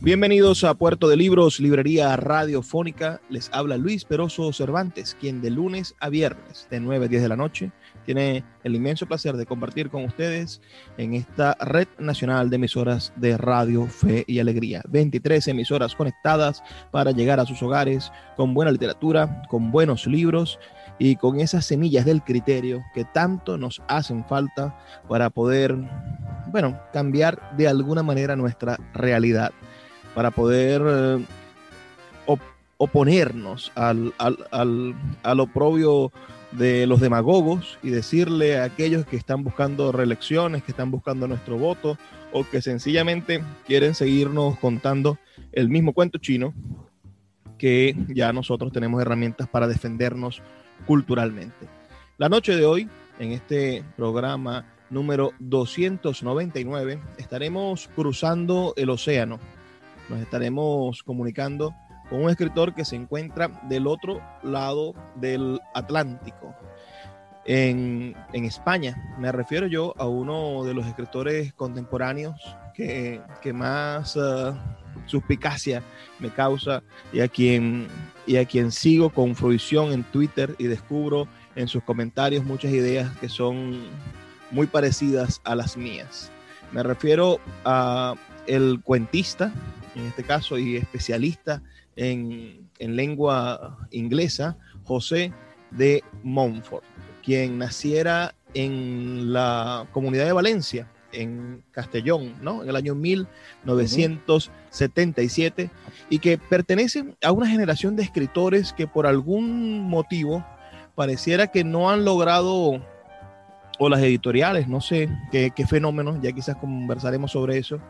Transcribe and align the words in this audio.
Bienvenidos 0.00 0.62
a 0.62 0.74
Puerto 0.74 1.08
de 1.08 1.16
Libros, 1.16 1.58
Librería 1.58 2.14
Radiofónica. 2.16 3.20
Les 3.28 3.50
habla 3.52 3.76
Luis 3.76 4.04
Peroso 4.04 4.52
Cervantes, 4.52 5.16
quien 5.20 5.42
de 5.42 5.50
lunes 5.50 5.96
a 5.98 6.08
viernes, 6.08 6.68
de 6.70 6.78
9 6.78 7.06
a 7.06 7.08
10 7.08 7.22
de 7.22 7.28
la 7.28 7.34
noche, 7.34 7.72
tiene 8.06 8.44
el 8.62 8.76
inmenso 8.76 9.06
placer 9.06 9.36
de 9.36 9.44
compartir 9.44 9.90
con 9.90 10.04
ustedes 10.04 10.60
en 10.98 11.14
esta 11.14 11.54
red 11.60 11.88
nacional 11.98 12.48
de 12.48 12.56
emisoras 12.56 13.12
de 13.16 13.36
Radio 13.36 13.86
Fe 13.86 14.22
y 14.28 14.38
Alegría. 14.38 14.82
23 14.88 15.48
emisoras 15.48 15.96
conectadas 15.96 16.62
para 16.92 17.10
llegar 17.10 17.40
a 17.40 17.46
sus 17.46 17.60
hogares 17.64 18.12
con 18.36 18.54
buena 18.54 18.70
literatura, 18.70 19.42
con 19.48 19.72
buenos 19.72 20.06
libros 20.06 20.60
y 21.00 21.16
con 21.16 21.40
esas 21.40 21.66
semillas 21.66 22.04
del 22.04 22.22
criterio 22.22 22.84
que 22.94 23.04
tanto 23.04 23.58
nos 23.58 23.82
hacen 23.88 24.24
falta 24.26 24.78
para 25.08 25.28
poder, 25.28 25.76
bueno, 26.52 26.80
cambiar 26.92 27.56
de 27.56 27.66
alguna 27.66 28.04
manera 28.04 28.36
nuestra 28.36 28.78
realidad 28.94 29.50
para 30.18 30.32
poder 30.32 30.82
eh, 30.84 31.24
oponernos 32.76 33.70
al, 33.76 34.12
al, 34.18 34.96
al, 35.22 35.38
oprobio 35.38 36.10
de 36.50 36.88
los 36.88 36.98
demagogos 36.98 37.78
y 37.84 37.90
decirle 37.90 38.58
a 38.58 38.64
aquellos 38.64 39.06
que 39.06 39.14
están 39.14 39.44
buscando 39.44 39.92
reelecciones, 39.92 40.64
que 40.64 40.72
están 40.72 40.90
buscando 40.90 41.28
nuestro 41.28 41.56
voto 41.56 41.98
o 42.32 42.42
que 42.42 42.60
sencillamente 42.60 43.44
quieren 43.64 43.94
seguirnos 43.94 44.58
contando 44.58 45.18
el 45.52 45.68
mismo 45.68 45.92
cuento 45.92 46.18
chino 46.18 46.52
que 47.56 47.94
ya 48.08 48.32
nosotros 48.32 48.72
tenemos 48.72 49.00
herramientas 49.00 49.48
para 49.48 49.68
defendernos 49.68 50.42
culturalmente. 50.84 51.68
La 52.16 52.28
noche 52.28 52.56
de 52.56 52.66
hoy, 52.66 52.88
en 53.20 53.30
este 53.30 53.84
programa 53.96 54.66
número 54.90 55.30
299, 55.38 56.98
estaremos 57.18 57.88
cruzando 57.94 58.74
el 58.76 58.90
océano 58.90 59.38
nos 60.08 60.20
estaremos 60.20 61.02
comunicando 61.02 61.74
con 62.08 62.24
un 62.24 62.30
escritor 62.30 62.74
que 62.74 62.84
se 62.84 62.96
encuentra 62.96 63.48
del 63.68 63.86
otro 63.86 64.20
lado 64.42 64.94
del 65.16 65.60
Atlántico, 65.74 66.54
en, 67.48 68.14
España. 68.32 69.16
Me 69.18 69.32
refiero 69.32 69.66
yo 69.66 69.94
a 69.98 70.06
uno 70.06 70.64
de 70.64 70.74
los 70.74 70.86
escritores 70.86 71.52
contemporáneos 71.54 72.36
que, 72.74 73.22
más 73.52 74.14
uh, 74.16 74.54
suspicacia 75.06 75.82
me 76.20 76.30
causa 76.30 76.82
y 77.12 77.20
a, 77.20 77.28
quien, 77.28 77.88
y 78.26 78.36
a 78.36 78.44
quien 78.44 78.70
sigo 78.70 79.10
con 79.10 79.34
fruición 79.34 79.92
en 79.92 80.04
Twitter 80.04 80.54
y 80.58 80.64
descubro 80.64 81.26
en 81.56 81.66
sus 81.66 81.82
comentarios 81.82 82.44
muchas 82.44 82.70
ideas 82.70 83.10
que 83.16 83.28
son 83.28 83.80
muy 84.50 84.66
parecidas 84.66 85.40
a 85.44 85.54
las 85.54 85.76
mías. 85.76 86.30
Me 86.70 86.82
refiero 86.82 87.40
a 87.64 88.14
el 88.46 88.80
cuentista, 88.82 89.52
en 89.98 90.06
este 90.06 90.22
caso, 90.22 90.56
y 90.58 90.76
especialista 90.76 91.60
en, 91.96 92.68
lengua 92.78 93.88
inglesa, 93.90 94.56
José 94.84 95.32
de 95.72 96.04
Montfort, 96.22 96.84
quien 97.24 97.58
naciera 97.58 98.36
en 98.54 99.32
la 99.32 99.88
comunidad 99.92 100.26
de 100.26 100.32
Valencia, 100.32 100.86
en 101.12 101.64
Castellón, 101.72 102.36
¿no? 102.42 102.62
En 102.62 102.68
el 102.68 102.76
año 102.76 102.94
1977, 102.94 105.70
y 106.08 106.20
que 106.20 106.38
pertenece 106.38 107.16
a 107.22 107.32
una 107.32 107.48
generación 107.48 107.96
de 107.96 108.04
escritores 108.04 108.72
que 108.72 108.86
por 108.86 109.04
algún 109.06 109.80
motivo 109.82 110.46
pareciera 110.94 111.48
que 111.48 111.64
no 111.64 111.90
han 111.90 112.04
logrado, 112.04 112.80
o 113.80 113.88
las 113.88 114.02
editoriales, 114.02 114.68
no 114.68 114.80
sé 114.80 115.08
qué, 115.30 115.52
qué 115.54 115.64
fenómeno, 115.66 116.20
ya 116.22 116.32
quizás 116.32 116.56
conversaremos 116.56 117.30
sobre 117.32 117.58
eso, 117.58 117.80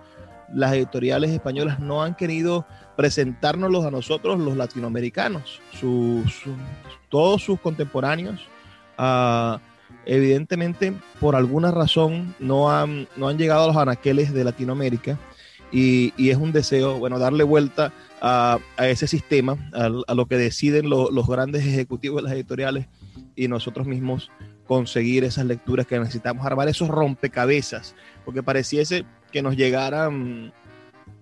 las 0.55 0.73
editoriales 0.73 1.31
españolas 1.31 1.81
no 1.81 2.03
han 2.03 2.15
querido 2.15 2.67
presentárnoslos 2.97 3.85
a 3.85 3.91
nosotros, 3.91 4.39
los 4.39 4.57
latinoamericanos, 4.57 5.61
sus, 5.79 6.43
todos 7.09 7.43
sus 7.43 7.61
contemporáneos. 7.61 8.41
Ah, 8.97 9.61
evidentemente, 10.05 10.93
por 11.21 11.37
alguna 11.37 11.71
razón, 11.71 12.35
no 12.39 12.71
han, 12.71 13.09
no 13.17 13.29
han 13.29 13.39
llegado 13.39 13.65
a 13.65 13.67
los 13.69 13.77
anaqueles 13.77 14.33
de 14.33 14.45
Latinoamérica 14.45 15.19
y, 15.71 16.31
es 16.31 16.37
un 16.37 16.53
deseo, 16.53 16.99
bueno, 16.99 17.19
darle 17.19 17.45
vuelta 17.45 17.93
a, 18.21 18.59
ese 18.79 19.07
sistema, 19.07 19.59
a, 19.73 20.15
lo 20.15 20.27
que 20.27 20.37
deciden 20.37 20.89
los 20.89 21.27
grandes 21.27 21.67
ejecutivos 21.67 22.19
de 22.19 22.23
las 22.23 22.33
editoriales 22.33 22.87
y 23.37 23.49
nosotros 23.49 23.87
mismos 23.87 24.31
conseguir 24.69 25.25
esas 25.25 25.47
lecturas 25.47 25.87
que 25.87 25.99
necesitamos, 25.99 26.47
armar 26.47 26.69
esos 26.69 26.89
rompecabezas, 26.89 27.97
porque 28.25 28.43
pareciese 28.43 29.07
que 29.33 29.43
nos 29.43 29.57
llegaran 29.57 30.53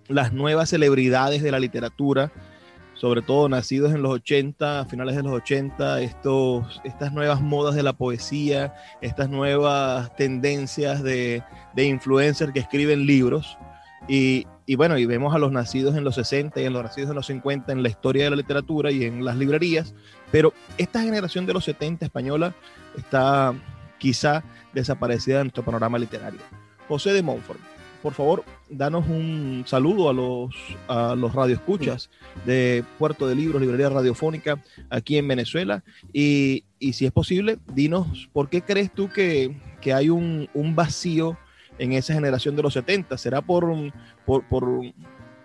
las 0.08 0.32
nuevas 0.32 0.68
celebridades 0.68 1.42
de 1.42 1.52
la 1.52 1.60
literatura, 1.60 2.32
sobre 2.94 3.22
todo 3.22 3.48
nacidos 3.48 3.94
en 3.94 4.02
los 4.02 4.12
80, 4.12 4.80
a 4.80 4.84
finales 4.86 5.16
de 5.16 5.22
los 5.22 5.32
80, 5.32 6.00
estos, 6.00 6.80
estas 6.82 7.12
nuevas 7.12 7.40
modas 7.40 7.74
de 7.74 7.82
la 7.82 7.92
poesía, 7.92 8.74
estas 9.00 9.28
nuevas 9.28 10.14
tendencias 10.16 11.02
de, 11.02 11.42
de 11.74 11.84
influencers 11.84 12.52
que 12.52 12.60
escriben 12.60 13.06
libros. 13.06 13.56
Y, 14.08 14.46
y, 14.66 14.76
bueno, 14.76 14.98
y 14.98 15.04
vemos 15.04 15.34
a 15.34 15.38
los 15.38 15.52
nacidos 15.52 15.96
en 15.96 16.04
los 16.04 16.14
60 16.14 16.60
y 16.60 16.64
en 16.64 16.72
los 16.72 16.82
nacidos 16.82 17.10
en 17.10 17.16
los 17.16 17.26
50 17.26 17.70
en 17.72 17.82
la 17.82 17.88
historia 17.88 18.24
de 18.24 18.30
la 18.30 18.36
literatura 18.36 18.90
y 18.90 19.04
en 19.04 19.24
las 19.24 19.36
librerías, 19.36 19.94
pero 20.32 20.52
esta 20.78 21.02
generación 21.02 21.44
de 21.46 21.52
los 21.52 21.64
70 21.64 22.06
española 22.06 22.54
está 22.96 23.54
quizá 23.98 24.42
desaparecida 24.72 25.38
de 25.38 25.44
nuestro 25.44 25.64
panorama 25.64 25.98
literario. 25.98 26.40
José 26.88 27.12
de 27.12 27.22
Montfort, 27.22 27.60
por 28.02 28.14
favor, 28.14 28.44
danos 28.68 29.06
un 29.08 29.64
saludo 29.66 30.08
a 30.08 30.12
los, 30.12 30.54
a 30.86 31.14
los 31.16 31.34
radioescuchas 31.34 32.10
de 32.44 32.84
Puerto 32.98 33.26
de 33.26 33.34
Libros, 33.34 33.60
Librería 33.60 33.88
Radiofónica, 33.88 34.62
aquí 34.90 35.18
en 35.18 35.26
Venezuela. 35.26 35.82
Y, 36.12 36.64
si 36.92 37.06
es 37.06 37.10
posible, 37.10 37.58
dinos 37.74 38.28
por 38.32 38.48
qué 38.48 38.62
crees 38.62 38.92
tú 38.92 39.08
que, 39.08 39.56
hay 39.92 40.10
un, 40.10 40.48
vacío 40.74 41.36
en 41.78 41.92
esa 41.94 42.14
generación 42.14 42.54
de 42.54 42.62
los 42.62 42.74
70. 42.74 43.18
¿Será 43.18 43.42
por, 43.42 43.64
por, 44.24 44.44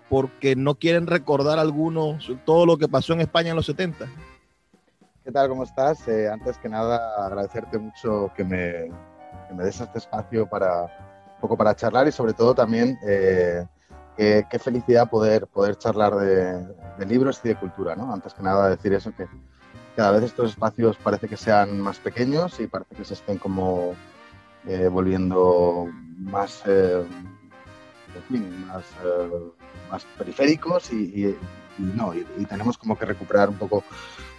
porque 0.10 0.56
no 0.56 0.76
quieren 0.76 1.08
recordar 1.08 1.58
algunos 1.58 2.32
todo 2.46 2.66
lo 2.66 2.78
que 2.78 2.88
pasó 2.88 3.14
en 3.14 3.22
España 3.22 3.52
en 3.52 3.56
los 3.56 3.66
70? 3.66 4.08
¿Qué 5.24 5.32
tal? 5.32 5.50
¿Cómo 5.50 5.64
estás? 5.64 6.08
Eh, 6.08 6.28
antes 6.28 6.58
que 6.58 6.68
nada, 6.68 7.24
agradecerte 7.24 7.78
mucho 7.78 8.32
que 8.36 8.44
me, 8.44 8.92
que 9.48 9.54
me 9.54 9.64
des 9.64 9.80
este 9.80 10.00
espacio 10.00 10.48
para 10.48 10.88
poco 11.40 11.56
para 11.56 11.76
charlar 11.76 12.08
y 12.08 12.12
sobre 12.12 12.34
todo 12.34 12.56
también 12.56 12.98
eh, 13.08 13.64
qué, 14.18 14.60
felicidad 14.60 15.10
poder, 15.10 15.46
poder 15.46 15.78
charlar 15.78 16.16
de, 16.16 17.06
libros 17.06 17.40
y 17.44 17.50
de 17.50 17.56
cultura, 17.56 17.96
¿no? 17.96 18.12
Antes 18.12 18.34
que 18.34 18.42
nada 18.42 18.70
decir 18.70 18.94
eso, 18.94 19.14
que 19.16 19.28
cada 19.96 20.10
vez 20.12 20.24
estos 20.24 20.52
espacios 20.52 20.98
parece 20.98 21.28
que 21.28 21.38
sean 21.38 21.80
más 21.80 22.00
pequeños 22.00 22.60
y 22.60 22.66
parece 22.66 22.96
que 22.96 23.06
se 23.06 23.14
estén 23.14 23.38
como 23.38 23.94
eh, 24.68 24.88
volviendo 24.88 25.88
más, 26.18 26.64
eh, 26.66 27.04
más, 28.68 28.84
más, 29.92 30.04
periféricos 30.18 30.92
y, 30.92 31.38
no, 31.78 32.12
y, 32.16 32.46
tenemos 32.46 32.76
como 32.76 32.98
que 32.98 33.06
recuperar 33.06 33.50
un 33.50 33.58
poco 33.58 33.84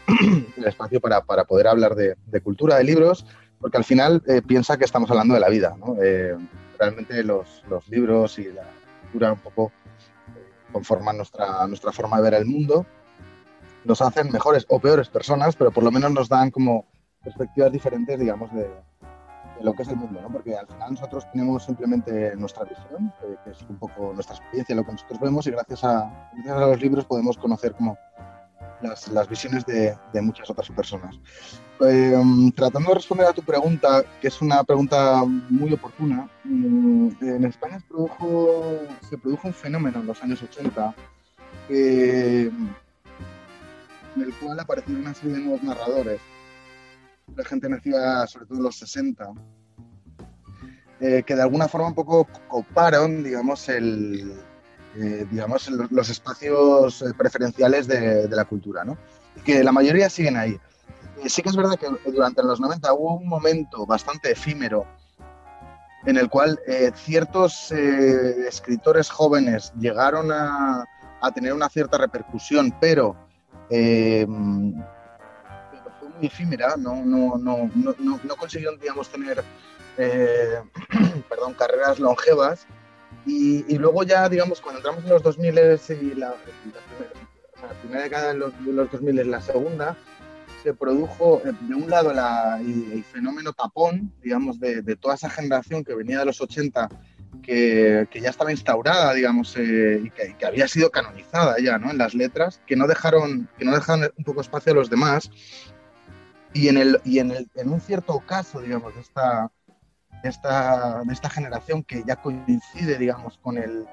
el 0.57 0.65
espacio 0.65 1.01
para, 1.01 1.23
para 1.23 1.45
poder 1.45 1.69
hablar 1.69 1.95
de, 1.95 2.17
de, 2.27 2.41
cultura, 2.41 2.77
de 2.77 2.85
libros, 2.85 3.27
porque 3.61 3.77
al 3.77 3.85
final 3.85 4.23
piensa 4.47 4.77
que 4.77 4.85
estamos 4.85 5.11
hablando 5.11 5.35
de 5.35 5.41
la 5.41 5.49
vida, 5.49 5.77
¿no? 5.79 5.97
realmente 6.83 7.23
los, 7.23 7.63
los 7.69 7.89
libros 7.89 8.39
y 8.39 8.51
la 8.51 8.65
cultura 9.03 9.33
un 9.33 9.39
poco 9.39 9.71
eh, 10.37 10.73
conforman 10.73 11.17
nuestra, 11.17 11.67
nuestra 11.69 11.93
forma 11.93 12.17
de 12.17 12.23
ver 12.25 12.35
el 12.35 12.47
mundo. 12.47 12.85
nos 13.85 14.03
hacen 14.03 14.31
mejores 14.33 14.67
o 14.69 14.81
peores 14.81 15.09
personas, 15.09 15.55
pero 15.55 15.71
por 15.71 15.85
lo 15.85 15.93
menos 15.93 16.11
nos 16.13 16.29
dan 16.29 16.51
como 16.51 16.87
perspectivas 17.23 17.71
diferentes, 17.71 18.19
digamos, 18.19 18.53
de, 18.53 18.69
lo 19.61 19.75
que 19.75 19.83
es 19.83 19.89
el 19.89 19.97
mundo, 19.97 20.21
¿no? 20.21 20.29
Porque 20.29 20.57
al 20.57 20.67
final 20.67 20.91
nosotros 20.91 21.25
tenemos 21.31 21.65
simplemente 21.65 22.35
nuestra 22.37 22.65
visión, 22.65 23.13
que 23.45 23.51
es 23.51 23.63
un 23.69 23.79
poco 23.79 24.13
nuestra 24.13 24.35
experiencia, 24.35 24.75
lo 24.75 24.85
que 24.85 24.93
nosotros 24.93 25.21
vemos, 25.21 25.47
y 25.47 25.53
gracias 25.53 25.85
a, 25.85 26.31
gracias 26.33 26.57
a 26.57 26.67
los 26.67 26.81
libros 26.81 27.05
podemos 27.05 27.39
conocer 27.39 27.73
como 27.75 27.97
las, 28.83 29.09
las 29.09 29.29
visiones 29.29 29.65
de, 29.67 29.97
de, 30.13 30.23
muchas 30.23 30.49
otras 30.51 30.69
personas. 30.71 31.19
Eh, 31.81 32.15
tratando 32.55 32.91
de 32.91 32.95
responder 32.95 33.27
a 33.27 33.33
tu 33.33 33.43
pregunta, 33.43 34.05
que 34.21 34.29
es 34.29 34.41
una 34.41 34.63
pregunta 34.63 35.25
muy 35.25 35.73
oportuna, 35.73 36.29
mm, 36.45 37.09
en 37.21 37.45
España 37.45 37.81
se 37.81 37.87
produjo, 37.87 38.81
se 39.09 39.19
produjo 39.19 39.49
un 39.49 39.55
fenómeno 39.55 40.01
en 40.01 40.07
los 40.07 40.23
años 40.23 40.43
80 40.43 40.95
eh, 41.69 42.51
en 44.17 44.23
el 44.23 44.35
cual 44.35 44.61
aparecieron 44.61 45.03
una 45.03 45.15
serie 45.15 45.37
de 45.37 45.43
nuevos 45.43 45.63
narradores. 45.63 46.21
La 47.35 47.45
gente 47.45 47.69
nacida 47.69 48.27
sobre 48.27 48.47
todo 48.47 48.59
en 48.59 48.65
los 48.65 48.77
60, 48.77 49.33
eh, 51.01 51.23
que 51.27 51.35
de 51.35 51.43
alguna 51.43 51.69
forma 51.69 51.89
un 51.89 51.95
poco 51.95 52.29
coparon, 52.49 53.25
digamos, 53.25 53.69
el, 53.69 54.33
eh, 54.97 55.27
digamos, 55.31 55.69
los 55.71 56.09
espacios 56.09 57.03
eh, 57.03 57.13
preferenciales 57.17 57.87
de, 57.87 58.29
la 58.29 58.45
cultura, 58.45 58.85
¿no? 58.85 58.99
Que 59.45 59.63
la 59.65 59.73
mayoría 59.73 60.11
siguen 60.11 60.37
ahí. 60.37 60.59
sí 61.27 61.43
que 61.43 61.49
es 61.49 61.57
verdad 61.57 61.77
que 61.79 61.89
durante 62.11 62.43
los 62.43 62.61
90 62.61 62.93
hubo 62.93 63.17
un 63.17 63.29
momento 63.29 63.87
bastante 63.87 64.33
efímero 64.33 64.87
en 66.05 66.17
el 66.17 66.29
cual 66.29 66.59
ciertos 66.97 67.71
escritores 67.71 69.09
jóvenes 69.09 69.73
llegaron 69.79 70.33
a, 70.33 70.85
tener 71.33 71.53
una 71.53 71.69
cierta 71.69 71.97
repercusión, 71.97 72.75
pero 72.81 73.15
eh, 73.71 74.27
fue 75.99 76.09
muy 76.09 76.27
efímera, 76.27 76.75
no, 76.77 76.97
no, 77.05 77.39
no, 77.39 77.71
no, 77.75 78.37
consiguieron, 78.37 78.79
digamos, 78.79 79.09
tener 79.09 79.43
eh, 79.97 80.61
perdón, 81.29 81.55
carreras 81.55 81.99
longevas. 81.99 82.67
Y, 83.27 83.65
y, 83.73 83.79
luego 83.79 84.03
ya, 84.03 84.29
digamos, 84.29 84.61
cuando 84.61 84.79
entramos 84.79 85.05
en 85.05 85.11
los 85.11 85.23
2000 85.23 85.49
y 85.49 85.53
la, 85.53 85.69
la, 85.69 86.35
primera, 86.35 86.35
la 87.63 87.81
primera 87.81 88.03
década 88.03 88.33
de 88.33 88.39
los, 88.39 88.65
de 88.65 88.73
los 88.73 88.91
2000 88.91 89.31
la 89.31 89.41
segunda, 89.41 89.97
se 90.63 90.75
produjo, 90.75 91.41
eh, 91.45 91.53
de 91.61 91.75
un 91.75 91.89
lado, 91.91 92.13
la, 92.13 92.59
el, 92.61 93.05
fenómeno 93.05 93.53
tapón, 93.53 94.13
digamos, 94.23 94.59
de, 94.61 94.83
de, 94.83 94.97
toda 94.97 95.15
esa 95.15 95.31
generación 95.31 95.85
que 95.85 95.95
venía 95.95 96.19
de 96.21 96.27
los 96.27 96.41
80 96.41 96.89
que, 97.43 98.07
que 98.11 98.21
ya 98.21 98.31
estaba 98.31 98.53
instaurada, 98.53 99.13
digamos, 99.15 99.57
eh, 99.57 100.01
y, 100.05 100.11
que, 100.11 100.37
que, 100.37 100.47
había 100.47 100.69
sido 100.69 100.91
canonizada 100.91 101.57
ya, 101.61 101.79
¿no? 101.79 101.91
En 101.91 101.99
las 101.99 102.15
letras, 102.15 102.61
que 102.67 102.77
no 102.77 102.87
dejaron, 102.87 103.49
que 103.59 103.65
no 103.65 103.73
dejaron 103.73 104.11
un 104.17 104.25
poco 104.25 104.41
espacio 104.41 104.73
a 104.73 104.77
los 104.77 104.91
demás. 104.91 105.31
Y 106.55 106.69
en, 106.69 106.77
el, 106.77 107.01
y 107.05 107.19
en, 107.19 107.31
el, 107.31 107.49
en 107.55 107.71
un 107.71 107.81
cierto 107.81 108.21
caso, 108.27 108.61
digamos, 108.61 108.95
de 108.95 109.01
esta, 109.01 109.51
esta, 110.29 111.03
de 111.05 111.13
esta 111.13 111.31
generación 111.31 111.83
que 111.83 112.03
ya 112.07 112.17
coincide, 112.17 112.99
digamos, 112.99 113.39
con 113.39 113.59
el 113.59 113.87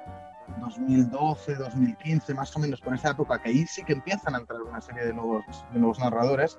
2012, 0.59 1.55
2015, 1.55 2.33
más 2.33 2.55
o 2.55 2.59
menos, 2.59 2.81
con 2.81 2.93
esa 2.93 3.11
época, 3.11 3.41
que 3.41 3.49
ahí 3.49 3.65
sí 3.67 3.83
que 3.83 3.93
empiezan 3.93 4.35
a 4.35 4.39
entrar 4.39 4.61
una 4.61 4.81
serie 4.81 5.05
de 5.05 5.13
nuevos, 5.13 5.43
de 5.71 5.79
nuevos 5.79 5.99
narradores, 5.99 6.57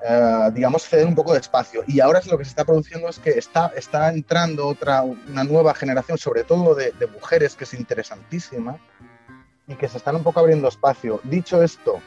Uh, 0.00 0.50
digamos, 0.52 0.84
ceder 0.88 1.06
un 1.06 1.14
poco 1.14 1.32
de 1.32 1.40
espacio. 1.40 1.82
Y 1.86 2.00
ahora 2.00 2.20
lo 2.28 2.38
que 2.38 2.44
se 2.44 2.50
está 2.50 2.64
produciendo 2.64 3.08
es 3.08 3.18
que 3.18 3.30
está, 3.30 3.72
está 3.76 4.08
entrando 4.10 4.66
otra, 4.66 5.02
una 5.02 5.44
nueva 5.44 5.74
generación, 5.74 6.18
sobre 6.18 6.44
todo 6.44 6.74
de, 6.74 6.92
de, 6.92 7.06
mujeres, 7.06 7.54
que 7.56 7.64
es 7.64 7.74
interesantísima 7.74 8.78
y 9.66 9.74
que 9.74 9.88
se 9.88 9.98
están 9.98 10.16
un 10.16 10.22
poco 10.22 10.40
abriendo 10.40 10.68
espacio. 10.68 11.20
Dicho 11.24 11.62
esto, 11.62 12.00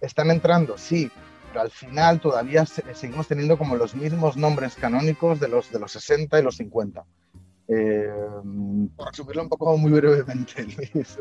están 0.00 0.30
entrando, 0.30 0.76
sí, 0.76 1.10
pero 1.54 1.66
al 1.66 1.70
final 1.70 2.20
todavía 2.20 2.66
se, 2.66 2.82
seguimos 2.96 3.28
teniendo 3.28 3.56
como 3.56 3.76
los 3.76 3.94
mismos 3.94 4.36
nombres 4.36 4.74
canónicos 4.74 5.38
de 5.38 5.46
los, 5.46 5.70
de 5.70 5.78
los 5.78 5.92
60 5.92 6.40
y 6.40 6.42
los 6.42 6.56
50. 6.56 7.04
Eh, 7.68 8.10
por 8.96 9.08
resumirlo 9.08 9.42
un 9.42 9.48
poco 9.48 9.76
muy 9.78 9.92
brevemente, 9.92 10.64
Luis. 10.92 11.16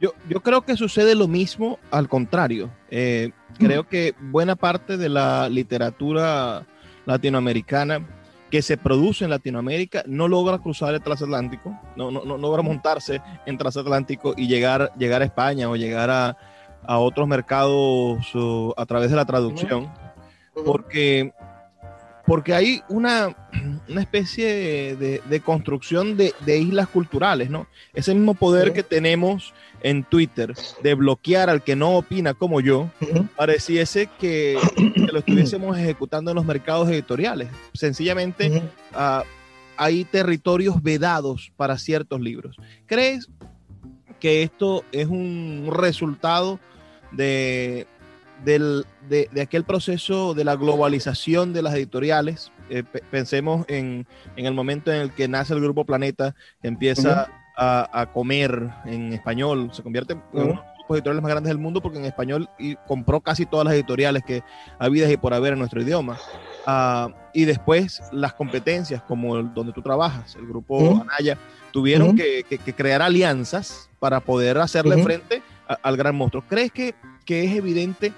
Yo, 0.00 0.14
yo, 0.28 0.40
creo 0.40 0.62
que 0.62 0.76
sucede 0.76 1.14
lo 1.14 1.28
mismo 1.28 1.78
al 1.92 2.08
contrario. 2.08 2.70
Eh, 2.90 3.30
creo 3.56 3.86
que 3.86 4.16
buena 4.20 4.56
parte 4.56 4.96
de 4.96 5.08
la 5.08 5.48
literatura 5.48 6.66
latinoamericana 7.06 8.04
que 8.50 8.62
se 8.62 8.76
produce 8.78 9.24
en 9.24 9.30
Latinoamérica 9.30 10.02
no 10.06 10.26
logra 10.26 10.58
cruzar 10.58 10.92
el 10.92 11.02
transatlántico, 11.02 11.78
no, 11.94 12.10
no, 12.10 12.24
no 12.24 12.36
logra 12.36 12.62
montarse 12.62 13.20
en 13.46 13.58
transatlántico 13.58 14.34
y 14.36 14.48
llegar, 14.48 14.92
llegar 14.98 15.22
a 15.22 15.26
España 15.26 15.68
o 15.68 15.76
llegar 15.76 16.10
a, 16.10 16.36
a 16.86 16.98
otros 16.98 17.28
mercados 17.28 18.18
a 18.76 18.86
través 18.86 19.10
de 19.10 19.16
la 19.16 19.24
traducción, 19.24 19.92
porque 20.64 21.32
porque 22.28 22.52
hay 22.52 22.82
una, 22.90 23.34
una 23.88 24.02
especie 24.02 24.94
de, 24.96 25.22
de 25.24 25.40
construcción 25.40 26.18
de, 26.18 26.34
de, 26.44 26.58
islas 26.58 26.86
culturales, 26.88 27.48
¿no? 27.48 27.66
Ese 27.94 28.14
mismo 28.14 28.34
poder 28.34 28.68
sí. 28.68 28.74
que 28.74 28.82
tenemos 28.82 29.54
en 29.82 30.04
Twitter 30.04 30.52
de 30.82 30.94
bloquear 30.94 31.48
al 31.48 31.64
que 31.64 31.74
no 31.74 31.96
opina 31.96 32.34
como 32.34 32.60
yo, 32.60 32.90
uh 33.00 33.04
-huh. 33.04 33.28
pareciese 33.30 34.10
que, 34.20 34.58
que, 34.76 35.10
lo 35.10 35.20
estuviésemos 35.20 35.78
ejecutando 35.78 36.30
en 36.30 36.34
los 36.34 36.44
mercados 36.44 36.90
editoriales. 36.90 37.48
Sencillamente 37.72 38.50
uh 38.50 38.54
-huh. 38.94 39.22
uh, 39.22 39.26
hay 39.78 40.04
territorios 40.04 40.82
vedados 40.82 41.50
para 41.56 41.78
ciertos 41.78 42.20
libros. 42.20 42.56
¿Crees 42.84 43.30
que 44.20 44.42
esto 44.42 44.84
es 44.92 45.06
un 45.06 45.70
resultado 45.72 46.60
de, 47.12 47.86
del, 48.44 48.86
de, 49.08 49.28
de, 49.32 49.40
aquel 49.40 49.64
proceso 49.64 50.34
de 50.34 50.44
la 50.44 50.56
globalización 50.56 51.52
de 51.52 51.62
las 51.62 51.74
editoriales. 51.74 52.52
Eh, 52.70 52.82
pensemos 53.10 53.64
en, 53.68 54.06
en, 54.36 54.46
el 54.46 54.54
momento 54.54 54.92
en 54.92 55.00
el 55.00 55.12
que 55.12 55.28
nace 55.28 55.54
el 55.54 55.60
grupo 55.60 55.84
Planeta, 55.84 56.34
que 56.60 56.68
empieza 56.68 57.28
uh 57.28 57.30
-huh. 57.30 57.88
a, 57.92 58.00
a, 58.00 58.12
comer 58.12 58.70
en 58.84 59.12
español, 59.12 59.70
se 59.72 59.82
convierte 59.82 60.12
en 60.12 60.18
uh 60.18 60.22
-huh. 60.22 60.42
uno 60.42 60.42
de 60.42 60.54
los 60.54 60.76
grupos 60.76 60.96
editoriales 60.96 61.22
más 61.22 61.30
grandes 61.30 61.50
del 61.50 61.58
mundo 61.58 61.80
porque 61.80 61.98
en 61.98 62.04
español 62.04 62.48
y 62.58 62.76
compró 62.86 63.20
casi 63.20 63.46
todas 63.46 63.64
las 63.64 63.74
editoriales 63.74 64.22
que 64.24 64.42
habidas 64.78 65.10
y 65.10 65.16
por 65.16 65.32
haber 65.34 65.54
en 65.54 65.58
nuestro 65.58 65.80
idioma. 65.80 66.18
Uh, 66.66 67.10
y 67.32 67.46
después 67.46 68.02
las 68.12 68.34
competencias, 68.34 69.00
como 69.02 69.38
el, 69.38 69.54
donde 69.54 69.72
tú 69.72 69.80
trabajas, 69.80 70.36
el 70.36 70.46
grupo 70.46 70.76
uh 70.76 70.98
-huh. 70.98 71.02
Anaya, 71.02 71.38
tuvieron 71.72 72.16
que, 72.16 72.44
que, 72.48 72.58
que, 72.58 72.72
crear 72.74 73.00
alianzas 73.00 73.88
para 73.98 74.20
poder 74.20 74.58
hacerle 74.58 75.02
frente 75.02 75.42
a, 75.68 75.74
al 75.74 75.96
gran 75.96 76.16
monstruo. 76.16 76.42
¿Crees 76.48 76.72
que, 76.72 76.94
que 77.24 77.44
es 77.44 77.54
evidente 77.54 78.12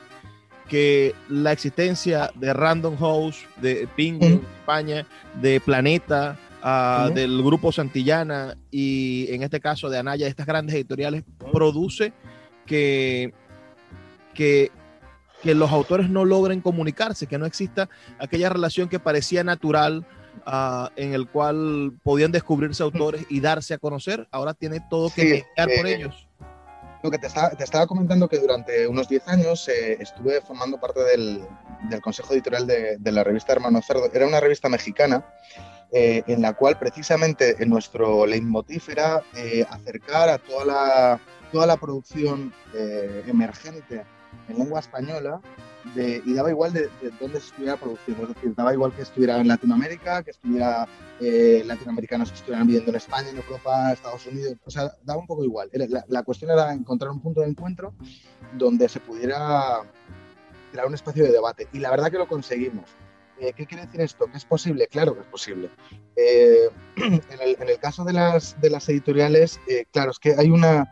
que 0.71 1.15
la 1.29 1.51
existencia 1.51 2.31
de 2.37 2.53
Random 2.55 2.97
House, 2.97 3.45
de 3.61 3.89
Penguin. 3.97 4.41
España, 4.61 5.05
de 5.43 5.61
Planeta, 5.61 6.39
uh, 6.63 7.13
del 7.13 7.43
grupo 7.43 7.73
Santillana 7.73 8.57
y 8.71 9.27
en 9.31 9.43
este 9.43 9.59
caso 9.59 9.91
de 9.91 9.99
Anaya, 9.99 10.29
estas 10.29 10.47
grandes 10.47 10.77
editoriales, 10.77 11.25
produce 11.53 12.13
que, 12.67 13.35
que, 14.33 14.71
que 15.43 15.55
los 15.57 15.73
autores 15.73 16.09
no 16.09 16.25
logren 16.25 16.61
comunicarse, 16.61 17.27
que 17.27 17.37
no 17.37 17.47
exista 17.47 17.89
aquella 18.21 18.49
relación 18.49 18.89
que 18.89 19.01
parecía 19.01 19.43
natural. 19.45 20.07
Uh, 20.47 20.89
en 20.97 21.13
el 21.13 21.27
cual 21.29 21.93
podían 22.05 22.31
descubrirse 22.33 22.83
autores 22.83 23.27
y 23.29 23.41
darse 23.41 23.75
a 23.75 23.79
conocer, 23.79 24.27
ahora 24.31 24.55
tiene 24.55 24.81
todo 24.89 25.11
que 25.11 25.23
sí, 25.23 25.29
mediar 25.29 25.71
eh, 25.71 25.77
por 25.77 25.87
ellos. 25.87 26.29
Lo 27.03 27.11
que 27.11 27.19
te 27.19 27.27
estaba, 27.27 27.87
comentando 27.87 28.29
que 28.29 28.39
durante 28.39 28.87
unos 28.87 29.09
10 29.09 29.29
años 29.29 29.69
eh, 29.69 29.97
estuve 30.01 30.43
formando 30.43 30.79
parte 30.79 31.01
del, 31.01 31.47
consejo 32.03 32.35
editorial 32.35 32.67
de, 32.67 33.13
la 33.13 33.25
revista 33.25 33.53
Hermano 33.53 33.81
Cerdo. 33.81 34.11
Era 34.13 34.27
una 34.27 34.39
revista 34.39 34.69
mexicana 34.69 35.25
eh, 35.93 36.23
en 36.27 36.43
la 36.43 36.53
cual 36.53 36.79
precisamente 36.79 37.57
en 37.63 37.71
nuestro 37.71 38.27
leitmotiv 38.27 38.83
era 38.91 39.23
eh, 39.35 39.65
acercar 39.71 40.29
a 40.29 40.39
toda 40.39 40.65
la, 40.67 41.21
toda 41.51 41.67
la 41.67 41.79
producción 41.79 42.53
emergente 43.27 44.05
en 44.49 44.59
lengua 44.59 44.81
española 44.81 45.41
y 45.95 46.35
daba 46.35 46.51
igual 46.51 46.73
de, 46.73 46.83
de, 46.83 47.11
dónde 47.21 47.41
se 47.41 47.47
estuviera 47.47 47.77
produciendo, 47.77 48.25
es 48.25 48.35
decir, 48.35 48.55
daba 48.55 48.73
igual 48.73 48.93
que 48.95 49.03
estuviera 49.03 49.39
en 49.39 49.49
Latinoamérica, 49.49 50.23
que 50.23 50.31
estuviera 50.31 50.87
eh, 51.21 51.63
latinoamericanos 51.67 52.31
que 52.31 52.37
estuvieran 52.37 52.67
viviendo 52.67 52.91
en 52.91 52.97
España, 52.97 53.31
en 53.31 53.37
Europa, 53.37 53.93
Estados 53.93 54.27
Unidos, 54.27 54.55
o 54.65 54.71
sea, 54.71 54.93
daba 55.05 55.21
un 55.21 55.27
poco 55.27 55.45
igual. 55.45 55.71
La, 55.73 56.05
la, 56.09 56.23
cuestión 56.23 56.51
era 56.51 56.73
encontrar 56.73 57.11
un 57.11 57.21
punto 57.21 57.41
de 57.41 57.49
encuentro 57.49 57.95
donde 58.57 58.89
se 58.89 59.01
pudiera 59.01 59.81
crear 60.73 60.87
un 60.87 60.95
espacio 60.95 61.25
de 61.25 61.33
debate 61.33 61.69
y 61.73 61.79
la 61.79 61.91
verdad 61.91 62.11
que 62.11 62.19
lo 62.19 62.29
conseguimos. 62.29 62.85
Eh, 63.41 63.55
¿Qué 63.55 63.65
quiere 63.67 63.87
decir 63.87 64.03
esto? 64.03 64.27
¿Que 64.27 64.37
es 64.37 64.45
posible? 64.45 64.87
Claro 64.87 65.15
que 65.15 65.21
es 65.21 65.27
posible. 65.27 65.71
Eh, 66.15 66.69
en, 66.97 67.69
el, 67.69 67.79
caso 67.79 68.05
de 68.05 68.13
las, 68.13 68.61
de 68.61 68.69
las 68.69 68.87
editoriales, 68.91 69.61
eh, 69.67 69.87
claro, 69.91 70.11
es 70.11 70.19
que 70.19 70.35
hay 70.37 70.51
una 70.51 70.91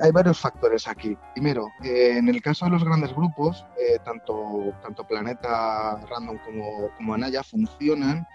hay, 0.00 0.10
varios 0.12 0.38
factores 0.38 0.86
aquí. 0.86 1.16
Primero, 1.32 1.68
eh, 1.82 2.16
en 2.18 2.28
el 2.28 2.42
caso 2.42 2.66
de 2.66 2.72
los 2.72 2.84
grandes 2.84 3.14
grupos, 3.14 3.64
eh, 3.78 3.98
tanto, 4.04 4.74
tanto 4.82 5.06
Planeta 5.06 6.00
Random 6.08 6.38
como, 6.44 6.90
como 6.96 7.14
Anaya 7.14 7.42
funcionan, 7.42 8.26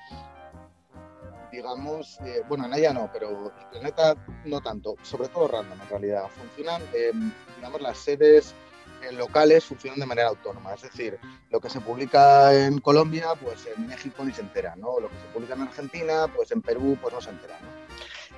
digamos, 1.51 2.19
eh, 2.21 2.41
bueno, 2.49 2.65
Anaya 2.65 2.93
no, 2.93 3.09
pero 3.13 3.51
Planeta 3.71 4.15
no 4.45 4.61
tanto, 4.61 4.95
sobre 5.03 5.27
todo 5.27 5.47
Random 5.47 5.79
en 5.79 5.89
realidad. 5.89 6.23
Funcionan, 6.35 6.81
digamos, 7.57 7.81
las 7.81 7.97
sedes 7.97 8.55
locales 9.11 9.65
funcionan 9.65 9.99
de 9.99 10.05
manera 10.05 10.29
autónoma. 10.29 10.73
Es 10.73 10.81
decir, 10.81 11.19
lo 11.51 11.59
que 11.59 11.69
se 11.69 11.81
publica 11.81 12.53
en 12.55 12.79
Colombia, 12.79 13.27
pues 13.39 13.67
en 13.75 13.85
México 13.85 14.23
ni 14.23 14.31
se 14.31 14.41
entera, 14.41 14.75
¿no? 14.75 14.99
Lo 14.99 15.09
que 15.09 15.17
se 15.17 15.27
publica 15.33 15.53
en 15.53 15.61
Argentina, 15.61 16.25
pues 16.33 16.51
en 16.51 16.61
Perú, 16.61 16.97
pues 16.99 17.13
no 17.13 17.21
se 17.21 17.29
entera, 17.29 17.59
¿no? 17.61 17.67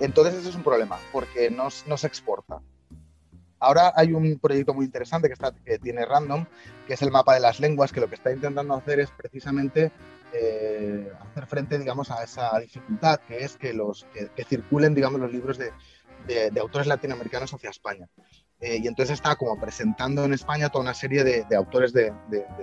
Entonces 0.05 0.35
eso 0.35 0.49
es 0.49 0.55
un 0.55 0.63
problema, 0.63 0.99
porque 1.13 1.49
no 1.49 1.69
se 1.69 2.07
exporta. 2.07 2.59
Ahora 3.65 3.93
hay 3.95 4.13
un 4.13 4.37
proyecto 4.37 4.75
muy 4.75 4.85
interesante 4.85 5.27
que, 5.27 5.79
tiene 5.79 6.05
Random, 6.05 6.45
que 6.85 6.93
es 6.93 7.01
el 7.01 7.09
mapa 7.09 7.33
de 7.33 7.39
las 7.39 7.59
lenguas, 7.59 7.91
que 7.91 7.99
lo 7.99 8.07
que 8.07 8.13
está 8.13 8.31
intentando 8.31 8.75
hacer 8.75 8.99
es 8.99 9.09
precisamente 9.09 9.91
eh, 10.33 11.11
hacer 11.19 11.47
frente, 11.47 11.79
digamos, 11.79 12.11
a 12.11 12.23
esa 12.23 12.59
dificultad, 12.59 13.19
que 13.27 13.39
es 13.39 13.57
que, 13.57 13.73
los, 13.73 14.05
que, 14.13 14.43
circulen, 14.43 14.93
digamos, 14.93 15.19
los 15.19 15.31
libros 15.31 15.57
de, 15.57 15.71
autores 16.59 16.85
latinoamericanos 16.85 17.55
hacia 17.55 17.71
España. 17.71 18.07
Eh, 18.61 18.79
y 18.81 18.87
entonces 18.87 19.15
está 19.15 19.35
como 19.35 19.59
presentando 19.59 20.23
en 20.23 20.33
España 20.33 20.69
toda 20.69 20.83
una 20.83 20.93
serie 20.93 21.25
de, 21.25 21.55
autores 21.55 21.91
de, 21.91 22.13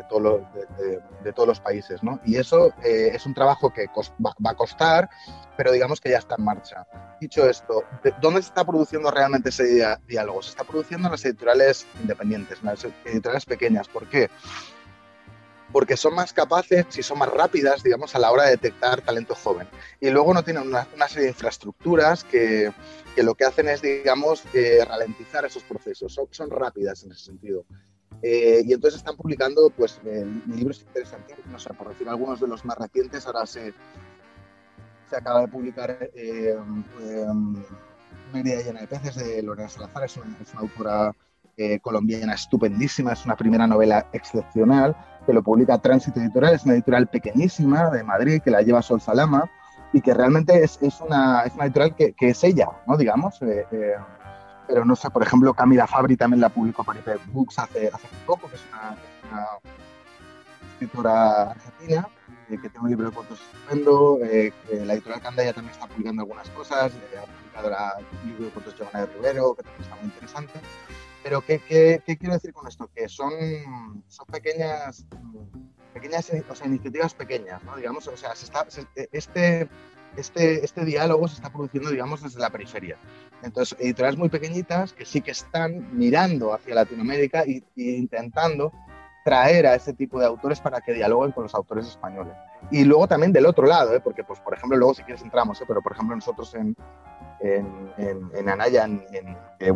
todos 0.09 1.47
los 1.47 1.61
países, 1.61 2.03
¿no? 2.03 2.19
Y 2.25 2.37
eso 2.37 2.73
eh, 2.83 3.11
es 3.13 3.27
un 3.27 3.35
trabajo 3.35 3.71
que 3.73 3.87
va, 3.87 4.51
a 4.51 4.55
costar, 4.55 5.11
pero 5.57 5.71
digamos 5.71 6.01
que 6.01 6.11
ya 6.11 6.19
está 6.19 6.37
en 6.39 6.45
marcha. 6.45 6.87
Dicho 7.21 7.49
esto, 7.49 7.85
¿dónde 8.23 8.41
se 8.41 8.49
está 8.49 8.65
produciendo 8.65 9.11
realmente 9.11 9.51
ese 9.51 9.87
diálogo? 10.09 10.43
Se 10.43 10.51
está 10.51 10.65
produciendo 10.65 11.09
en 11.09 11.13
las 11.13 11.25
editoriales 11.27 11.87
independientes, 12.01 12.59
en 12.61 12.67
las 12.67 12.85
editoriales 13.05 13.45
pequeñas. 13.45 13.87
¿Por 13.87 14.09
qué? 14.09 14.31
Porque 15.73 15.97
son 15.97 16.15
más 16.15 16.33
capaces 16.33 16.87
y 16.97 17.03
son 17.03 17.19
más 17.19 17.29
rápidas, 17.29 17.83
digamos, 17.83 18.15
a 18.15 18.19
la 18.19 18.31
hora 18.31 18.45
de 18.45 18.51
detectar 18.53 19.01
talento 19.01 19.35
joven. 19.35 19.67
Y 20.01 20.11
luego 20.11 20.35
no 20.35 20.45
tienen 20.45 20.69
una, 20.69 21.09
serie 21.09 21.25
de 21.25 21.31
infraestructuras 21.31 22.25
que, 22.25 22.73
que, 23.15 23.23
lo 23.23 23.35
que 23.35 23.45
hacen 23.45 23.69
es, 23.69 23.81
digamos, 23.83 24.45
eh, 24.53 24.85
ralentizar 24.87 25.45
esos 25.45 25.63
procesos. 25.63 26.13
Son, 26.13 26.27
son, 26.31 26.51
rápidas 26.51 27.03
en 27.05 27.13
ese 27.13 27.25
sentido. 27.25 27.65
Eh, 28.23 28.63
y 28.65 28.73
entonces 28.73 28.99
están 28.99 29.17
publicando 29.17 29.71
pues, 29.71 30.01
eh, 30.05 30.25
libros 30.47 30.83
interesantes, 30.83 31.37
no 31.47 31.59
sé, 31.59 31.75
por 31.75 31.89
decir 31.89 32.09
algunos 32.09 32.41
de 32.41 32.47
los 32.47 32.65
más 32.65 32.79
recientes, 32.79 33.27
ahora 33.27 33.47
se, 33.47 33.75
se 35.11 35.17
acaba 35.17 35.41
de 35.41 35.49
publicar 35.49 36.11
eh, 36.15 36.57
Media 38.33 38.63
llena 38.63 38.81
de 38.81 38.87
peces 38.87 39.17
de 39.17 39.43
Lorena 39.43 39.69
Salazar, 39.69 40.05
es 40.05 40.17
una, 40.17 40.39
es 40.41 40.53
una 40.53 40.63
autora 40.63 41.15
colombiana 41.83 42.33
estupendísima, 42.33 43.13
es 43.13 43.27
una 43.27 43.37
primera 43.37 43.67
novela 43.67 44.09
excepcional 44.15 44.97
que 45.27 45.33
lo 45.33 45.43
publica 45.43 45.79
Tránsito 45.79 46.21
Editorial, 46.21 46.55
es 46.55 46.65
una 46.65 46.75
editorial 46.75 47.07
pequeñísima 47.07 47.91
de 47.91 48.03
Madrid 48.03 48.43
que 48.43 48.51
la 48.51 48.63
lleva 48.63 48.83
Sol 48.83 49.01
Salama 49.01 49.51
y 49.93 50.01
que 50.01 50.15
realmente 50.15 50.65
es, 50.65 50.79
es, 50.81 51.01
una, 51.01 51.43
es 51.43 51.55
una, 51.55 51.65
editorial 51.65 51.95
que, 51.95 52.13
que, 52.13 52.31
es 52.31 52.45
ella, 52.45 52.69
¿no? 52.87 52.97
Digamos. 52.97 53.41
Eh, 53.43 53.67
eh, 53.71 53.95
pero 54.67 54.85
no 54.85 54.97
sé, 54.97 55.11
por 55.11 55.23
ejemplo, 55.23 55.53
Camila 55.53 55.87
Fabri 55.87 56.17
también 56.17 56.41
la 56.41 56.49
publicó 56.49 56.83
para 56.83 56.99
IP 56.99 57.21
Books 57.33 57.59
hace, 57.59 57.89
hace 57.89 58.09
poco, 58.27 58.49
que 58.49 58.57
es 58.57 58.63
una, 58.73 58.97
escritora 60.73 61.51
argentina 61.51 62.09
eh, 62.49 62.59
que 62.61 62.69
tiene 62.69 62.81
un 62.81 62.91
libro 62.91 63.07
de 63.07 63.15
cuentos 63.15 63.41
estupendo. 63.41 64.19
la 64.21 64.95
editorial 64.95 65.21
Candaya 65.21 65.53
también 65.53 65.75
está 65.75 65.87
publicando 65.87 66.23
algunas 66.23 66.49
cosas. 66.51 66.93
ha 66.93 67.61
publicado 67.69 67.99
el 67.99 68.29
libro 68.29 68.45
de 68.47 68.51
cuentos 68.51 68.73
de 68.73 68.79
Giovanna 68.79 69.07
de 69.07 69.13
Rivero, 69.13 69.55
que 69.55 69.63
también 69.63 69.83
está 69.83 69.97
muy 69.97 70.05
interesante. 70.07 70.61
Pero 71.23 71.41
¿qué, 71.41 71.61
qué, 71.61 72.03
qué 72.05 72.17
quiero 72.17 72.35
decir 72.35 72.53
con 72.53 72.67
esto? 72.67 72.91
Que 72.95 73.09
son, 73.09 73.33
son 74.09 74.27
pequeñas, 74.27 75.07
pequeñas 75.95 76.31
o 76.49 76.55
sea, 76.55 76.67
iniciativas 76.67 77.15
pequeñas, 77.15 77.63
¿no? 77.65 77.77
Digamos, 77.77 78.07
o 78.09 78.17
sea, 78.17 78.35
se 78.35 78.47
está, 78.47 78.67
este, 79.13 79.69
este, 80.17 80.65
este 80.65 80.85
diálogo 80.85 81.29
se 81.29 81.37
está 81.37 81.51
produciendo, 81.51 81.91
digamos, 81.91 82.23
desde 82.23 82.41
la 82.41 82.51
periferia. 82.51 82.97
Entonces, 83.43 83.77
editoriales 83.81 84.19
muy 84.19 84.29
pequeñitas 84.29 84.93
que 84.93 85.05
sí 85.05 85.21
que 85.21 85.31
están 85.31 85.97
mirando 85.97 86.53
hacia 86.53 86.75
Latinoamérica 86.75 87.43
e 87.43 87.63
intentando 87.77 88.73
traer 89.25 89.67
a 89.67 89.75
ese 89.75 89.93
tipo 89.93 90.19
de 90.19 90.27
autores 90.27 90.61
para 90.61 90.81
que 90.81 90.93
dialoguen 90.93 91.33
con 91.33 91.45
los 91.45 91.55
autores 91.55 91.87
españoles. 91.87 92.35
Y 92.71 92.85
luego 92.85 93.07
también 93.07 93.33
del 93.33 93.47
otro 93.47 93.67
lado, 93.67 93.95
¿eh? 93.95 94.01
porque, 94.01 94.25
pues, 94.25 94.41
por 94.41 94.55
ejemplo, 94.55 94.77
luego 94.77 94.95
si 94.95 95.03
quieres 95.03 95.23
entramos, 95.23 95.61
¿eh? 95.61 95.65
pero 95.67 95.81
por 95.81 95.93
ejemplo 95.93 96.17
nosotros 96.17 96.55
en, 96.55 96.77
en, 97.43 98.31
en, 98.35 98.49
Anaya, 98.49 98.85
en, 98.85 99.05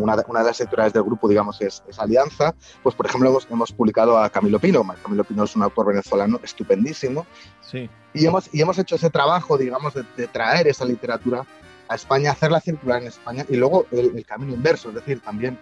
una, 0.01 0.17
una, 0.29 0.41
de 0.41 0.47
las 0.47 0.61
editoriales 0.61 0.93
del 0.93 1.03
grupo, 1.03 1.29
digamos, 1.29 1.61
es, 1.61 1.83
Alianza, 1.99 2.55
pues 2.83 2.95
por 2.95 3.07
ejemplo 3.07 3.29
hemos, 3.31 3.47
hemos, 3.51 3.73
publicado 3.73 4.19
a 4.19 4.31
Camilo 4.31 4.59
Pino. 4.59 4.87
Camilo 5.03 5.25
Pino 5.25 5.45
es 5.45 5.57
un 5.57 5.63
autor 5.63 5.87
venezolano 5.87 6.39
estupendísimo. 6.43 7.27
Sí. 7.61 7.91
Y 8.15 8.27
hemos, 8.27 8.53
y 8.55 8.63
hemos 8.63 8.79
hecho 8.79 8.97
ese 8.97 9.11
trabajo, 9.11 9.59
digamos, 9.59 9.95
de, 9.95 10.27
traer 10.29 10.69
esa 10.69 10.85
literatura 10.85 11.45
a 11.89 11.95
España, 11.95 12.33
hacerla 12.33 12.61
circular 12.61 13.03
en 13.03 13.09
España 13.09 13.45
y 13.49 13.57
luego 13.57 13.87
el, 13.91 14.25
camino 14.25 14.55
inverso, 14.55 14.89
es 14.89 14.97
decir, 14.97 15.21
también 15.21 15.59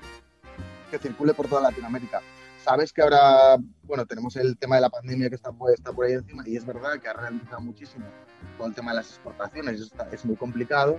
que 0.91 0.99
circule 0.99 1.35
por 1.35 1.49
toda 1.49 1.63
Latinoamérica. 1.63 2.21
Sabes 2.63 2.93
que 2.93 3.03
ahora, 3.03 3.57
bueno, 3.83 4.07
tenemos 4.07 4.37
el 4.37 4.57
tema 4.57 4.77
de 4.77 4.83
la 4.83 4.91
pandemia 4.91 5.29
que 5.29 5.35
está, 5.35 5.51
está 5.75 5.93
por 5.93 6.07
ahí 6.07 6.15
encima 6.15 6.43
y 6.47 6.57
es 6.57 6.65
verdad 6.65 6.99
que 6.99 7.09
ha 7.09 7.13
ralentizado 7.13 7.61
muchísimo 7.61 8.07
todo 8.57 8.69
el 8.69 8.75
tema 8.75 8.93
de 8.93 8.99
las 8.99 9.09
exportaciones, 9.09 9.81
está, 9.81 10.09
es 10.13 10.25
muy 10.25 10.37
complicado 10.37 10.99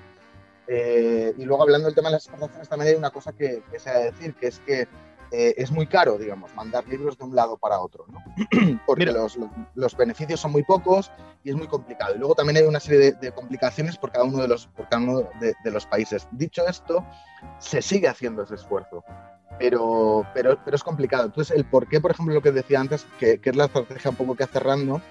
eh, 0.68 1.34
y 1.38 1.46
luego 1.46 1.64
hablando 1.64 1.88
del 1.88 1.96
tema 1.96 2.10
de 2.10 2.14
las 2.14 2.24
exportaciones, 2.24 2.70
también 2.70 2.92
hay 2.92 2.98
una 2.98 3.12
cosa 3.12 3.34
que, 3.34 3.64
se 3.78 3.90
ha 3.90 4.00
de 4.00 4.12
decir, 4.12 4.34
que 4.36 4.48
es 4.48 4.60
que 4.60 4.88
eh, 5.32 5.56
es 5.58 5.72
muy 5.72 5.88
caro, 5.88 6.18
digamos, 6.18 6.54
mandar 6.56 6.88
libros 6.88 7.18
de 7.18 7.26
un 7.26 7.36
lado 7.36 7.58
para 7.58 7.80
otro, 7.80 8.06
¿no? 8.08 8.20
porque 8.86 9.06
los, 9.06 9.38
los, 9.74 9.98
beneficios 9.98 10.40
son 10.40 10.52
muy 10.52 10.64
pocos 10.64 11.12
y 11.44 11.50
es 11.50 11.56
muy 11.56 11.68
complicado. 11.68 12.16
Y 12.16 12.20
luego 12.20 12.36
también 12.36 12.58
hay 12.58 12.64
una 12.64 12.80
serie 12.80 13.14
de, 13.14 13.32
complicaciones 13.32 13.98
por 13.98 14.12
cada 14.12 14.26
uno, 14.26 14.40
de 14.40 14.48
los, 14.48 14.68
por 14.68 14.88
cada 14.88 15.04
uno 15.04 15.30
de, 15.40 15.72
los 15.72 15.86
países. 15.86 16.28
Dicho 16.32 16.68
esto, 16.68 17.06
se 17.60 17.82
sigue 17.82 18.08
haciendo 18.08 18.44
ese 18.44 18.56
esfuerzo. 18.56 19.04
Pero, 19.58 20.28
pero, 20.34 20.60
pero 20.64 20.76
es 20.76 20.84
complicado. 20.84 21.26
Entonces, 21.26 21.56
el 21.56 21.66
por 21.66 21.88
qué, 21.88 22.02
por 22.02 22.12
ejemplo, 22.12 22.34
lo 22.34 22.42
que 22.42 22.52
decía 22.52 22.80
antes, 22.80 23.06
que, 23.20 23.40
que 23.40 23.52
es 23.52 23.56
la 23.56 23.66
estrategia 23.66 24.12
un 24.12 24.18
poco 24.18 24.36
que 24.36 24.44
hace 24.44 24.60
Random, 24.60 25.02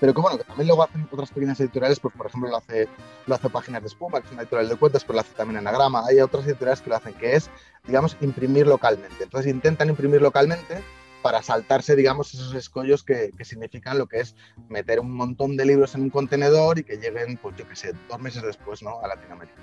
pero 0.00 0.12
que 0.12 0.20
bueno, 0.20 0.38
que 0.38 0.44
también 0.44 0.68
luego 0.68 0.82
hacen 0.82 1.08
otras 1.10 1.30
pequeñas 1.30 1.58
editoriales, 1.60 2.00
pues 2.00 2.14
por 2.14 2.26
ejemplo 2.26 2.50
lo 2.50 2.56
hace, 2.56 2.88
lo 3.26 3.34
hace 3.34 3.48
Páginas 3.48 3.82
de 3.82 3.88
Espuma, 3.88 4.20
que 4.20 4.26
es 4.26 4.32
una 4.32 4.42
editorial 4.42 4.68
de 4.68 4.76
cuentas, 4.76 5.04
pero 5.04 5.14
lo 5.14 5.20
hace 5.20 5.34
también 5.34 5.58
Anagrama. 5.58 6.04
Hay 6.06 6.20
otras 6.20 6.46
editoriales 6.46 6.80
que 6.80 6.90
lo 6.90 6.96
hacen, 6.96 7.14
que 7.14 7.36
es, 7.36 7.50
digamos, 7.86 8.16
imprimir 8.20 8.66
localmente. 8.66 9.22
Entonces 9.22 9.52
intentan 9.52 9.88
imprimir 9.88 10.20
localmente 10.20 10.82
para 11.22 11.42
saltarse, 11.42 11.96
digamos, 11.96 12.34
esos 12.34 12.54
escollos 12.54 13.02
que, 13.02 13.30
que, 13.38 13.46
significan 13.46 13.96
lo 13.96 14.06
que 14.06 14.20
es 14.20 14.36
meter 14.68 15.00
un 15.00 15.10
montón 15.10 15.56
de 15.56 15.64
libros 15.64 15.94
en 15.94 16.02
un 16.02 16.10
contenedor 16.10 16.78
y 16.78 16.84
que 16.84 16.98
lleguen, 16.98 17.38
pues 17.38 17.56
yo 17.56 17.66
qué 17.66 17.74
sé, 17.74 17.94
dos 18.10 18.20
meses 18.20 18.42
después, 18.42 18.82
¿no? 18.82 19.00
A 19.00 19.08
Latinoamérica. 19.08 19.56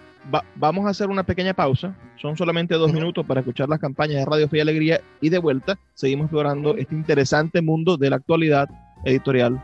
vamos 0.56 0.88
a 0.88 0.90
hacer 0.90 1.12
una 1.12 1.24
pequeña 1.24 1.54
pausa. 1.54 1.96
Son 2.20 2.36
solamente 2.36 2.74
dos 2.74 2.92
minutos 2.92 3.24
para 3.28 3.42
escuchar 3.42 3.70
las 3.70 3.80
campañas 3.80 4.18
de 4.18 4.26
Radio 4.26 4.50
Fe 4.50 4.58
y 4.58 4.62
Alegría 4.62 5.02
y 5.22 5.30
de 5.30 5.38
vuelta 5.38 5.78
seguimos 5.94 6.26
explorando 6.26 6.76
este 6.78 6.96
interesante 6.96 7.62
mundo 7.62 7.96
de 7.96 8.10
la 8.10 8.16
actualidad 8.16 8.68
editorial 9.06 9.64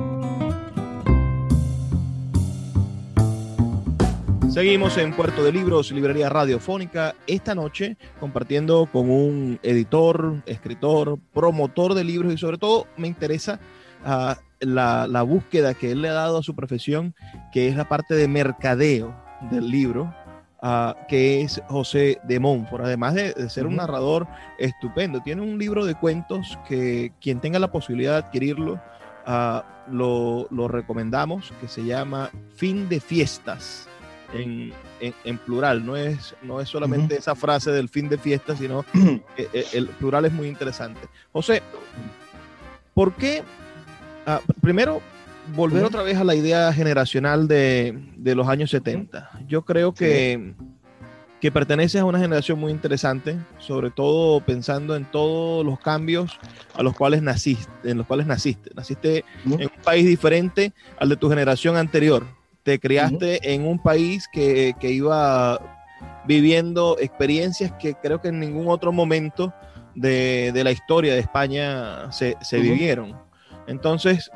Seguimos 4.51 4.97
en 4.97 5.13
Puerto 5.13 5.45
de 5.45 5.53
Libros, 5.53 5.93
Librería 5.93 6.27
Radiofónica, 6.27 7.15
esta 7.25 7.55
noche 7.55 7.95
compartiendo 8.19 8.85
con 8.91 9.09
un 9.09 9.59
editor, 9.63 10.43
escritor, 10.45 11.19
promotor 11.33 11.93
de 11.93 12.03
libros 12.03 12.33
y 12.33 12.37
sobre 12.37 12.57
todo 12.57 12.85
me 12.97 13.07
interesa 13.07 13.61
ah, 14.03 14.37
la, 14.59 15.21
búsqueda 15.21 15.73
que 15.73 15.91
él 15.91 16.01
le 16.01 16.09
ha 16.09 16.13
dado 16.13 16.39
a 16.39 16.43
su 16.43 16.53
profesión, 16.53 17.15
que 17.53 17.69
es 17.69 17.77
la 17.77 17.87
parte 17.87 18.13
de 18.13 18.27
mercadeo 18.27 19.15
del 19.51 19.71
libro, 19.71 20.13
ah, 20.61 20.97
que 21.07 21.43
es 21.43 21.61
José 21.69 22.19
de 22.25 22.41
Montfort, 22.41 22.83
además 22.83 23.13
de, 23.13 23.49
ser 23.49 23.65
un 23.65 23.77
narrador 23.77 24.27
estupendo. 24.59 25.21
Tiene 25.21 25.43
un 25.43 25.57
libro 25.59 25.85
de 25.85 25.95
cuentos 25.95 26.59
que 26.67 27.13
quien 27.21 27.39
tenga 27.39 27.57
la 27.57 27.71
posibilidad 27.71 28.11
de 28.19 28.27
adquirirlo, 28.27 28.81
ah, 29.25 29.85
lo, 29.89 30.47
lo 30.51 30.67
recomendamos, 30.67 31.53
que 31.61 31.69
se 31.69 31.85
llama 31.85 32.29
Fin 32.53 32.89
de 32.89 32.99
Fiestas 32.99 33.87
en, 34.33 34.73
en, 34.99 35.37
plural, 35.39 35.85
no 35.85 35.95
es, 35.95 36.35
no 36.41 36.61
es 36.61 36.69
solamente 36.69 37.17
esa 37.17 37.35
frase 37.35 37.71
del 37.71 37.89
fin 37.89 38.09
de 38.09 38.17
fiesta, 38.17 38.55
sino 38.55 38.85
que 39.35 39.49
eh, 39.53 39.65
el 39.73 39.87
plural 39.87 40.25
es 40.25 40.33
muy 40.33 40.47
interesante. 40.47 41.01
José, 41.31 41.61
¿por 42.93 43.13
qué? 43.13 43.43
Ah, 44.25 44.41
primero, 44.61 45.01
volver 45.55 45.83
otra 45.83 46.03
vez 46.03 46.17
a 46.17 46.23
la 46.23 46.35
idea 46.35 46.71
generacional 46.73 47.47
de, 47.47 47.97
de 48.17 48.35
los 48.35 48.47
años 48.47 48.69
70. 48.69 49.31
Yo 49.47 49.63
creo 49.63 49.93
que 49.93 50.53
que 51.41 51.51
perteneces 51.51 51.99
a 51.99 52.05
una 52.05 52.19
generación 52.19 52.59
muy 52.59 52.71
interesante, 52.71 53.35
sobre 53.57 53.89
todo 53.89 54.41
pensando 54.41 54.95
en 54.95 55.05
todos 55.05 55.65
los 55.65 55.79
cambios 55.79 56.39
a 56.75 56.83
los 56.83 56.95
cuales 56.95 57.23
naciste, 57.23 57.67
en 57.83 57.97
los 57.97 58.05
cuales 58.05 58.27
naciste. 58.27 58.69
Naciste 58.75 59.25
en 59.45 59.53
un 59.53 59.83
país 59.83 60.05
diferente 60.05 60.71
al 60.99 61.09
de 61.09 61.17
tu 61.17 61.29
generación 61.29 61.77
anterior. 61.77 62.27
Te 62.63 62.79
criaste 62.79 63.53
en 63.53 63.65
un 63.65 63.79
país 63.79 64.27
que, 64.31 64.73
que, 64.79 64.91
iba 64.91 65.59
viviendo 66.25 66.97
experiencias 66.99 67.71
que 67.79 67.95
creo 67.95 68.21
que 68.21 68.27
en 68.27 68.39
ningún 68.39 68.67
otro 68.67 68.91
momento 68.91 69.53
de, 69.95 70.51
de 70.53 70.63
la 70.63 70.71
historia 70.71 71.13
de 71.13 71.19
España 71.19 72.11
se, 72.11 72.37
se 72.41 72.59
vivieron. 72.59 73.19
Entonces, 73.67 74.29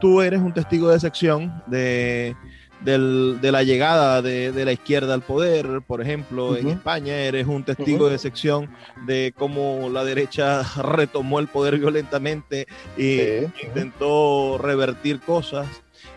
tú 0.00 0.22
eres 0.22 0.40
un 0.40 0.52
testigo 0.52 0.88
de 0.88 1.00
sección 1.00 1.62
de 1.66 2.34
del, 2.80 3.38
de 3.40 3.52
la 3.52 3.62
llegada 3.62 4.22
de, 4.22 4.52
de, 4.52 4.64
la 4.64 4.72
izquierda 4.72 5.14
al 5.14 5.22
poder, 5.22 5.82
por 5.86 6.00
ejemplo, 6.00 6.56
en 6.56 6.68
España, 6.68 7.16
eres 7.16 7.46
un 7.46 7.64
testigo 7.64 8.08
de 8.08 8.18
sección 8.18 8.70
de 9.06 9.34
cómo 9.36 9.88
la 9.90 10.04
derecha 10.04 10.62
retomó 10.82 11.40
el 11.40 11.48
poder 11.48 11.78
violentamente 11.78 12.66
e 12.96 13.48
intentó 13.62 14.58
revertir 14.58 15.20
cosas. 15.20 15.66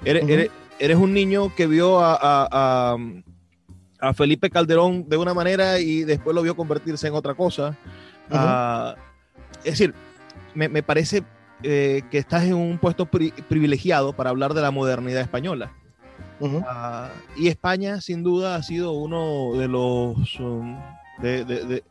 Eres, 0.05 0.27
eres, 0.29 0.49
un 0.97 1.13
niño 1.13 1.53
que 1.55 1.67
vio 1.67 1.99
a, 1.99 2.17
a, 2.21 2.97
a, 3.99 4.13
Felipe 4.13 4.49
Calderón 4.49 5.07
de 5.07 5.17
una 5.17 5.33
manera 5.33 5.79
y 5.79 6.03
después 6.03 6.35
lo 6.35 6.41
vio 6.41 6.55
convertirse 6.55 7.07
en 7.07 7.13
otra 7.13 7.35
cosa. 7.35 7.77
Ah, 8.31 8.95
es 9.63 9.77
decir, 9.77 9.93
me, 10.55 10.69
me 10.69 10.81
parece 10.81 11.23
eh, 11.63 12.01
que 12.09 12.17
estás 12.17 12.43
en 12.43 12.55
un 12.55 12.79
puesto 12.79 13.05
privilegiado 13.05 14.13
para 14.13 14.31
hablar 14.31 14.53
de 14.53 14.61
la 14.61 14.71
modernidad 14.71 15.21
española. 15.21 15.71
Ah, 16.67 17.09
y 17.37 17.49
España, 17.49 18.01
sin 18.01 18.23
duda, 18.23 18.55
ha 18.55 18.63
sido 18.63 18.93
uno 18.93 19.53
de 19.55 19.67
los 19.67 20.39
um, 20.39 20.79
de, 21.21 21.83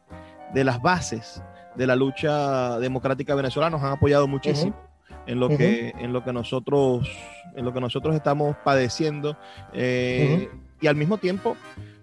las 0.53 0.83
bases 0.83 1.41
de 1.77 1.87
la 1.87 1.95
lucha 1.95 2.81
democrática 2.81 3.37
venezolana. 3.37 3.77
Nos 3.77 3.85
han 3.85 3.93
apoyado 3.93 4.27
muchísimo 4.27 4.90
en 5.31 5.39
lo 5.39 5.49
que 5.49 5.95
en 5.99 6.13
lo 6.13 6.25
que 6.25 6.33
nosotros 6.33 7.09
en 7.55 7.65
lo 7.65 7.73
que 7.73 7.81
nosotros 7.81 8.17
estamos 8.17 8.57
padeciendo 8.65 9.37
eh, 9.73 10.49
y 10.81 10.87
al 10.89 10.97
mismo 10.97 11.19
tiempo 11.19 11.57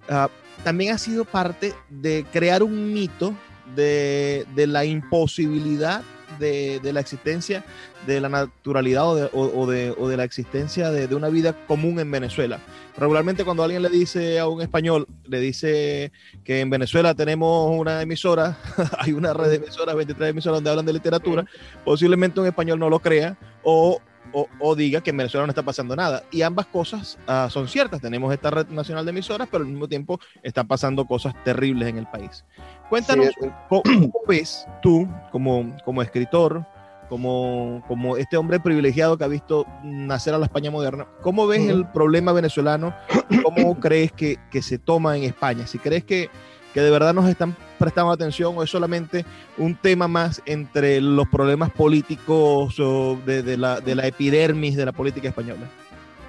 ah, 0.10 0.29
también 0.63 0.93
ha 0.93 0.98
sido 0.98 1.25
parte 1.25 1.74
de 1.89 2.25
crear 2.31 2.63
un 2.63 2.93
mito 2.93 3.34
de, 3.75 4.46
de 4.55 4.65
la 4.65 4.86
imposibilidad 4.86 6.01
de, 6.39 6.79
la 6.94 7.00
existencia 7.00 7.63
de 8.06 8.22
la 8.22 8.29
naturalidad 8.29 9.29
o 9.34 9.65
de, 9.67 10.17
la 10.17 10.24
existencia 10.24 10.91
de, 10.91 11.13
una 11.15 11.29
vida 11.29 11.53
común 11.67 12.00
en 12.00 12.10
Venezuela. 12.12 12.60
Regularmente 12.98 13.46
cuando 13.46 13.63
alguien 13.63 13.84
le 13.84 13.89
dice 13.89 14.39
a 14.39 14.48
un 14.48 14.62
español, 14.62 15.08
le 15.25 15.39
dice 15.39 16.12
que 16.44 16.62
en 16.62 16.70
Venezuela 16.70 17.13
tenemos 17.13 17.70
una 17.77 18.01
emisora, 18.01 18.58
hay 19.00 19.13
una 19.13 19.34
red 19.34 19.50
de 19.50 19.56
emisoras, 19.58 19.96
23 19.96 20.29
emisoras 20.32 20.58
donde 20.58 20.70
hablan 20.70 20.86
de 20.86 20.94
literatura, 20.94 21.46
posiblemente 21.86 22.39
un 22.39 22.48
español 22.48 22.79
no 22.79 22.89
lo 22.89 23.00
crea 23.00 23.38
o 23.63 24.01
o, 24.34 24.75
diga 24.75 25.01
que 25.01 25.12
en 25.12 25.17
Venezuela 25.17 25.46
no 25.46 25.51
está 25.51 25.63
pasando 25.63 25.96
nada. 25.96 26.24
Y 26.31 26.41
ambas 26.41 26.67
cosas 26.67 27.17
ah, 27.27 27.48
son 27.51 27.67
ciertas. 27.67 28.01
Tenemos 28.01 28.34
esta 28.34 28.50
red 28.50 28.67
nacional 28.67 29.05
de 29.05 29.12
emisoras, 29.12 29.48
pero 29.51 29.63
al 29.63 29.69
mismo 29.69 29.88
tiempo 29.88 30.19
están 30.43 30.67
pasando 30.67 31.05
cosas 31.05 31.34
terribles 31.43 31.89
en 31.89 31.98
el 31.98 32.07
país. 32.07 32.43
Cuéntanos, 32.89 33.29
¿cómo, 33.69 33.84
ves 34.27 34.65
tú 34.81 35.07
como, 35.31 35.75
como 35.84 36.01
escritor, 36.01 36.65
como, 37.10 37.84
como 37.88 38.17
este 38.17 38.38
hombre 38.38 38.60
privilegiado 38.60 39.17
que 39.17 39.24
ha 39.24 39.29
visto 39.29 39.65
nacer 39.84 40.34
a 40.34 40.38
la 40.38 40.46
España 40.46 40.72
moderna, 40.72 41.07
¿cómo 41.22 41.48
ves 41.48 41.69
el 41.69 41.88
problema 41.88 42.34
venezolano? 42.34 42.93
¿Cómo 43.43 43.79
crees 43.79 44.12
que, 44.12 44.38
que 44.51 44.62
se 44.62 44.77
toma 44.77 45.17
en 45.17 45.24
España? 45.24 45.67
Si 45.67 45.79
crees 45.79 46.03
que 46.03 46.29
que 46.77 46.84
de 46.84 46.91
verdad 46.91 47.12
nos 47.12 47.27
están 47.27 47.55
prestando 47.77 48.12
atención 48.12 48.53
o 48.57 48.63
es 48.63 48.69
solamente 48.69 49.25
un 49.57 49.75
tema 49.75 50.07
más 50.07 50.41
entre 50.46 51.00
los 51.01 51.27
problemas 51.27 51.72
políticos 51.72 52.75
de, 53.25 53.57
la, 53.57 53.79
de 53.79 53.96
la, 53.96 54.07
epidermis 54.07 54.75
de 54.75 54.86
la 54.86 54.91
política 54.91 55.30
española? 55.30 55.67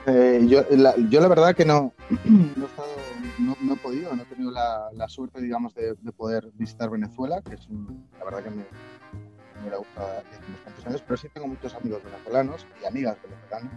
Eh, 0.07 0.45
yo, 0.47 0.65
la, 0.71 0.95
yo, 1.11 1.21
la, 1.21 1.29
verdad 1.29 1.55
que 1.55 1.65
no, 1.65 1.93
no, 2.25 3.57
no, 3.61 3.75
he 3.75 3.77
podido, 3.77 4.15
no 4.15 4.23
he 4.23 4.27
tenido 4.27 4.51
la, 4.51 4.89
la 4.95 5.09
suerte, 5.09 5.41
digamos, 5.41 5.75
de, 5.75 5.95
de, 6.01 6.13
poder 6.13 6.49
visitar 6.55 6.89
Venezuela, 6.89 7.43
que 7.43 7.55
es 7.57 7.69
la 8.19 8.25
verdad 8.25 8.45
que 8.45 8.51
me, 8.51 8.65
me 9.69 9.77
gusta 9.77 10.23
bastantes 10.53 10.87
años, 10.87 11.03
pero 11.07 11.17
sí 11.17 11.29
tengo 11.29 11.47
muchos 11.47 11.75
amigos 11.75 12.03
venezolanos 12.03 12.67
y 12.83 12.87
amigas 12.87 13.17
venezolanas. 13.23 13.73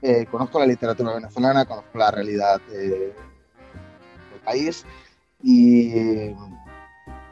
Eh, 0.00 0.26
conozco 0.30 0.58
la 0.58 0.66
literatura 0.66 1.14
venezolana, 1.14 1.64
conozco 1.64 1.96
la 1.98 2.10
realidad 2.10 2.60
eh, 2.72 3.14
del 4.32 4.40
país 4.44 4.84
y, 5.42 6.30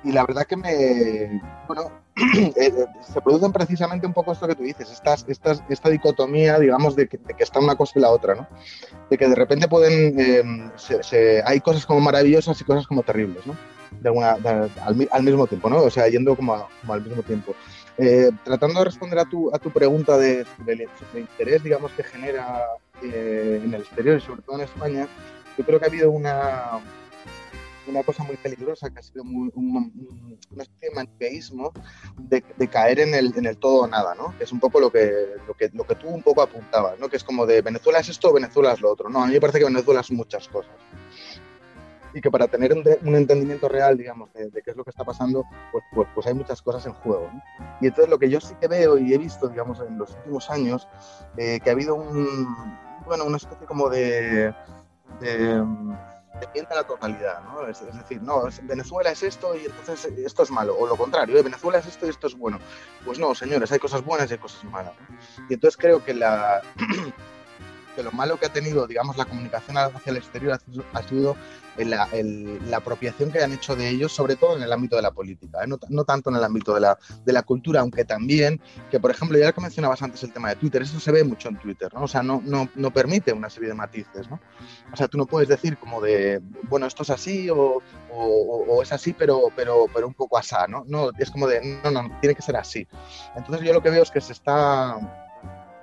y 0.02 0.12
la 0.12 0.24
verdad 0.24 0.46
que 0.46 0.56
me, 0.56 1.42
bueno, 1.66 1.90
eh, 2.36 2.52
eh, 2.56 2.86
se 3.00 3.20
producen 3.20 3.52
precisamente 3.52 4.06
un 4.06 4.14
poco 4.14 4.32
esto 4.32 4.46
que 4.46 4.54
tú 4.54 4.62
dices, 4.62 4.90
estas, 4.90 5.24
estas, 5.28 5.62
esta 5.68 5.90
dicotomía, 5.90 6.58
digamos, 6.58 6.96
de 6.96 7.06
que, 7.08 7.18
está 7.38 7.60
una 7.60 7.76
cosa 7.76 7.94
y 7.96 8.02
la 8.02 8.10
otra, 8.10 8.34
¿no? 8.34 8.48
De 9.10 9.18
que 9.18 9.28
de 9.28 9.34
repente 9.34 9.68
pueden, 9.68 10.18
eh, 10.18 11.42
hay 11.44 11.60
cosas 11.60 11.84
como 11.84 12.00
maravillosas 12.00 12.60
y 12.60 12.64
cosas 12.64 12.86
como 12.86 13.02
terribles, 13.02 13.46
¿no? 13.46 13.56
Al, 15.12 15.22
mismo 15.22 15.46
tiempo, 15.46 15.68
¿no? 15.68 15.82
O 15.82 15.90
sea, 15.90 16.08
yendo 16.08 16.34
como, 16.34 16.68
al 16.88 17.04
mismo 17.04 17.22
tiempo. 17.22 17.54
tratando 18.44 18.78
de 18.78 18.84
responder 18.84 19.18
a 19.18 19.24
tu, 19.24 19.54
a 19.54 19.58
tu 19.58 19.70
pregunta 19.70 20.16
de, 20.16 20.46
de, 20.64 20.88
interés, 21.14 21.62
digamos, 21.62 21.92
que 21.92 22.04
genera 22.04 22.66
en 23.02 23.74
el 23.74 23.80
exterior 23.82 24.16
y 24.16 24.20
sobre 24.20 24.42
todo 24.42 24.56
en 24.56 24.62
España, 24.62 25.08
yo 25.58 25.64
creo 25.64 25.78
que 25.78 25.84
ha 25.84 25.88
habido 25.88 26.10
una, 26.10 26.80
una 27.90 28.02
cosa 28.02 28.24
muy 28.24 28.36
peligrosa 28.36 28.90
que 28.90 29.00
ha 29.00 29.02
sido 29.02 29.24
muy, 29.24 29.50
un, 29.54 30.36
una 30.50 30.62
especie 30.62 30.88
de 30.88 30.94
maniqueísmo 30.94 31.72
de, 32.16 32.42
de, 32.56 32.68
caer 32.68 33.00
en 33.00 33.14
el, 33.14 33.36
en 33.36 33.46
el 33.46 33.58
todo 33.58 33.82
o 33.82 33.86
nada, 33.86 34.14
¿no? 34.14 34.34
Es 34.40 34.52
un 34.52 34.60
poco 34.60 34.80
lo 34.80 34.90
que, 34.90 35.12
lo 35.46 35.54
que, 35.54 35.70
lo 35.72 35.84
que 35.84 35.94
tú 35.94 36.08
un 36.08 36.22
poco 36.22 36.42
apuntabas, 36.42 36.98
¿no? 36.98 37.08
Que 37.08 37.16
es 37.16 37.24
como 37.24 37.46
de 37.46 37.62
Venezuela 37.62 37.98
es 37.98 38.08
esto, 38.08 38.32
Venezuela 38.32 38.72
es 38.72 38.80
lo 38.80 38.90
otro. 38.90 39.08
No, 39.08 39.22
a 39.22 39.26
mí 39.26 39.32
me 39.32 39.40
parece 39.40 39.58
que 39.58 39.64
Venezuela 39.64 40.02
son 40.02 40.16
muchas 40.16 40.48
cosas. 40.48 40.72
Y 42.12 42.20
que 42.20 42.30
para 42.30 42.48
tener 42.48 42.72
un, 42.72 42.82
un 43.04 43.14
entendimiento 43.14 43.68
real, 43.68 43.96
digamos, 43.96 44.32
de, 44.32 44.50
qué 44.62 44.70
es 44.72 44.76
lo 44.76 44.82
que 44.82 44.90
está 44.90 45.04
pasando, 45.04 45.44
pues, 45.70 45.84
pues, 45.94 46.08
pues 46.14 46.26
hay 46.26 46.34
muchas 46.34 46.60
cosas 46.60 46.84
en 46.86 46.92
juego. 46.92 47.30
¿no? 47.32 47.42
Y 47.80 47.86
entonces 47.86 48.10
lo 48.10 48.18
que 48.18 48.28
yo 48.28 48.40
sí 48.40 48.54
que 48.60 48.66
veo 48.66 48.98
y 48.98 49.14
he 49.14 49.18
visto, 49.18 49.48
digamos, 49.48 49.80
en 49.80 49.96
los 49.96 50.10
últimos 50.16 50.50
años, 50.50 50.88
eh, 51.36 51.60
que 51.62 51.70
ha 51.70 51.72
habido 51.72 51.94
un, 51.94 52.46
bueno, 53.06 53.24
una 53.24 53.36
especie 53.36 53.66
como 53.66 53.88
de, 53.88 54.52
de 55.20 55.64
miente 56.54 56.74
la 56.74 56.84
totalidad, 56.84 57.42
¿no? 57.42 57.66
Es, 57.66 57.80
decir, 57.80 58.22
no, 58.22 58.44
Venezuela 58.62 59.10
es 59.10 59.22
esto 59.22 59.54
y 59.56 59.66
entonces 59.66 60.12
esto 60.18 60.42
es 60.42 60.50
malo, 60.50 60.76
o 60.78 60.86
lo 60.86 60.96
contrario, 60.96 61.36
¿eh? 61.38 61.42
Venezuela 61.42 61.78
es 61.78 61.86
esto 61.86 62.06
y 62.06 62.10
esto 62.10 62.26
es 62.26 62.36
bueno. 62.36 62.58
Pues 63.04 63.18
no, 63.18 63.34
señores, 63.34 63.70
hay 63.72 63.78
cosas 63.78 64.04
buenas 64.04 64.30
y 64.30 64.34
hay 64.34 64.38
cosas 64.38 64.64
malas. 64.64 64.94
Y 65.48 65.54
entonces 65.54 65.76
creo 65.76 66.04
que 66.04 66.14
la 66.14 66.62
lo 68.02 68.12
malo 68.12 68.38
que 68.38 68.46
ha 68.46 68.52
tenido, 68.52 68.86
digamos, 68.86 69.16
la 69.16 69.24
comunicación 69.24 69.78
hacia 69.78 70.10
el 70.10 70.16
exterior 70.16 70.58
ha 70.92 71.02
sido 71.02 71.36
la, 71.84 72.08
la, 72.68 72.76
apropiación 72.76 73.30
que 73.30 73.42
han 73.42 73.52
hecho 73.52 73.76
de 73.76 73.88
ellos, 73.88 74.12
sobre 74.12 74.36
todo 74.36 74.56
en 74.56 74.62
el 74.62 74.72
ámbito 74.72 74.96
de 74.96 75.02
la 75.02 75.10
política, 75.10 75.64
¿eh? 75.64 75.66
no, 75.88 76.04
tanto 76.04 76.30
en 76.30 76.36
el 76.36 76.44
ámbito 76.44 76.74
de 76.74 76.80
la, 76.80 77.42
cultura, 77.42 77.80
aunque 77.80 78.04
también, 78.04 78.60
que 78.90 79.00
por 79.00 79.10
ejemplo, 79.10 79.38
ya 79.38 79.52
que 79.52 79.60
mencionabas 79.60 80.02
antes 80.02 80.22
el 80.22 80.32
tema 80.32 80.50
de 80.50 80.56
Twitter, 80.56 80.82
eso 80.82 81.00
se 81.00 81.12
ve 81.12 81.24
mucho 81.24 81.48
en 81.48 81.58
Twitter, 81.58 81.92
¿no? 81.94 82.02
O 82.02 82.08
sea, 82.08 82.22
no, 82.22 82.40
permite 82.92 83.32
una 83.32 83.48
serie 83.48 83.68
de 83.68 83.74
matices, 83.74 84.28
¿no? 84.28 84.40
O 84.92 84.96
sea, 84.96 85.08
tú 85.08 85.16
no 85.16 85.26
puedes 85.26 85.48
decir 85.48 85.78
como 85.78 86.00
de, 86.00 86.40
bueno, 86.68 86.86
esto 86.86 87.02
es 87.02 87.10
así 87.10 87.48
o 87.50 87.82
es 88.82 88.92
así, 88.92 89.12
pero, 89.12 89.44
pero, 89.54 89.86
pero 89.92 90.06
un 90.06 90.14
poco 90.14 90.38
asá, 90.38 90.66
¿no? 90.66 90.84
No, 90.86 91.10
es 91.18 91.30
como 91.30 91.46
de, 91.46 91.80
no, 91.82 91.90
no, 91.90 92.18
tiene 92.20 92.34
que 92.34 92.42
ser 92.42 92.56
así. 92.56 92.86
Entonces 93.36 93.66
yo 93.66 93.72
lo 93.72 93.82
que 93.82 93.90
veo 93.90 94.02
es 94.02 94.10
que 94.10 94.20
se 94.20 94.32
está, 94.32 94.98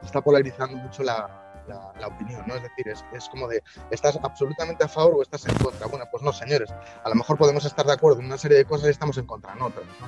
se 0.02 0.08
está 0.08 0.22
polarizando 0.22 0.78
mucho 0.78 1.04
la, 1.04 1.47
la, 1.68 2.08
opinión, 2.08 2.44
¿no? 2.48 2.56
Es 2.56 2.64
decir, 2.64 2.88
es, 2.88 3.04
es, 3.14 3.30
como 3.30 3.48
de, 3.48 3.64
¿estás 3.92 4.18
absolutamente 4.22 4.84
a 4.84 4.88
favor 4.88 5.16
o 5.16 5.22
estás 5.22 5.46
en 5.48 5.56
contra? 5.56 5.88
Bueno, 5.88 6.06
pues 6.12 6.24
no, 6.24 6.32
señores, 6.34 6.70
a 7.04 7.10
lo 7.10 7.16
mejor 7.16 7.38
podemos 7.38 7.66
estar 7.66 7.86
de 7.86 7.94
acuerdo 7.94 8.20
en 8.20 8.28
una 8.28 8.38
serie 8.38 8.58
de 8.58 8.66
cosas 8.66 8.88
y 8.88 8.92
estamos 8.92 9.18
en 9.18 9.26
contra 9.26 9.54
en 9.54 9.62
otras, 9.62 9.86
¿no? 10.00 10.08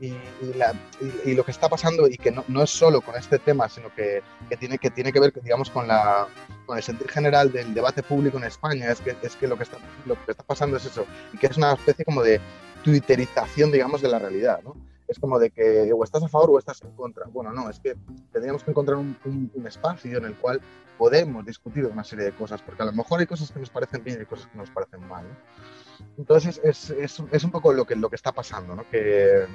Y, 0.00 0.08
y, 0.08 0.54
la, 0.56 0.74
y, 1.00 1.30
y, 1.30 1.34
lo 1.34 1.44
que 1.44 1.52
está 1.52 1.68
pasando, 1.68 2.06
y 2.08 2.16
que 2.16 2.30
no, 2.30 2.44
no, 2.48 2.62
es 2.62 2.70
solo 2.70 3.00
con 3.00 3.14
este 3.16 3.38
tema, 3.38 3.68
sino 3.68 3.94
que, 3.94 4.22
que, 4.48 4.56
tiene, 4.56 4.78
que 4.78 4.90
tiene 4.90 5.12
que 5.12 5.20
ver, 5.20 5.32
digamos, 5.42 5.70
con, 5.70 5.88
la, 5.88 6.26
con 6.66 6.76
el 6.76 6.82
sentir 6.82 7.08
general 7.08 7.52
del 7.52 7.72
debate 7.72 8.02
público 8.02 8.36
en 8.36 8.44
España, 8.44 8.90
es 8.90 9.00
que, 9.00 9.16
es 9.22 9.36
que, 9.36 9.46
lo, 9.46 9.56
que 9.56 9.62
está, 9.62 9.78
lo 10.04 10.14
que 10.24 10.32
está 10.32 10.42
pasando 10.42 10.76
es 10.76 10.84
eso, 10.84 11.06
y 11.32 11.38
que 11.38 11.46
es 11.46 11.56
una 11.56 11.72
especie 11.72 12.04
como 12.04 12.22
de 12.22 12.40
twitterización, 12.84 13.72
digamos, 13.72 14.02
de 14.02 14.08
la 14.08 14.18
realidad, 14.18 14.60
¿no? 14.62 14.76
Es 15.08 15.18
como 15.18 15.38
de 15.38 15.50
que 15.50 15.92
o 15.92 16.04
estás 16.04 16.22
a 16.22 16.28
favor 16.28 16.50
o 16.50 16.58
estás 16.58 16.82
en 16.82 16.92
contra. 16.92 17.26
Bueno, 17.26 17.52
no, 17.52 17.70
es 17.70 17.80
que 17.80 17.96
tendríamos 18.32 18.64
que 18.64 18.70
encontrar 18.70 18.98
un, 18.98 19.16
un, 19.24 19.50
un, 19.54 19.66
espacio 19.66 20.18
en 20.18 20.24
el 20.24 20.36
cual 20.36 20.60
podemos 20.98 21.44
discutir 21.44 21.84
una 21.86 22.04
serie 22.04 22.24
de 22.24 22.32
cosas, 22.32 22.62
porque 22.62 22.82
a 22.82 22.86
lo 22.86 22.92
mejor 22.92 23.20
hay 23.20 23.26
cosas 23.26 23.50
que 23.50 23.60
nos 23.60 23.70
parecen 23.70 24.02
bien 24.02 24.16
y 24.16 24.20
hay 24.20 24.26
cosas 24.26 24.46
que 24.46 24.58
nos 24.58 24.70
parecen 24.70 25.06
mal. 25.06 25.24
¿no? 25.28 26.06
Entonces 26.18 26.60
es, 26.62 26.90
es, 26.90 27.22
es, 27.30 27.44
un 27.44 27.50
poco 27.50 27.72
lo 27.72 27.84
que, 27.84 27.96
lo 27.96 28.08
que 28.08 28.16
está 28.16 28.32
pasando, 28.32 28.74
¿no? 28.74 28.88
que, 28.90 29.46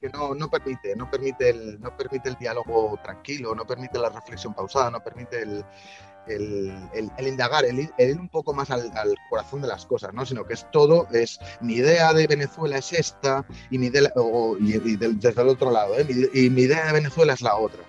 que 0.00 0.08
no, 0.10 0.34
no 0.34 0.50
permite, 0.50 0.94
no 0.96 1.10
permite, 1.10 1.50
el, 1.50 1.80
no 1.80 1.96
permite 1.96 2.28
el 2.28 2.36
diálogo 2.36 2.98
tranquilo, 3.02 3.54
no 3.54 3.66
permite 3.66 3.98
la 3.98 4.10
reflexión 4.10 4.54
pausada, 4.54 4.90
no 4.90 5.02
permite 5.02 5.42
el, 5.42 5.64
el, 6.26 6.72
el, 6.94 7.26
indagar, 7.26 7.64
el, 7.64 7.80
ir 7.80 8.18
un 8.18 8.28
poco 8.28 8.54
más 8.54 8.70
al, 8.70 8.90
corazón 9.28 9.62
de 9.62 9.68
las 9.68 9.86
cosas, 9.86 10.12
¿no? 10.14 10.24
Sino 10.24 10.44
que 10.46 10.54
es 10.54 10.70
todo, 10.70 11.08
es 11.12 11.38
mi 11.60 11.74
idea 11.74 12.12
de 12.12 12.26
Venezuela 12.26 12.78
es 12.78 12.92
esta 12.92 13.44
y 13.70 13.78
mi 13.78 13.86
idea, 13.86 14.12
y, 14.60 14.96
desde 14.96 15.42
el 15.42 15.48
otro 15.48 15.70
lado, 15.70 15.98
¿eh? 15.98 16.06
y 16.32 16.50
mi 16.50 16.62
idea 16.62 16.86
de 16.86 16.92
Venezuela 16.92 17.32
es 17.32 17.42
la 17.42 17.56
otra. 17.56 17.82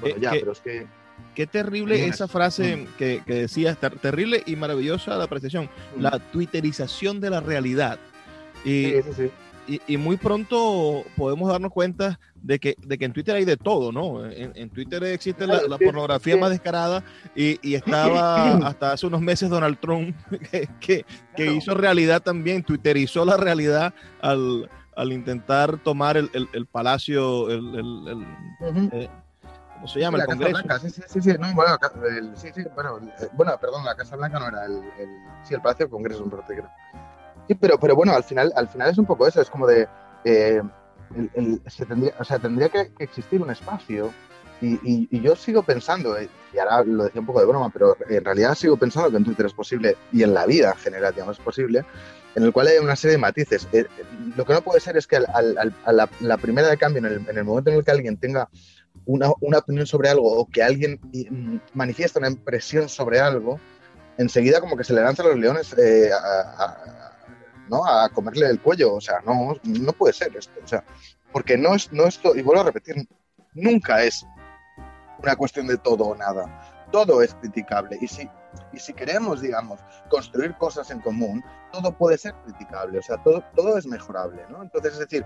Bueno, 0.00 0.16
ya, 0.18 0.30
pero 0.32 0.52
es 0.52 0.60
que... 0.60 0.86
Qué 1.34 1.46
terrible 1.46 2.06
esa 2.06 2.28
frase 2.28 2.76
mm. 2.76 2.86
que, 2.98 3.22
que 3.26 3.34
decías, 3.34 3.78
terrible 4.00 4.42
y 4.46 4.56
maravillosa 4.56 5.16
la 5.16 5.24
apreciación, 5.24 5.68
mm. 5.96 6.00
la 6.00 6.18
twitterización 6.18 7.20
de 7.20 7.30
la 7.30 7.40
realidad. 7.40 7.98
Y, 8.64 9.02
sí, 9.02 9.02
sí 9.16 9.30
y, 9.66 9.96
muy 9.96 10.16
pronto 10.16 11.04
podemos 11.16 11.50
darnos 11.50 11.72
cuenta 11.72 12.18
de 12.34 12.58
que, 12.58 12.76
de 12.78 12.98
que 12.98 13.04
en 13.04 13.12
Twitter 13.12 13.36
hay 13.36 13.44
de 13.44 13.56
todo, 13.56 13.92
¿no? 13.92 14.24
En, 14.24 14.70
Twitter 14.70 15.02
existe 15.04 15.46
la, 15.46 15.78
pornografía 15.78 16.36
más 16.36 16.50
descarada 16.50 17.02
y, 17.34 17.58
y, 17.68 17.74
estaba 17.74 18.56
hasta 18.66 18.92
hace 18.92 19.06
unos 19.06 19.20
meses 19.20 19.50
Donald 19.50 19.78
Trump 19.80 20.16
que, 20.80 21.04
que, 21.34 21.52
hizo 21.52 21.74
realidad 21.74 22.22
también, 22.22 22.62
twitterizó 22.62 23.24
la 23.24 23.36
realidad 23.36 23.92
al, 24.20 24.70
al 24.96 25.12
intentar 25.12 25.78
tomar 25.78 26.16
el, 26.16 26.30
el, 26.32 26.66
palacio, 26.66 27.50
el, 27.50 28.26
eh, 28.92 29.08
¿cómo 29.74 29.88
se 29.88 30.00
llama? 30.00 30.18
el 30.18 30.26
Congreso. 30.26 30.58
sí, 30.80 31.02
sí, 31.06 31.20
sí, 31.20 31.32
no, 31.38 31.54
bueno, 31.54 31.76
sí, 32.34 32.48
sí, 32.54 32.64
bueno, 32.74 32.98
eh, 33.20 33.28
bueno, 33.32 33.58
perdón, 33.60 33.84
la 33.84 33.94
Casa 33.94 34.16
Blanca 34.16 34.38
no 34.38 34.48
era 34.48 34.64
el, 34.64 34.80
sí, 35.42 35.54
el 35.54 35.60
Palacio 35.60 35.86
del 35.86 35.90
Congreso, 35.90 36.24
un 36.24 36.30
creo. 36.30 36.70
Sí, 37.48 37.54
pero, 37.54 37.78
pero 37.78 37.94
bueno, 37.94 38.12
al 38.12 38.24
final, 38.24 38.52
al 38.56 38.68
final 38.68 38.90
es 38.90 38.98
un 38.98 39.06
poco 39.06 39.26
eso, 39.26 39.40
es 39.40 39.50
como 39.50 39.66
de, 39.66 39.86
eh, 40.24 40.62
se 41.66 41.86
tendría, 41.86 42.14
o 42.18 42.24
sea, 42.24 42.38
tendría 42.38 42.68
que, 42.68 42.90
existir 42.98 43.40
un 43.40 43.50
espacio 43.50 44.12
y, 44.60 44.78
y, 45.10 45.20
yo 45.20 45.36
sigo 45.36 45.62
pensando, 45.62 46.16
eh, 46.16 46.28
y 46.52 46.58
ahora 46.58 46.82
lo 46.82 47.04
decía 47.04 47.20
un 47.20 47.26
poco 47.26 47.40
de 47.40 47.46
broma, 47.46 47.70
pero 47.70 47.96
en 48.08 48.24
realidad 48.24 48.54
sigo 48.54 48.76
pensando 48.76 49.10
que 49.10 49.18
en 49.18 49.24
Twitter 49.24 49.46
es 49.46 49.52
posible 49.52 49.96
y 50.12 50.22
en 50.22 50.32
la 50.32 50.46
vida 50.46 50.70
en 50.70 50.78
general, 50.78 51.12
digamos, 51.12 51.38
es 51.38 51.44
posible, 51.44 51.84
en 52.34 52.42
el 52.42 52.52
cual 52.52 52.68
hay 52.68 52.78
una 52.78 52.96
serie 52.96 53.16
de 53.16 53.20
matices. 53.20 53.68
Eh, 53.72 53.86
lo 54.34 54.44
que 54.46 54.54
no 54.54 54.62
puede 54.62 54.80
ser 54.80 54.96
es 54.96 55.06
que 55.06 55.16
al, 55.16 55.74
a 55.84 55.92
la, 55.92 56.36
primera 56.38 56.68
de 56.68 56.78
cambio, 56.78 57.00
en 57.00 57.04
el, 57.04 57.28
en 57.28 57.36
el, 57.36 57.44
momento 57.44 57.70
en 57.70 57.76
el 57.76 57.84
que 57.84 57.90
alguien 57.90 58.16
tenga 58.16 58.48
una, 59.04 59.30
una 59.40 59.58
opinión 59.58 59.86
sobre 59.86 60.08
algo 60.08 60.32
o 60.32 60.48
que 60.48 60.62
alguien 60.62 60.98
mm, 61.12 61.58
manifiesta 61.74 62.18
una 62.18 62.30
impresión 62.30 62.88
sobre 62.88 63.20
algo, 63.20 63.60
enseguida 64.16 64.60
como 64.60 64.76
que 64.76 64.84
se 64.84 64.94
le 64.94 65.02
lanzan 65.02 65.26
los 65.26 65.36
leones 65.36 65.74
a 65.74 67.05
¿no? 67.68 67.86
A 67.86 68.08
comerle 68.08 68.46
el 68.48 68.60
cuello, 68.60 68.94
o 68.94 69.00
sea, 69.00 69.20
no, 69.24 69.54
no 69.62 69.92
puede 69.92 70.12
ser 70.12 70.36
esto, 70.36 70.60
o 70.62 70.66
sea, 70.66 70.84
porque 71.32 71.56
no 71.56 71.74
es, 71.74 71.92
no 71.92 72.04
esto, 72.04 72.34
y 72.34 72.42
vuelvo 72.42 72.62
a 72.62 72.66
repetir, 72.66 73.08
nunca 73.54 74.02
es 74.02 74.26
una 75.22 75.36
cuestión 75.36 75.66
de 75.66 75.78
todo 75.78 76.04
o 76.04 76.16
nada, 76.16 76.86
todo 76.92 77.22
es 77.22 77.34
criticable, 77.34 77.98
y 78.00 78.08
si, 78.08 78.28
y 78.72 78.78
si 78.78 78.92
queremos, 78.92 79.40
digamos, 79.40 79.80
construir 80.08 80.54
cosas 80.56 80.90
en 80.90 81.00
común, 81.00 81.44
todo 81.72 81.92
puede 81.92 82.16
ser 82.18 82.34
criticable, 82.44 82.98
o 82.98 83.02
sea, 83.02 83.22
todo, 83.22 83.42
todo 83.54 83.76
es 83.76 83.86
mejorable, 83.86 84.42
¿no? 84.48 84.62
Entonces, 84.62 84.94
es 84.94 84.98
decir, 85.00 85.24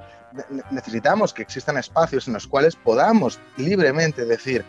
necesitamos 0.71 1.35
que 1.35 1.43
existan 1.43 1.77
espacios 1.77 2.27
en 2.27 2.35
los 2.35 2.47
cuales 2.47 2.77
podamos 2.77 3.41
libremente 3.57 4.25
decir, 4.25 4.65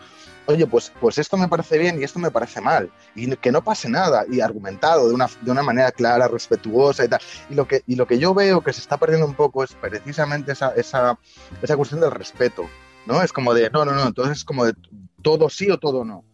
oye, 0.46 0.66
pues, 0.66 0.92
pues 1.00 1.18
esto 1.18 1.36
me 1.36 1.48
parece 1.48 1.78
bien 1.78 2.00
y 2.00 2.04
esto 2.04 2.18
me 2.18 2.30
parece 2.30 2.60
mal, 2.60 2.90
y 3.14 3.34
que 3.36 3.52
no 3.52 3.62
pase 3.62 3.88
nada, 3.88 4.24
y 4.28 4.40
argumentado 4.40 5.08
de 5.08 5.14
una, 5.14 5.28
de 5.40 5.50
una 5.50 5.62
manera 5.62 5.92
clara, 5.92 6.28
respetuosa 6.28 7.04
y 7.04 7.08
tal. 7.08 7.20
Y 7.50 7.54
lo, 7.54 7.66
que, 7.66 7.82
y 7.86 7.96
lo 7.96 8.06
que 8.06 8.18
yo 8.18 8.34
veo 8.34 8.60
que 8.60 8.72
se 8.72 8.80
está 8.80 8.96
perdiendo 8.96 9.26
un 9.26 9.34
poco 9.34 9.64
es 9.64 9.72
precisamente 9.74 10.52
esa, 10.52 10.74
esa, 10.74 11.18
esa 11.62 11.76
cuestión 11.76 12.00
del 12.00 12.10
respeto, 12.10 12.68
¿no? 13.06 13.22
Es 13.22 13.32
como 13.32 13.54
de, 13.54 13.70
no, 13.70 13.84
no, 13.84 13.92
no, 13.92 14.06
entonces 14.06 14.38
es 14.38 14.44
como 14.44 14.64
de 14.64 14.74
todo 15.22 15.48
sí 15.48 15.70
o 15.70 15.78
todo 15.78 16.04
no. 16.04 16.24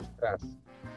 Ostras, 0.00 0.40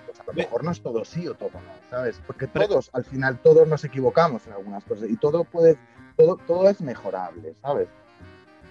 pues 0.05 0.19
a 0.19 0.23
lo 0.25 0.33
mejor 0.33 0.63
no 0.63 0.71
es 0.71 0.81
todo 0.81 1.03
sí 1.05 1.27
o 1.27 1.33
todo 1.33 1.51
no, 1.53 1.89
¿sabes? 1.89 2.21
Porque 2.25 2.47
todos, 2.47 2.89
al 2.93 3.03
final, 3.03 3.39
todos 3.41 3.67
nos 3.67 3.83
equivocamos 3.83 4.45
en 4.47 4.53
algunas 4.53 4.83
cosas 4.83 5.09
y 5.09 5.17
todo 5.17 5.43
puede, 5.43 5.77
todo, 6.17 6.37
todo 6.47 6.69
es 6.69 6.81
mejorable, 6.81 7.55
¿sabes? 7.61 7.87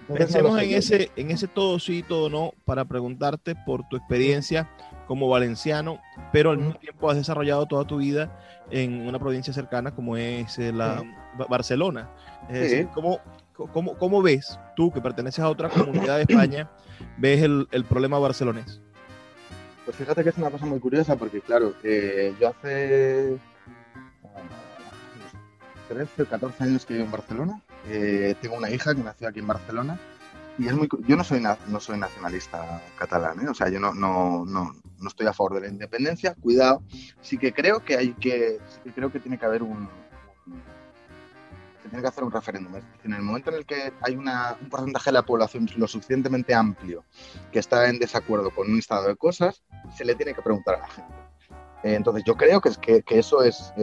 Pensemos 0.07 0.61
en 0.61 0.71
ese, 0.71 1.11
en 1.15 1.31
ese 1.31 1.47
todo 1.47 1.79
sí, 1.79 2.03
todo 2.03 2.29
no, 2.29 2.53
para 2.65 2.85
preguntarte 2.85 3.55
por 3.65 3.87
tu 3.87 3.97
experiencia 3.97 4.69
como 5.07 5.29
valenciano, 5.29 5.99
pero 6.31 6.51
al 6.51 6.57
mismo 6.57 6.75
tiempo 6.75 7.09
has 7.09 7.17
desarrollado 7.17 7.65
toda 7.65 7.85
tu 7.85 7.97
vida 7.97 8.39
en 8.69 9.07
una 9.07 9.19
provincia 9.19 9.53
cercana 9.53 9.93
como 9.93 10.17
es 10.17 10.57
eh, 10.59 10.71
la 10.71 11.03
Barcelona. 11.49 12.09
Es 12.49 12.87
¿cómo, 12.93 13.19
cómo, 13.97 14.21
ves 14.21 14.59
tú, 14.75 14.91
que 14.91 15.01
perteneces 15.01 15.39
a 15.39 15.49
otra 15.49 15.69
comunidad 15.69 16.17
de 16.17 16.23
España, 16.23 16.69
ves 17.17 17.41
el, 17.41 17.67
el 17.71 17.85
problema 17.85 18.19
barcelonés? 18.19 18.81
Pues 19.85 19.97
fíjate 19.97 20.23
que 20.23 20.29
es 20.29 20.37
una 20.37 20.49
cosa 20.49 20.65
muy 20.65 20.79
curiosa 20.79 21.15
porque, 21.15 21.41
claro, 21.41 21.73
eh, 21.83 22.33
yo 22.39 22.49
hace 22.49 23.37
13 25.89 26.21
o 26.21 26.25
14 26.25 26.63
años 26.63 26.85
que 26.85 26.93
vivo 26.93 27.05
en 27.05 27.11
Barcelona 27.11 27.61
eh, 27.87 28.35
tengo 28.41 28.55
una 28.55 28.69
hija 28.69 28.93
que 28.93 29.01
nació 29.01 29.27
aquí 29.27 29.39
en 29.39 29.47
Barcelona 29.47 29.99
y 30.57 30.67
es 30.67 30.73
muy, 30.73 30.87
yo 31.07 31.15
no 31.15 31.23
soy, 31.23 31.41
no 31.67 31.79
soy 31.79 31.97
nacionalista 31.97 32.81
catalán, 32.97 33.39
¿eh? 33.39 33.49
o 33.49 33.53
sea, 33.53 33.69
yo 33.69 33.79
no, 33.79 33.93
no, 33.93 34.45
no, 34.45 34.75
no, 34.99 35.07
estoy 35.07 35.25
a 35.27 35.33
favor 35.33 35.55
de 35.55 35.61
la 35.61 35.67
independencia, 35.67 36.35
cuidado, 36.35 36.83
sí 37.21 37.37
que 37.37 37.53
creo 37.53 37.83
que 37.83 37.97
hay 37.97 38.13
que, 38.13 38.59
sí 38.83 38.91
creo 38.91 39.11
que 39.11 39.19
tiene 39.19 39.37
que 39.37 39.45
haber 39.45 39.63
un, 39.63 39.89
tiene 41.81 42.01
que 42.01 42.07
hacer 42.07 42.23
un 42.23 42.31
referéndum. 42.31 42.75
Es 42.75 42.83
decir, 42.83 43.01
en 43.05 43.13
el 43.13 43.21
momento 43.21 43.49
en 43.49 43.57
el 43.57 43.65
que 43.65 43.93
hay 44.01 44.15
una, 44.15 44.57
un 44.61 44.69
porcentaje 44.69 45.09
de 45.09 45.13
la 45.13 45.23
población 45.23 45.67
lo 45.77 45.87
suficientemente 45.87 46.53
amplio 46.53 47.03
que 47.51 47.59
está 47.59 47.89
en 47.89 47.99
desacuerdo 47.99 48.51
con 48.51 48.69
un 48.71 48.79
estado 48.79 49.07
de 49.07 49.15
cosas, 49.15 49.63
se 49.95 50.05
le 50.05 50.15
tiene 50.15 50.33
que 50.33 50.41
preguntar 50.41 50.75
a 50.75 50.79
la 50.79 50.87
gente. 50.87 51.13
Eh, 51.83 51.95
entonces 51.95 52.23
yo 52.25 52.35
creo 52.35 52.61
que, 52.61 52.69
que, 52.81 53.01
que 53.01 53.19
eso 53.19 53.43
es, 53.43 53.73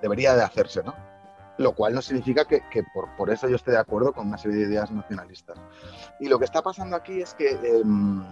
debería 0.00 0.34
de 0.34 0.42
hacerse, 0.42 0.82
¿no? 0.82 1.11
Lo 1.62 1.72
cual 1.72 1.94
no 1.94 2.02
significa 2.02 2.44
que, 2.44 2.62
por, 3.16 3.30
eso 3.30 3.48
yo 3.48 3.56
esté 3.56 3.70
de 3.70 3.78
acuerdo 3.78 4.12
con 4.12 4.28
una 4.28 4.38
serie 4.38 4.58
de 4.58 4.64
ideas 4.64 4.90
nacionalistas. 4.90 5.58
Y 6.20 6.28
lo 6.28 6.38
que 6.38 6.44
está 6.44 6.62
pasando 6.62 6.96
aquí 6.96 7.22
es 7.22 7.34
que, 7.34 7.50
em, 7.62 8.22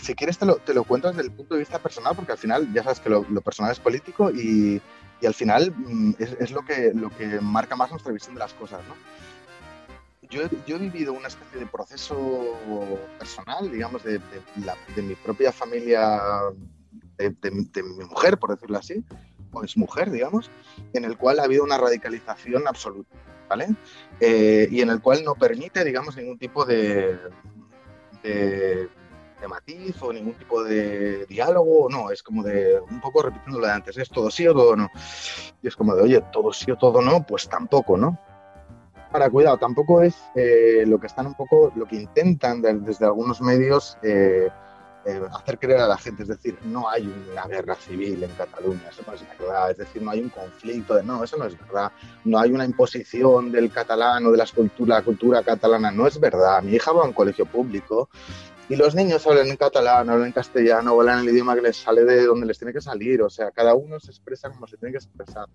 si 0.00 0.14
quieres 0.14 0.38
te 0.38 0.46
lo, 0.46 0.56
te 0.56 0.74
lo, 0.74 0.84
cuento 0.84 1.08
desde 1.08 1.22
el 1.22 1.32
punto 1.32 1.54
de 1.54 1.60
vista 1.60 1.78
personal, 1.78 2.14
porque 2.14 2.32
al 2.32 2.38
final 2.38 2.72
ya 2.72 2.82
sabes 2.82 3.00
que 3.00 3.10
lo, 3.10 3.24
personal 3.40 3.72
es 3.72 3.80
político 3.80 4.30
y, 4.30 4.80
al 5.24 5.34
final 5.34 5.72
mm, 5.74 6.14
es, 6.18 6.50
lo, 6.50 6.62
que, 6.66 6.92
lo 6.94 7.08
que 7.08 7.40
marca 7.40 7.76
más 7.76 7.90
nuestra 7.90 8.12
visión 8.12 8.34
de 8.34 8.40
las 8.40 8.52
cosas. 8.52 8.80
Yo, 10.30 10.42
he 10.42 10.78
vivido 10.78 11.12
una 11.12 11.28
especie 11.28 11.60
de 11.60 11.66
proceso 11.66 12.16
personal, 13.18 13.70
digamos, 13.70 14.02
de, 14.02 14.20
mi 14.96 15.14
propia 15.14 15.52
familia, 15.52 16.20
de 17.16 17.82
mi 17.82 18.04
mujer, 18.04 18.38
por 18.38 18.50
decirlo 18.50 18.78
así, 18.78 19.04
es 19.62 19.76
mujer, 19.76 20.10
digamos, 20.10 20.50
en 20.92 21.04
el 21.04 21.16
cual 21.16 21.38
ha 21.38 21.44
habido 21.44 21.64
una 21.64 21.78
radicalización 21.78 22.66
absoluta, 22.66 23.16
¿vale? 23.48 23.68
Eh, 24.20 24.68
y 24.70 24.80
en 24.80 24.90
el 24.90 25.00
cual 25.00 25.22
no 25.24 25.34
permite, 25.34 25.84
digamos, 25.84 26.16
ningún 26.16 26.38
tipo 26.38 26.64
de, 26.64 27.18
de, 28.22 28.88
matiz 29.48 30.00
o 30.00 30.10
ningún 30.10 30.32
tipo 30.34 30.64
de 30.64 31.26
diálogo, 31.26 31.88
no, 31.90 32.10
es 32.10 32.22
como 32.22 32.42
de, 32.42 32.80
un 32.80 32.98
poco 32.98 33.20
repitiendo 33.22 33.60
lo 33.60 33.66
de 33.66 33.72
antes, 33.72 33.98
es 33.98 34.08
todo 34.08 34.30
sí 34.30 34.46
o 34.48 34.54
todo 34.54 34.74
no. 34.74 34.90
Y 35.62 35.68
es 35.68 35.76
como 35.76 35.94
de, 35.94 36.02
oye, 36.02 36.24
todo 36.32 36.50
sí 36.52 36.70
o 36.70 36.78
todo 36.78 37.02
no, 37.02 37.26
pues 37.26 37.46
tampoco, 37.46 37.98
¿no? 37.98 38.18
Para 39.12 39.28
cuidado, 39.28 39.58
tampoco 39.58 40.02
es 40.02 40.16
eh, 40.34 40.84
lo 40.86 40.98
que 40.98 41.08
están 41.08 41.26
un 41.26 41.34
poco, 41.34 41.70
lo 41.76 41.86
que 41.86 41.96
intentan 41.96 42.62
desde 42.62 43.04
algunos 43.04 43.42
medios 43.42 43.98
eh, 44.02 44.48
eh, 45.06 45.22
hacer 45.32 45.58
creer 45.58 45.80
a 45.80 45.88
la 45.88 45.98
gente, 45.98 46.22
es 46.22 46.28
decir, 46.28 46.56
no 46.64 46.88
hay 46.88 47.06
una 47.30 47.46
guerra 47.46 47.74
civil 47.74 48.22
en 48.22 48.30
Cataluña, 48.30 48.88
eso 48.90 49.02
no 49.06 49.12
es 49.12 49.22
verdad, 49.38 49.70
es 49.70 49.76
decir, 49.76 50.02
no 50.02 50.10
hay 50.10 50.20
un 50.20 50.30
conflicto, 50.30 50.94
de, 50.94 51.02
no, 51.02 51.22
eso 51.22 51.36
no 51.36 51.44
es 51.44 51.58
verdad, 51.58 51.92
no 52.24 52.38
hay 52.38 52.52
una 52.52 52.64
imposición 52.64 53.52
del 53.52 53.70
catalán 53.70 54.26
o 54.26 54.30
de 54.30 54.38
la 54.38 54.46
cultura, 54.46 54.96
la 54.96 55.02
cultura 55.02 55.42
catalana, 55.42 55.90
no 55.90 56.06
es 56.06 56.18
verdad. 56.18 56.62
Mi 56.62 56.72
hija 56.72 56.92
va 56.92 57.02
a 57.02 57.06
un 57.06 57.12
colegio 57.12 57.46
público 57.46 58.08
y 58.68 58.76
los 58.76 58.94
niños 58.94 59.26
hablan 59.26 59.48
en 59.48 59.56
catalán, 59.56 60.08
hablan 60.08 60.28
en 60.28 60.32
castellano, 60.32 60.92
hablan 60.92 61.20
el 61.20 61.28
idioma 61.28 61.54
que 61.54 61.62
les 61.62 61.76
sale 61.76 62.04
de 62.04 62.24
donde 62.24 62.46
les 62.46 62.58
tiene 62.58 62.72
que 62.72 62.80
salir, 62.80 63.20
o 63.22 63.28
sea, 63.28 63.50
cada 63.50 63.74
uno 63.74 64.00
se 64.00 64.10
expresa 64.10 64.50
como 64.50 64.66
se 64.66 64.78
tiene 64.78 64.92
que 64.92 64.98
expresar. 64.98 65.48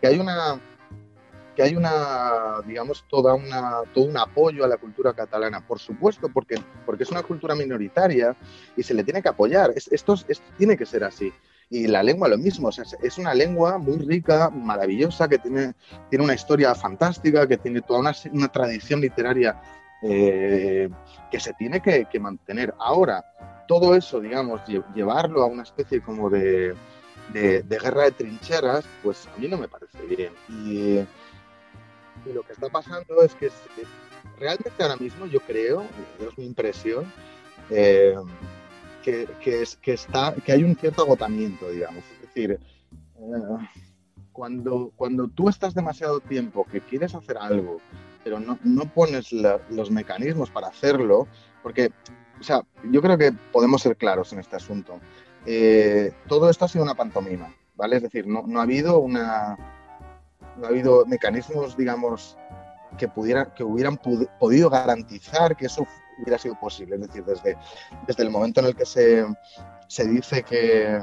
Que 0.00 0.08
hay 0.08 0.18
una 0.18 0.60
que 1.54 1.62
hay 1.62 1.76
una, 1.76 2.60
digamos, 2.66 3.04
toda 3.08 3.34
una, 3.34 3.82
todo 3.92 4.04
un 4.04 4.16
apoyo 4.16 4.64
a 4.64 4.68
la 4.68 4.76
cultura 4.76 5.12
catalana, 5.12 5.66
por 5.66 5.78
supuesto, 5.78 6.28
porque, 6.32 6.56
porque 6.86 7.02
es 7.02 7.10
una 7.10 7.22
cultura 7.22 7.54
minoritaria 7.54 8.36
y 8.76 8.82
se 8.82 8.94
le 8.94 9.04
tiene 9.04 9.22
que 9.22 9.28
apoyar. 9.28 9.72
esto, 9.74 10.14
tiene 10.56 10.76
que 10.76 10.86
ser 10.86 11.04
así. 11.04 11.32
Y 11.68 11.86
la 11.86 12.02
lengua 12.02 12.28
lo 12.28 12.36
mismo, 12.36 12.70
es 12.70 13.18
una 13.18 13.32
lengua 13.32 13.78
muy 13.78 13.98
rica, 13.98 14.50
maravillosa, 14.50 15.28
que 15.28 15.38
tiene, 15.38 15.74
tiene 16.08 16.24
una 16.24 16.34
historia 16.34 16.74
fantástica, 16.74 17.46
que 17.46 17.58
tiene 17.58 17.80
toda 17.80 18.00
una, 18.00 18.12
una 18.32 18.48
tradición 18.48 19.00
literaria 19.00 19.60
eh, 20.02 20.88
que 21.30 21.38
se 21.38 21.52
tiene 21.54 21.80
que, 21.80 22.06
que, 22.06 22.18
mantener. 22.18 22.74
Ahora, 22.78 23.24
todo 23.68 23.94
eso, 23.94 24.18
digamos, 24.18 24.62
llevarlo 24.94 25.42
a 25.42 25.46
una 25.46 25.62
especie 25.62 26.00
como 26.00 26.28
de, 26.28 26.74
de, 27.32 27.62
de, 27.62 27.78
guerra 27.78 28.04
de 28.04 28.12
trincheras, 28.12 28.84
pues 29.02 29.28
a 29.28 29.38
mí 29.38 29.46
no 29.46 29.56
me 29.56 29.68
parece 29.68 29.98
bien. 30.08 30.32
Y, 30.48 31.06
y 32.26 32.32
lo 32.32 32.42
que 32.42 32.52
está 32.52 32.68
pasando 32.68 33.22
es 33.22 33.34
que 33.34 33.50
realmente 34.38 34.82
ahora 34.82 34.96
mismo 34.96 35.26
yo 35.26 35.40
creo, 35.40 35.84
es 36.18 36.36
mi 36.38 36.46
impresión, 36.46 37.10
eh, 37.70 38.16
que, 39.02 39.28
es, 39.44 39.76
que, 39.76 39.92
está, 39.92 40.34
que 40.34 40.52
hay 40.52 40.64
un 40.64 40.76
cierto 40.76 41.02
agotamiento, 41.02 41.70
digamos. 41.70 42.04
Es 42.14 42.20
decir, 42.22 42.60
eh, 43.18 43.66
cuando, 44.32 44.92
cuando 44.96 45.28
tú 45.28 45.48
estás 45.48 45.74
demasiado 45.74 46.20
tiempo 46.20 46.66
que 46.70 46.80
quieres 46.80 47.14
hacer 47.14 47.36
algo, 47.38 47.78
pero 48.24 48.40
no, 48.40 48.58
no 48.62 48.84
pones 48.86 49.32
los 49.32 49.90
mecanismos 49.90 50.50
para 50.50 50.68
hacerlo, 50.68 51.26
porque, 51.62 51.90
o 52.38 52.42
sea, 52.42 52.62
yo 52.90 53.00
creo 53.00 53.18
que 53.18 53.32
podemos 53.52 53.82
ser 53.82 53.96
claros 53.96 54.32
en 54.32 54.40
este 54.40 54.56
asunto. 54.56 55.00
Eh, 55.46 56.12
todo 56.28 56.50
esto 56.50 56.64
ha 56.64 56.68
sido 56.68 56.84
una 56.84 56.94
pantomima, 56.94 57.54
¿vale? 57.76 57.96
Es 57.96 58.02
decir, 58.02 58.26
no, 58.26 58.44
no 58.46 58.60
ha 58.60 58.64
habido 58.64 58.98
una... 58.98 59.56
No 60.60 60.66
ha 60.66 60.68
habido 60.68 61.06
mecanismos, 61.06 61.76
digamos, 61.76 62.36
que, 62.98 63.08
pudiera, 63.08 63.52
que 63.54 63.64
hubieran 63.64 63.96
podido 63.96 64.68
garantizar 64.68 65.56
que 65.56 65.66
eso 65.66 65.86
hubiera 66.20 66.38
sido 66.38 66.58
posible. 66.58 66.96
Es 66.96 67.02
decir, 67.02 67.24
desde, 67.24 67.56
desde 68.06 68.22
el 68.22 68.30
momento 68.30 68.60
en 68.60 68.66
el 68.66 68.76
que 68.76 68.86
se, 68.86 69.24
se 69.88 70.06
dice 70.06 70.42
que, 70.42 71.02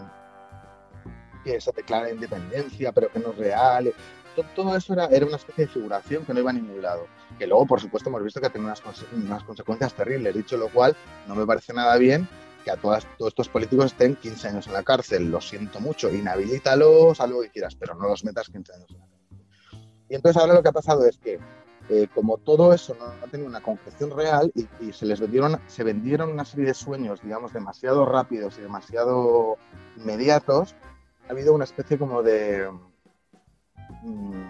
que 1.44 1.60
se 1.60 1.72
declara 1.72 2.12
independencia, 2.12 2.92
pero 2.92 3.12
que 3.12 3.20
no 3.20 3.32
es 3.32 3.38
real. 3.38 3.94
Todo, 4.56 4.76
eso 4.76 4.94
era, 4.94 5.06
era, 5.08 5.26
una 5.26 5.38
especie 5.38 5.66
de 5.66 5.72
figuración 5.72 6.24
que 6.24 6.34
no 6.34 6.40
iba 6.40 6.52
a 6.52 6.54
ningún 6.54 6.82
lado. 6.82 7.08
Que 7.40 7.48
luego, 7.48 7.66
por 7.66 7.82
supuesto, 7.82 8.10
hemos 8.10 8.24
visto 8.24 8.40
que 8.40 8.50
tiene 8.52 8.68
unas, 8.68 8.84
unas 9.12 9.44
consecuencias 9.44 9.94
terribles. 9.96 10.36
Dicho 10.36 10.58
lo 10.58 10.70
cual, 10.70 10.96
no 11.28 11.34
me 11.34 11.46
parece 11.46 11.74
nada 11.74 11.98
bien 11.98 12.28
que 12.64 12.70
a 12.70 12.78
todas, 12.78 13.08
todos 13.18 13.32
estos 13.32 13.50
políticos 13.50 13.88
estén 13.88 14.16
15 14.16 14.50
años 14.50 14.68
en 14.68 14.74
la 14.74 14.84
cárcel. 14.84 15.32
Lo 15.32 15.42
siento 15.42 15.80
mucho, 15.80 16.14
inhabilítalos, 16.14 17.20
haz 17.20 17.30
lo 17.30 17.42
que 17.42 17.50
quieras, 17.50 17.76
pero 17.76 17.96
no 17.96 18.08
los 18.08 18.24
metas 18.24 18.50
15 18.50 18.74
años 18.74 18.90
en 18.92 19.00
la 19.00 19.06
cárcel. 19.06 19.17
Y 20.10 20.16
entonces 20.16 20.42
ahora 20.42 20.54
lo 20.54 20.64
que 20.64 20.70
ha 20.70 20.74
pasado 20.74 21.06
es 21.06 21.18
que 21.18 21.40
eh, 21.90 22.08
como 22.14 22.38
todo 22.38 22.74
eso 22.74 22.96
no 23.00 23.06
ha 23.06 23.32
tenido 23.32 23.50
una 23.50 23.62
concreción 23.62 24.12
real 24.12 24.52
y, 24.54 24.92
se 24.92 25.06
les 25.06 25.22
vendieron, 25.22 25.60
se 25.68 25.86
vendieron 25.86 26.32
una 26.32 26.44
serie 26.44 26.66
de 26.66 26.74
sueños, 26.74 27.22
digamos, 27.22 27.54
demasiado 27.54 28.06
rápidos 28.06 28.58
y 28.58 28.62
demasiado 28.62 29.58
inmediatos, 29.96 30.76
ha 31.28 31.32
habido 31.32 31.54
una 31.54 31.64
especie 31.64 31.98
como 31.98 32.24
de, 32.24 32.70
mm, 34.04 34.50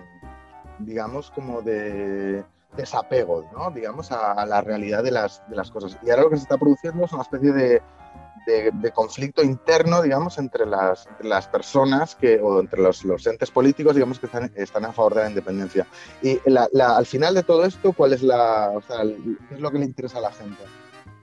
digamos, 0.80 1.30
como 1.30 1.62
de 1.62 2.44
desapego, 2.76 3.48
¿no? 3.54 3.70
Digamos, 3.70 4.12
a, 4.12 4.32
a 4.32 4.46
la 4.48 4.62
realidad 4.62 5.04
de 5.04 5.12
las, 5.12 5.48
de 5.48 5.56
las 5.56 5.70
cosas. 5.70 5.98
Y 6.04 6.10
ahora 6.10 6.24
lo 6.24 6.30
que 6.32 6.38
se 6.38 6.44
está 6.44 6.58
produciendo 6.58 7.06
es 7.06 7.14
una 7.14 7.22
especie 7.22 7.52
de, 7.52 7.82
de, 8.48 8.92
conflicto 8.92 9.44
interno, 9.44 10.02
digamos, 10.02 10.38
entre 10.38 10.66
las, 10.66 11.08
las, 11.20 11.48
personas 11.48 12.16
que, 12.16 12.40
o 12.40 12.60
entre 12.62 12.82
los, 12.82 13.04
los, 13.04 13.28
entes 13.28 13.52
políticos, 13.52 13.94
digamos, 13.94 14.20
que 14.20 14.28
están, 14.28 14.52
están, 14.56 14.86
a 14.86 14.94
favor 14.94 15.16
de 15.16 15.24
la 15.24 15.30
independencia. 15.30 15.86
Y 16.22 16.40
la, 16.46 16.70
al 16.96 17.06
final 17.06 17.36
de 17.36 17.44
todo 17.44 17.66
esto, 17.66 17.92
¿cuál 17.92 18.14
es 18.14 18.24
la, 18.24 18.72
o 18.74 18.82
sea, 18.82 19.02
qué 19.04 19.56
es 19.56 19.60
lo 19.60 19.70
que 19.70 19.80
le 19.80 19.86
interesa 19.86 20.20
a 20.20 20.22
la 20.22 20.32
gente? 20.32 20.64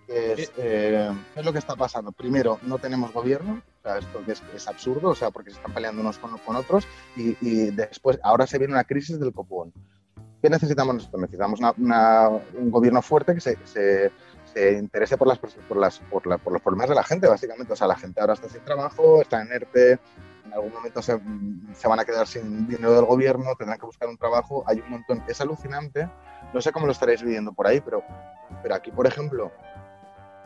Es, 0.07 0.53
eh, 0.59 1.11
¿Qué 1.33 1.41
es 1.41 1.47
lo 1.47 1.53
que 1.53 1.59
está 1.59 1.75
pasando? 1.77 2.13
Primero, 2.13 2.59
no 2.63 2.79
tenemos 2.79 3.13
gobierno, 3.13 3.63
o 3.79 3.83
sea, 3.83 3.99
esto 3.99 4.23
es, 4.27 4.43
es 4.55 4.69
absurdo, 4.69 5.09
o 5.09 5.15
sea, 5.15 5.31
porque 5.31 5.51
se 5.51 5.57
están 5.57 5.73
peleando 5.73 6.03
unos 6.03 6.19
con, 6.19 6.37
con 6.39 6.57
otros, 6.57 6.87
y, 7.17 7.37
y, 7.41 7.71
después, 7.71 8.19
ahora 8.23 8.47
se 8.47 8.59
viene 8.59 8.75
una 8.75 8.85
crisis 8.85 9.19
del 9.19 9.33
copón. 9.33 9.73
¿Qué 10.43 10.51
necesitamos 10.51 10.97
nosotros? 10.97 11.23
Necesitamos 11.23 11.59
una, 11.79 12.29
un 12.29 12.71
gobierno 12.71 13.01
fuerte 13.01 13.35
que 13.35 13.41
se, 13.41 13.57
se 13.65 14.13
se 14.55 14.73
interese 14.73 15.17
por, 15.17 15.29
las, 15.29 15.39
por, 15.39 15.77
las, 15.77 15.99
por, 15.99 16.27
la, 16.27 16.39
por, 16.39 16.53
los 16.53 16.63
problemas 16.63 16.89
de 16.89 16.95
la 16.95 17.03
gente, 17.03 17.27
básicamente. 17.27 17.73
O 17.73 17.77
sea, 17.77 17.87
la 17.87 17.97
gente 17.97 18.21
ahora 18.21 18.35
está 18.35 18.49
sin 18.49 18.65
trabajo, 18.65 19.21
está 19.21 19.43
en 19.43 19.53
ERTE, 19.53 19.99
en 20.47 20.53
algún 20.53 20.73
momento 20.73 21.03
se, 21.03 21.19
se, 21.75 21.89
van 21.89 22.01
a 22.01 22.05
quedar 22.05 22.27
sin 22.27 22.69
dinero 22.69 22.95
del 22.95 23.05
gobierno, 23.05 23.55
tendrán 23.59 23.79
que 23.79 23.87
buscar 23.87 24.09
un 24.09 24.17
trabajo, 24.17 24.65
hay 24.67 24.81
un 24.81 24.91
montón. 24.91 25.23
Es 25.27 25.41
alucinante, 25.41 26.09
no 26.53 26.61
sé 26.61 26.73
cómo 26.73 26.87
lo 26.87 26.93
estaréis 26.93 27.23
viviendo 27.23 27.53
por 27.53 27.67
ahí, 27.67 27.81
pero, 27.81 28.03
pero 28.63 28.75
aquí, 28.75 28.91
por 28.91 29.07
ejemplo, 29.07 29.51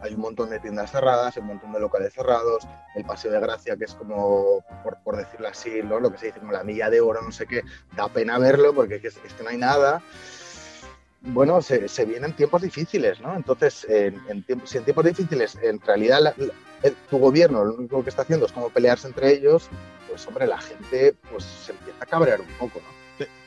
hay 0.01 0.14
un 0.14 0.21
montón 0.21 0.51
de 0.51 0.61
tiendas 0.61 0.90
cerradas, 0.90 1.37
un 1.37 1.47
montón 1.47 1.73
de 1.73 1.81
locales 1.81 2.14
cerrados, 2.14 2.66
el 2.94 3.05
Paseo 3.05 3.33
de 3.33 3.40
Gracia, 3.40 3.77
que 3.77 3.85
es 3.85 3.94
como, 3.94 4.64
por, 4.83 4.99
por 5.03 5.16
decirlo 5.16 5.49
así, 5.49 5.83
¿no? 5.83 5.99
lo 5.99 6.11
que 6.11 6.18
se 6.18 6.27
dice 6.27 6.40
como 6.40 6.53
la 6.53 6.62
milla 6.62 6.88
de 6.88 7.01
oro, 7.01 7.21
no 7.21 7.33
sé 7.33 7.47
qué, 7.47 7.62
da 7.97 8.09
pena 8.09 8.38
verlo 8.38 8.73
porque 8.73 8.97
es, 8.97 9.05
es 9.05 9.35
que 9.35 9.42
no 9.42 9.51
hay 9.51 9.59
nada 9.59 10.01
bueno, 11.20 11.61
se, 11.62 11.88
se, 11.88 12.04
vienen 12.04 12.35
tiempos 12.35 12.62
difíciles, 12.62 13.20
¿no? 13.20 13.35
Entonces, 13.35 13.87
en, 13.88 14.20
en 14.28 14.42
tiempos, 14.42 14.70
si 14.70 14.78
en 14.78 14.85
tiempos 14.85 15.04
difíciles, 15.04 15.59
en 15.62 15.81
realidad 15.81 16.20
la, 16.22 16.35
la, 16.37 16.52
tu 17.11 17.18
gobierno 17.18 17.64
lo 17.64 17.74
único 17.74 18.02
que 18.02 18.11
está 18.11 18.22
haciendo 18.22 18.46
es 18.46 18.52
como 18.52 18.70
pelearse 18.70 19.09
entre 19.09 19.33
ellos, 19.33 19.68
pues 20.09 20.26
hombre, 20.26 20.46
la 20.46 20.59
gente 20.59 21.14
pues 21.31 21.44
se 21.44 21.72
empieza 21.72 21.98
a 22.02 22.07
cabrear 22.07 22.40
un 22.40 22.46
poco, 22.59 22.81
¿no? 22.81 22.98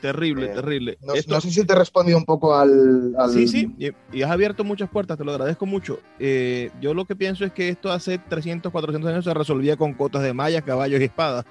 Terrible, 0.02 0.46
eh, 0.46 0.54
terrible. 0.54 0.98
No, 1.00 1.14
Esto... 1.14 1.34
no, 1.34 1.40
sé 1.40 1.50
si 1.50 1.64
te 1.64 1.74
respondí 1.74 2.12
un 2.12 2.26
poco 2.26 2.54
al... 2.54 3.14
al... 3.16 3.30
Sí, 3.30 3.48
sí, 3.48 3.74
y, 3.78 3.90
y, 4.12 4.22
has 4.22 4.30
abierto 4.30 4.64
muchas 4.64 4.90
puertas, 4.90 5.16
te 5.16 5.24
lo 5.24 5.32
agradezco 5.32 5.64
mucho. 5.64 5.98
Eh, 6.18 6.70
yo 6.80 6.92
lo 6.92 7.06
que 7.06 7.16
pienso 7.16 7.44
es 7.44 7.52
que 7.52 7.70
esto 7.70 7.90
hace 7.90 8.18
300, 8.18 8.70
400 8.70 9.10
años 9.10 9.24
se 9.24 9.32
resolvía 9.32 9.76
con 9.76 9.94
cotas 9.94 10.22
de 10.22 10.34
mallas, 10.34 10.62
caballos 10.62 11.00
y 11.00 11.04
espadas, 11.04 11.46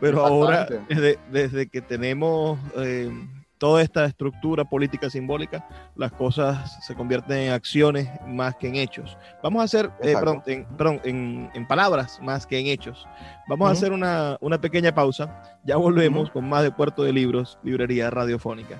pero 0.00 0.24
ahora, 0.24 0.68
desde, 0.88 1.18
desde, 1.32 1.68
que 1.68 1.80
tenemos... 1.80 2.58
Eh, 2.76 3.10
toda 3.58 3.82
esta 3.82 4.04
estructura 4.04 4.64
política 4.64 5.10
simbólica, 5.10 5.66
las 5.96 6.12
cosas 6.12 6.84
se 6.84 6.94
convierten 6.94 7.38
en 7.38 7.52
acciones 7.52 8.08
más 8.26 8.56
que 8.56 8.68
en 8.68 8.76
hechos. 8.76 9.16
Vamos 9.42 9.60
a 9.60 9.64
hacer, 9.64 9.90
eh, 10.02 10.14
perdón, 10.14 10.42
en, 10.46 10.64
perdón 10.76 11.00
en, 11.04 11.50
en, 11.54 11.66
palabras 11.66 12.18
más 12.22 12.46
que 12.46 12.58
en 12.58 12.66
hechos. 12.68 13.06
Vamos 13.48 13.66
uh 13.66 13.68
-huh. 13.68 13.70
a 13.70 13.72
hacer 13.72 13.92
una, 13.92 14.36
una, 14.40 14.60
pequeña 14.60 14.94
pausa. 14.94 15.42
Ya 15.64 15.76
volvemos 15.76 16.28
uh 16.28 16.30
-huh. 16.30 16.32
con 16.32 16.48
más 16.48 16.62
de 16.62 16.70
Puerto 16.70 17.02
de 17.02 17.12
Libros, 17.12 17.58
Librería 17.62 18.10
Radiofónica. 18.10 18.78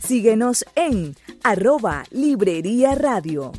Síguenos 0.00 0.64
en 0.74 1.14
arroba 1.44 2.04
Librería 2.10 2.94
Radio. 2.94 3.52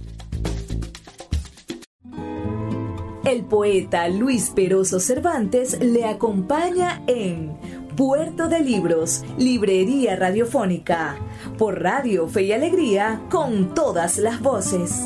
El 3.26 3.44
poeta 3.44 4.10
Luis 4.10 4.50
Peroso 4.56 5.00
Cervantes 5.00 5.80
le 5.80 6.06
acompaña 6.06 7.04
en 7.06 7.56
Puerto 8.00 8.48
de 8.48 8.62
Libros, 8.62 9.26
Librería 9.38 10.16
Radiofónica, 10.16 11.18
por 11.58 11.84
Radio 11.84 12.30
Fe 12.30 12.44
y 12.44 12.54
Alegría, 12.54 13.20
con 13.30 13.74
todas 13.74 14.20
las 14.20 14.40
voces. 14.40 15.06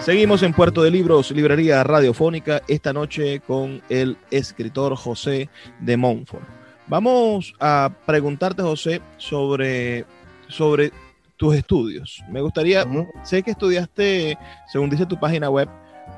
Seguimos 0.00 0.42
en 0.42 0.52
Puerto 0.52 0.82
de 0.82 0.90
Libros, 0.90 1.30
Librería 1.30 1.82
Radiofónica, 1.82 2.60
esta 2.68 2.92
noche 2.92 3.40
con 3.40 3.80
el 3.88 4.18
escritor 4.30 4.94
José 4.94 5.48
de 5.80 5.96
Montfort. 5.96 6.46
Vamos 6.88 7.54
a 7.58 7.90
preguntarte, 8.04 8.60
José, 8.60 9.00
sobre, 9.16 10.04
sobre 10.46 10.92
tus 11.38 11.56
estudios. 11.56 12.22
Me 12.28 12.42
gustaría, 12.42 12.84
uh 12.84 12.88
-huh. 12.88 13.24
sé 13.24 13.42
que 13.42 13.52
estudiaste, 13.52 14.36
según 14.70 14.90
dice 14.90 15.06
tu 15.06 15.18
página 15.18 15.48
web, 15.48 15.70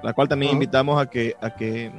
la 0.03 0.13
cual 0.13 0.29
también 0.29 0.51
uh 0.51 0.53
-huh. 0.53 0.57
invitamos 0.57 1.01
a 1.01 1.07
que, 1.07 1.35
a 1.41 1.51
que 1.55 1.91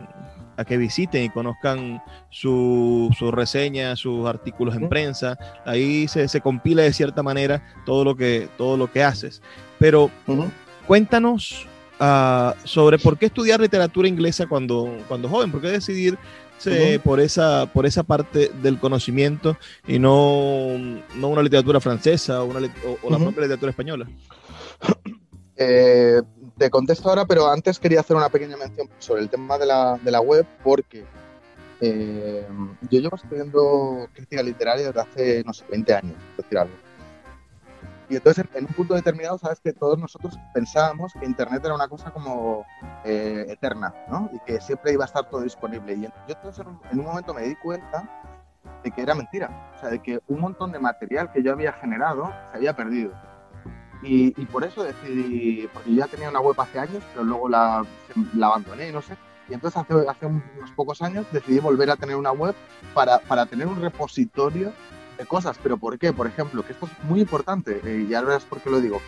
a 0.58 0.64
que 0.64 0.78
visiten 0.78 1.24
y 1.24 1.30
conozcan 1.30 2.02
su, 2.30 3.14
su 3.18 3.32
reseña, 3.32 3.96
sus 3.96 4.26
artículos 4.26 4.76
en 4.76 4.84
uh 4.84 4.86
-huh. 4.86 4.90
prensa. 4.90 5.38
Ahí 5.66 6.08
se, 6.08 6.28
se, 6.28 6.42
compila 6.42 6.84
de 6.84 6.94
cierta 6.94 7.22
manera 7.24 7.62
todo 7.86 8.04
lo 8.04 8.16
que, 8.16 8.48
todo 8.58 8.78
lo 8.78 8.92
que 8.92 9.04
haces. 9.04 9.42
Pero 9.80 10.06
uh 10.28 10.34
-huh. 10.34 10.50
cuéntanos 10.88 11.68
uh, 12.00 12.54
sobre 12.64 12.98
por 13.00 13.18
qué 13.18 13.26
estudiar 13.26 13.60
literatura 13.60 14.08
inglesa 14.08 14.48
cuando, 14.48 14.98
cuando 15.08 15.28
joven, 15.28 15.52
por 15.52 15.62
qué 15.62 15.72
decidir 15.72 16.18
por, 17.04 17.20
esa, 17.20 17.66
por 17.66 17.86
esa 17.86 18.04
parte 18.04 18.50
del 18.64 18.80
conocimiento 18.80 19.58
y 19.88 20.00
no, 20.00 20.70
no 21.16 21.28
una 21.28 21.44
literatura 21.44 21.80
francesa 21.80 22.42
o, 22.42 22.46
una, 22.46 22.60
o, 22.60 22.98
o 23.08 23.12
la 23.12 23.18
propia 23.18 23.42
literatura 23.42 23.72
española. 23.72 24.08
Eh, 25.58 26.22
te 26.58 26.70
contesto 26.70 27.10
ahora, 27.10 27.26
pero 27.26 27.50
antes 27.50 27.80
quería 27.80 28.00
hacer 28.00 28.16
una 28.16 28.30
pequeña 28.30 28.58
mención 28.58 28.90
sobre 29.00 29.22
el 29.22 29.30
tema 29.30 29.58
de 29.58 29.66
la, 29.66 30.22
web, 30.22 30.46
porque 30.64 31.06
eh, 31.82 32.48
yo 32.90 33.00
llevo 33.00 33.16
estudiando 33.16 34.08
crítica 34.14 34.42
literaria 34.42 34.88
desde 34.88 35.02
hace, 35.02 35.44
no 35.46 35.54
sé, 35.54 35.66
20 35.70 35.94
años, 35.94 36.16
decir 36.38 36.58
algo. 36.58 36.74
Y 38.08 38.16
entonces, 38.16 38.46
en 38.54 38.66
un 38.66 38.74
punto 38.74 38.94
determinado, 38.94 39.38
sabes 39.38 39.60
que 39.60 39.74
todos 39.74 39.98
nosotros 39.98 40.38
pensábamos 40.54 41.14
que 41.14 41.26
Internet 41.26 41.64
era 41.66 41.74
una 41.74 41.88
cosa 41.88 42.12
como 42.12 42.64
eh, 43.04 43.46
eterna, 43.50 43.94
¿no? 44.10 44.30
Y 44.32 44.40
que 44.46 44.62
siempre 44.62 44.94
iba 44.94 45.06
a 45.06 45.08
estar 45.08 45.28
todo 45.28 45.42
disponible. 45.42 45.94
Y 45.94 46.02
yo 46.04 46.10
entonces, 46.28 46.66
en 46.92 47.00
un 47.00 47.06
momento 47.06 47.34
me 47.34 47.42
di 47.42 47.56
cuenta 47.56 48.08
de 48.84 48.92
que 48.92 49.02
era 49.02 49.16
mentira. 49.16 49.72
O 49.76 49.80
sea, 49.80 49.90
de 49.90 50.00
que 50.00 50.20
un 50.28 50.40
montón 50.40 50.72
de 50.72 50.78
material 50.78 51.32
que 51.32 51.42
yo 51.42 51.52
había 51.52 51.74
generado 51.74 52.32
se 52.52 52.58
había 52.58 52.76
perdido. 52.76 53.12
Y, 54.06 54.32
por 54.46 54.64
eso 54.64 54.84
decidí, 54.84 55.68
porque 55.74 55.90
yo 55.92 55.98
ya 55.98 56.08
tenía 56.08 56.30
una 56.30 56.40
web 56.40 56.60
hace 56.60 56.80
años, 56.80 57.04
pero 57.12 57.24
luego 57.26 57.50
la, 57.50 57.84
la 58.36 58.48
abandoné, 58.48 58.92
no 58.92 59.02
sé. 59.02 59.18
Y 59.50 59.54
entonces 59.54 59.78
hace, 59.78 60.26
unos 60.26 60.72
pocos 60.76 61.02
años 61.02 61.26
decidí 61.32 61.60
volver 61.60 61.90
a 61.90 61.96
tener 61.96 62.16
una 62.16 62.32
web 62.32 62.56
para, 62.94 63.20
para, 63.20 63.46
tener 63.46 63.68
un 63.68 63.82
repositorio 63.82 64.72
de 65.18 65.26
cosas. 65.26 65.58
¿Pero 65.62 65.78
por 65.78 65.98
qué? 65.98 66.14
Por 66.14 66.28
ejemplo, 66.28 66.64
que 66.66 66.74
esto 66.74 66.86
es 66.86 67.04
muy 67.06 67.22
importante, 67.22 67.82
eh, 67.84 68.06
y 68.08 68.14
ahora 68.14 68.28
verás 68.28 68.46
por 68.46 68.62
qué 68.62 68.70
lo 68.70 68.80
digo. 68.80 69.02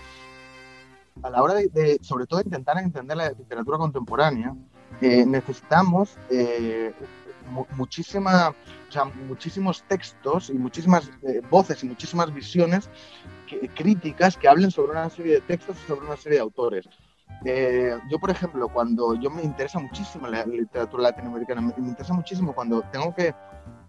A 1.23 1.29
la 1.29 1.41
hora 1.41 1.55
de, 1.55 1.99
sobre 2.01 2.25
todo, 2.25 2.41
intentar 2.41 2.77
entender 2.77 3.17
la 3.17 3.29
literatura 3.29 3.77
contemporánea, 3.77 4.55
eh, 5.01 5.25
necesitamos 5.25 6.17
eh, 6.29 6.93
muchísima, 7.75 8.49
o 8.49 8.91
sea, 8.91 9.05
muchísimos 9.05 9.83
textos 9.83 10.49
y 10.49 10.53
muchísimas 10.53 11.09
eh, 11.23 11.41
voces 11.49 11.83
y 11.83 11.87
muchísimas 11.87 12.33
visiones 12.33 12.89
críticas 13.75 14.37
que 14.37 14.47
hablen 14.47 14.71
sobre 14.71 14.91
una 14.91 15.09
serie 15.09 15.35
de 15.35 15.41
textos 15.41 15.77
sobre 15.87 16.05
una 16.05 16.17
serie 16.17 16.37
de 16.37 16.43
autores. 16.43 16.87
Eh, 17.45 17.97
yo, 18.09 18.19
por 18.19 18.29
ejemplo, 18.29 18.67
cuando 18.69 19.13
yo 19.15 19.29
me 19.29 19.43
interesa 19.43 19.79
muchísimo 19.79 20.27
la 20.27 20.45
literatura 20.45 21.03
latinoamericana, 21.03 21.61
me, 21.61 21.73
interesa 21.77 22.13
muchísimo 22.13 22.53
cuando 22.53 22.81
tengo 22.91 23.13
que 23.13 23.33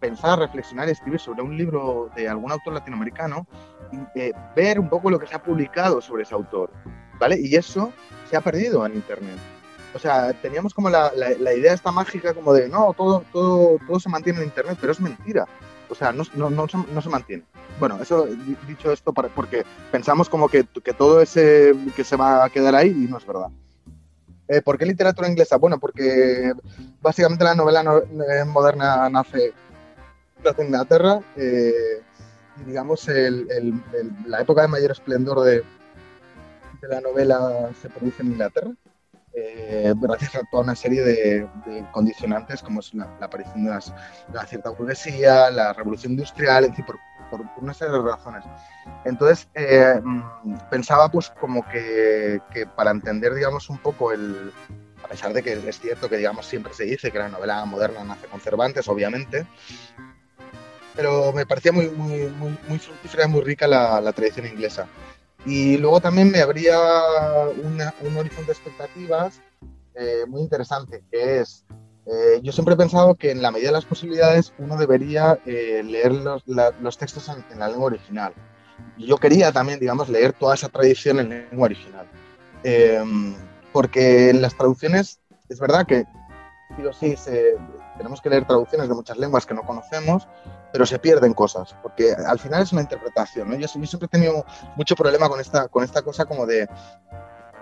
pensar, 0.00 0.38
reflexionar 0.38 0.88
y 0.88 0.92
escribir 0.92 1.20
sobre 1.20 1.42
un 1.42 1.56
libro 1.56 2.10
de 2.14 2.28
algún 2.28 2.52
autor 2.52 2.74
latinoamericano, 2.74 3.46
eh, 4.14 4.32
ver 4.54 4.78
un 4.78 4.88
poco 4.88 5.10
lo 5.10 5.18
que 5.18 5.26
se 5.26 5.34
ha 5.34 5.42
publicado 5.42 6.00
sobre 6.00 6.24
ese 6.24 6.34
autor, 6.34 6.70
¿vale? 7.18 7.38
Y 7.40 7.54
eso 7.56 7.92
se 8.28 8.36
ha 8.36 8.40
perdido 8.40 8.84
en 8.84 8.94
Internet. 8.94 9.38
O 9.94 9.98
sea, 9.98 10.32
teníamos 10.34 10.74
como 10.74 10.90
la, 10.90 11.10
la, 11.14 11.54
idea 11.54 11.72
esta 11.72 11.90
mágica 11.90 12.34
como 12.34 12.52
de, 12.52 12.68
no, 12.68 12.92
todo, 12.92 13.24
todo, 13.32 13.78
todo 13.86 13.98
se 13.98 14.10
mantiene 14.10 14.40
en 14.40 14.44
Internet, 14.44 14.76
pero 14.80 14.92
es 14.92 15.00
mentira. 15.00 15.46
O 15.90 15.94
sea, 15.94 16.12
no, 16.12 16.24
no, 16.34 16.50
no, 16.50 17.02
se 17.02 17.08
mantiene. 17.08 17.44
Bueno, 17.78 17.98
eso 18.00 18.26
dicho 18.66 18.92
esto 18.92 19.12
porque 19.12 19.64
pensamos 19.90 20.28
como 20.28 20.48
que, 20.48 20.66
que, 20.84 20.92
todo 20.92 21.20
ese 21.20 21.74
que 21.96 22.04
se 22.04 22.16
va 22.16 22.44
a 22.44 22.50
quedar 22.50 22.74
ahí 22.74 22.90
y 22.90 23.10
no 23.10 23.18
es 23.18 23.26
verdad. 23.26 23.48
Eh, 24.48 24.62
¿Por 24.62 24.78
qué 24.78 24.86
literatura 24.86 25.28
inglesa? 25.28 25.56
Bueno, 25.56 25.78
porque 25.78 26.52
básicamente 27.00 27.44
la 27.44 27.54
novela 27.54 27.82
eh, 27.82 28.44
moderna 28.44 29.08
nace, 29.10 29.52
en 30.44 30.66
Inglaterra 30.66 31.20
eh, 31.36 32.02
y 32.60 32.64
digamos 32.64 33.08
el, 33.08 33.46
el, 33.50 33.74
la 34.26 34.40
época 34.40 34.62
de 34.62 34.68
mayor 34.68 34.92
esplendor 34.92 35.40
de, 35.42 35.62
de 36.80 36.88
la 36.88 37.00
novela 37.00 37.70
se 37.80 37.88
produce 37.88 38.22
en 38.22 38.32
Inglaterra. 38.32 38.70
Eh, 39.40 39.94
gracias 39.96 40.34
a 40.34 40.42
toda 40.50 40.64
una 40.64 40.74
serie 40.74 41.02
de, 41.02 41.48
condicionantes 41.92 42.62
como 42.62 42.80
es 42.80 42.92
la, 42.94 43.04
aparición 43.20 43.64
de, 43.64 43.70
una 44.28 44.46
cierta 44.46 44.70
burguesía, 44.70 45.50
la 45.50 45.72
revolución 45.72 46.12
industrial, 46.12 46.64
en 46.64 46.74
fin, 46.74 46.84
por, 46.84 46.98
por, 47.30 47.46
una 47.62 47.72
serie 47.72 47.94
de 47.94 48.02
razones. 48.02 48.44
Entonces, 49.04 49.48
eh, 49.54 50.00
mm, 50.02 50.58
pensaba 50.70 51.08
pues 51.10 51.30
como 51.30 51.66
que, 51.68 52.40
que, 52.52 52.66
para 52.66 52.90
entender, 52.90 53.34
digamos, 53.34 53.68
un 53.70 53.78
poco 53.78 54.12
el... 54.12 54.52
A 55.04 55.08
pesar 55.08 55.32
de 55.32 55.42
que 55.42 55.52
es 55.52 55.80
cierto 55.80 56.08
que, 56.08 56.16
digamos, 56.16 56.44
siempre 56.44 56.74
se 56.74 56.84
dice 56.84 57.12
que 57.12 57.18
la 57.18 57.28
novela 57.28 57.64
moderna 57.64 58.02
nace 58.02 58.26
con 58.26 58.40
Cervantes, 58.40 58.88
obviamente, 58.88 59.46
pero 60.96 61.32
me 61.32 61.46
parecía 61.46 61.70
muy, 61.70 61.88
muy, 61.88 62.26
muy, 62.26 62.58
muy 62.66 62.78
fructífera 62.80 63.26
y 63.26 63.28
muy 63.28 63.42
rica 63.42 63.68
la, 63.68 64.00
la 64.00 64.12
tradición 64.12 64.46
inglesa. 64.46 64.88
Y 65.46 65.76
luego 65.78 66.00
también 66.00 66.30
me 66.30 66.40
abría 66.40 66.78
un 68.02 68.16
horizonte 68.16 68.46
de 68.46 68.52
expectativas 68.52 69.40
eh, 69.94 70.26
muy 70.28 70.42
interesante, 70.42 71.02
que 71.10 71.40
es, 71.40 71.64
eh, 72.06 72.40
yo 72.42 72.52
siempre 72.52 72.74
he 72.74 72.76
pensado 72.76 73.16
que 73.16 73.32
en 73.32 73.42
la 73.42 73.50
medida 73.50 73.68
de 73.68 73.72
las 73.72 73.84
posibilidades 73.84 74.52
uno 74.58 74.76
debería 74.76 75.40
eh, 75.44 75.82
leer 75.84 76.12
los, 76.12 76.44
los 76.46 76.98
textos 76.98 77.28
en, 77.28 77.58
la 77.58 77.68
lengua 77.68 77.86
original. 77.86 78.32
Y 78.96 79.06
yo 79.06 79.16
quería 79.16 79.50
también, 79.50 79.80
digamos, 79.80 80.08
leer 80.08 80.32
toda 80.34 80.54
esa 80.54 80.68
tradición 80.68 81.18
en 81.18 81.30
lengua 81.50 81.66
original. 81.66 82.06
porque 83.72 84.30
en 84.30 84.40
las 84.40 84.56
traducciones 84.56 85.20
es 85.48 85.58
verdad 85.58 85.86
que 85.86 86.04
sí 86.76 86.84
o 86.86 86.92
sí 86.92 87.16
se, 87.16 87.56
tenemos 87.96 88.20
que 88.20 88.30
leer 88.30 88.46
traducciones 88.46 88.88
de 88.88 88.94
muchas 88.94 89.18
lenguas 89.18 89.46
que 89.46 89.54
no 89.54 89.62
conocemos, 89.62 90.28
pero 90.72 90.86
se 90.86 90.98
pierden 90.98 91.34
cosas, 91.34 91.74
porque 91.82 92.12
al 92.12 92.38
final 92.38 92.62
es 92.62 92.72
una 92.72 92.82
interpretación. 92.82 93.48
¿no? 93.48 93.56
Yo, 93.56 93.68
siempre 93.68 94.06
he 94.06 94.08
tenido 94.08 94.44
mucho 94.76 94.94
problema 94.94 95.28
con 95.28 95.40
esta, 95.40 95.68
con 95.68 95.84
esta 95.84 96.02
cosa 96.02 96.24
como 96.26 96.46
de, 96.46 96.68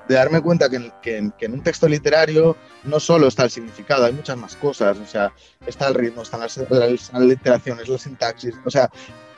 de 0.08 0.14
darme 0.14 0.40
cuenta 0.40 0.68
que, 0.68 0.92
que, 1.02 1.18
en 1.18 1.52
un 1.52 1.62
texto 1.62 1.88
literario 1.88 2.56
no 2.84 3.00
solo 3.00 3.28
está 3.28 3.44
el 3.44 3.50
significado, 3.50 4.04
hay 4.04 4.12
muchas 4.12 4.36
más 4.36 4.56
cosas, 4.56 4.98
o 4.98 5.06
sea, 5.06 5.32
está 5.66 5.88
el 5.88 5.94
ritmo, 5.94 6.22
están 6.22 6.40
las, 6.40 6.56
las, 6.70 7.12
literaciones, 7.14 7.88
la 7.88 7.98
sintaxis, 7.98 8.54
o 8.64 8.70
sea, 8.70 8.90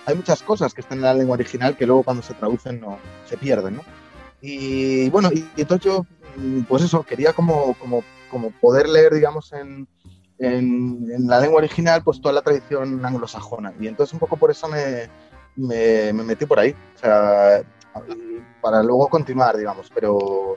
hay 0.06 0.14
muchas 0.14 0.42
cosas 0.42 0.72
que 0.72 0.80
están 0.80 0.98
en 0.98 1.04
la 1.04 1.14
lengua 1.14 1.34
original 1.34 1.76
que 1.76 1.86
luego 1.86 2.02
cuando 2.02 2.22
se 2.22 2.34
traducen 2.34 2.80
no 2.80 2.98
se 3.28 3.36
pierden, 3.36 3.76
¿no? 3.76 3.82
Y 4.40 5.10
bueno, 5.10 5.30
y, 5.32 5.40
y 5.56 5.62
entonces 5.62 5.84
yo, 5.84 6.06
pues 6.68 6.82
eso, 6.84 7.02
quería 7.02 7.32
como, 7.32 7.74
como, 7.74 8.04
como 8.30 8.50
poder 8.52 8.88
leer, 8.88 9.14
digamos, 9.14 9.52
en, 9.52 9.88
en, 10.38 11.26
la 11.26 11.40
lengua 11.40 11.58
original 11.58 12.02
pues 12.02 12.20
toda 12.20 12.34
la 12.34 12.42
tradición 12.42 13.04
anglosajona. 13.04 13.74
Y 13.80 13.88
entonces 13.88 14.12
un 14.12 14.20
poco 14.20 14.36
por 14.36 14.50
eso 14.50 14.68
me, 14.68 15.08
me, 15.56 16.12
metí 16.12 16.46
por 16.46 16.58
ahí, 16.58 16.74
o 16.94 16.98
sea, 16.98 17.62
para 18.60 18.82
luego 18.82 19.08
continuar, 19.08 19.56
digamos, 19.56 19.90
pero 19.94 20.56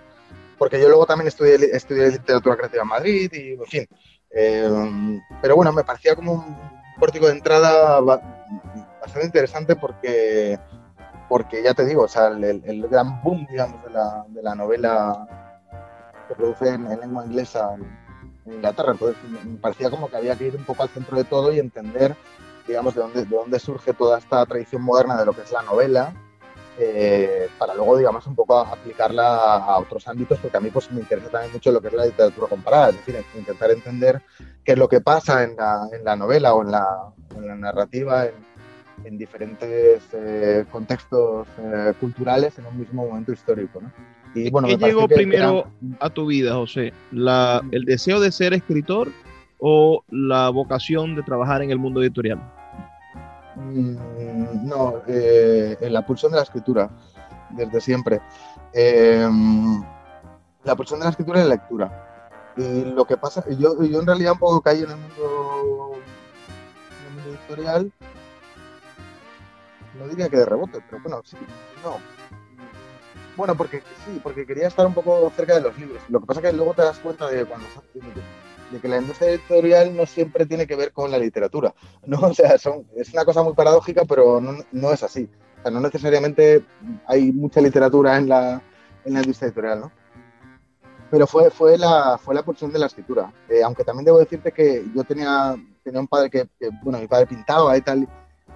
porque 0.57 0.79
yo 0.79 0.87
luego 0.89 1.05
también 1.05 1.27
estudié, 1.27 1.55
estudié 1.75 2.11
literatura 2.11 2.55
creativa 2.55 2.83
en 2.83 2.89
Madrid 2.89 3.31
y, 3.33 3.53
en 3.53 3.65
fin, 3.65 3.87
eh, 4.29 5.19
pero 5.41 5.55
bueno, 5.55 5.71
me 5.73 5.83
parecía 5.83 6.15
como 6.15 6.33
un 6.33 6.57
pórtico 6.99 7.25
de 7.25 7.33
entrada 7.33 7.99
bastante 7.99 9.25
interesante 9.25 9.75
porque, 9.75 10.59
porque 11.27 11.63
ya 11.63 11.73
te 11.73 11.85
digo, 11.85 12.03
o 12.03 12.07
sea, 12.07 12.27
el, 12.27 12.87
gran 12.87 13.23
boom, 13.23 13.47
digamos, 13.49 13.83
de 13.83 13.89
la, 13.89 14.25
de 14.27 14.43
la 14.43 14.53
novela 14.53 15.27
que 16.27 16.35
produce 16.35 16.69
en, 16.69 16.85
en 16.91 16.99
lengua 16.99 17.25
inglesa 17.25 17.75
Inglaterra. 18.45 18.91
Entonces 18.93 19.17
me 19.45 19.57
parecía 19.57 19.89
como 19.89 20.09
que 20.09 20.17
había 20.17 20.35
que 20.35 20.47
ir 20.47 20.55
un 20.55 20.63
poco 20.63 20.83
al 20.83 20.89
centro 20.89 21.17
de 21.17 21.23
todo 21.23 21.51
y 21.53 21.59
entender, 21.59 22.15
digamos, 22.67 22.95
de 22.95 23.01
dónde, 23.01 23.25
de 23.25 23.35
dónde 23.35 23.59
surge 23.59 23.93
toda 23.93 24.19
esta 24.19 24.45
tradición 24.45 24.81
moderna 24.81 25.17
de 25.17 25.25
lo 25.25 25.33
que 25.33 25.41
es 25.41 25.51
la 25.51 25.61
novela, 25.61 26.13
eh, 26.79 27.49
para 27.57 27.75
luego, 27.75 27.97
digamos, 27.97 28.25
un 28.27 28.35
poco 28.35 28.57
aplicarla 28.57 29.57
a 29.57 29.77
otros 29.77 30.07
ámbitos, 30.07 30.39
porque 30.39 30.57
a 30.57 30.59
mí 30.59 30.69
pues, 30.71 30.91
me 30.91 31.01
interesa 31.01 31.29
también 31.29 31.51
mucho 31.51 31.71
lo 31.71 31.81
que 31.81 31.89
es 31.89 31.93
la 31.93 32.05
literatura 32.05 32.47
comparada, 32.47 32.89
es 32.89 32.95
decir, 32.97 33.23
intentar 33.37 33.71
entender 33.71 34.21
qué 34.63 34.71
es 34.71 34.77
lo 34.77 34.87
que 34.87 35.01
pasa 35.01 35.43
en 35.43 35.55
la, 35.55 35.87
en 35.91 36.03
la 36.03 36.15
novela 36.15 36.53
o 36.53 36.63
en 36.63 36.71
la, 36.71 37.13
en 37.35 37.47
la 37.47 37.55
narrativa, 37.55 38.25
en, 38.25 38.33
en 39.03 39.17
diferentes 39.17 40.03
eh, 40.13 40.65
contextos 40.71 41.47
eh, 41.59 41.93
culturales 41.99 42.57
en 42.57 42.65
un 42.65 42.79
mismo 42.79 43.05
momento 43.05 43.31
histórico. 43.31 43.81
¿no? 43.81 43.91
Y, 44.33 44.49
bueno, 44.49 44.67
¿Qué 44.67 44.77
llegó 44.77 45.07
primero 45.07 45.67
a 45.99 46.09
tu 46.09 46.27
vida, 46.27 46.55
José? 46.55 46.93
La, 47.11 47.61
¿El 47.71 47.85
deseo 47.85 48.19
de 48.19 48.31
ser 48.31 48.53
escritor 48.53 49.11
o 49.59 50.03
la 50.09 50.49
vocación 50.49 51.15
de 51.15 51.23
trabajar 51.23 51.61
en 51.61 51.71
el 51.71 51.79
mundo 51.79 52.01
editorial? 52.01 52.39
Mm, 53.55 54.67
no, 54.67 55.01
eh, 55.07 55.77
la 55.81 56.05
pulsión 56.05 56.31
de 56.31 56.37
la 56.37 56.43
escritura, 56.43 56.89
desde 57.49 57.81
siempre. 57.81 58.21
Em, 58.73 59.83
la 60.63 60.75
pulsión 60.75 60.99
de 60.99 61.05
la 61.05 61.11
escritura 61.11 61.39
y 61.39 61.43
la 61.43 61.49
lectura. 61.49 62.07
Y 62.55 62.85
lo 62.85 63.05
que 63.05 63.17
pasa, 63.17 63.43
yo, 63.49 63.81
yo 63.83 63.99
en 63.99 64.05
realidad 64.05 64.33
un 64.33 64.39
poco 64.39 64.61
caí 64.61 64.79
en 64.79 64.91
el 64.91 64.97
mundo, 64.97 65.91
en 66.99 67.07
el 67.07 67.13
mundo 67.13 67.29
editorial, 67.29 67.91
no 69.99 70.07
diría 70.07 70.29
que 70.29 70.37
de 70.37 70.45
rebote, 70.45 70.79
pero 70.89 71.01
bueno, 71.01 71.21
sí, 71.23 71.37
no, 71.83 71.97
bueno, 73.37 73.55
porque 73.55 73.81
sí, 74.05 74.19
porque 74.21 74.45
quería 74.45 74.67
estar 74.67 74.85
un 74.85 74.93
poco 74.93 75.31
cerca 75.35 75.55
de 75.55 75.61
los 75.61 75.77
libros. 75.77 76.01
Lo 76.09 76.19
que 76.19 76.25
pasa 76.25 76.39
es 76.41 76.47
que 76.47 76.53
luego 76.53 76.73
te 76.73 76.81
das 76.81 76.99
cuenta 76.99 77.27
de 77.27 77.45
cuando 77.45 77.65
de 78.71 78.79
que 78.79 78.87
la 78.87 78.97
industria 78.97 79.31
editorial 79.31 79.95
no 79.95 80.05
siempre 80.05 80.45
tiene 80.45 80.65
que 80.65 80.75
ver 80.75 80.91
con 80.91 81.11
la 81.11 81.17
literatura. 81.17 81.73
¿no? 82.05 82.19
O 82.19 82.33
sea, 82.33 82.57
son, 82.57 82.85
es 82.95 83.11
una 83.13 83.25
cosa 83.25 83.43
muy 83.43 83.53
paradójica, 83.53 84.05
pero 84.05 84.41
no, 84.41 84.91
es 84.91 85.03
así. 85.03 85.29
O 85.59 85.61
sea, 85.61 85.71
no 85.71 85.79
necesariamente 85.79 86.63
hay 87.05 87.31
mucha 87.31 87.61
literatura 87.61 88.17
en 88.17 88.29
la, 88.29 88.61
en 89.05 89.13
la 89.13 89.19
industria 89.19 89.47
editorial, 89.47 89.81
¿no? 89.81 89.91
Pero 91.09 91.27
fue, 91.27 91.51
fue, 91.51 91.77
la, 91.77 92.17
fue 92.17 92.33
la 92.33 92.43
porción 92.43 92.71
de 92.71 92.79
la 92.79 92.85
escritura. 92.85 93.33
Eh, 93.49 93.61
aunque 93.61 93.83
también 93.83 94.05
debo 94.05 94.19
decirte 94.19 94.53
que 94.53 94.85
yo 94.95 95.03
tenía, 95.03 95.57
tenía 95.83 95.99
un 95.99 96.07
padre 96.07 96.29
que, 96.29 96.47
que, 96.57 96.69
bueno, 96.81 96.99
mi 96.99 97.07
padre 97.07 97.27
pintaba 97.27 97.75
y 97.75 97.81
tal, 97.81 98.07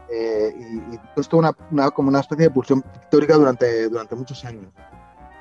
eh, 0.09 0.53
y, 0.57 0.95
y 0.95 0.99
una, 1.31 1.55
una, 1.71 1.91
como 1.91 2.09
una 2.09 2.19
especie 2.19 2.45
de 2.45 2.51
pulsión 2.51 2.81
pictórica 2.81 3.35
durante, 3.35 3.89
durante 3.89 4.15
muchos 4.15 4.43
años. 4.45 4.71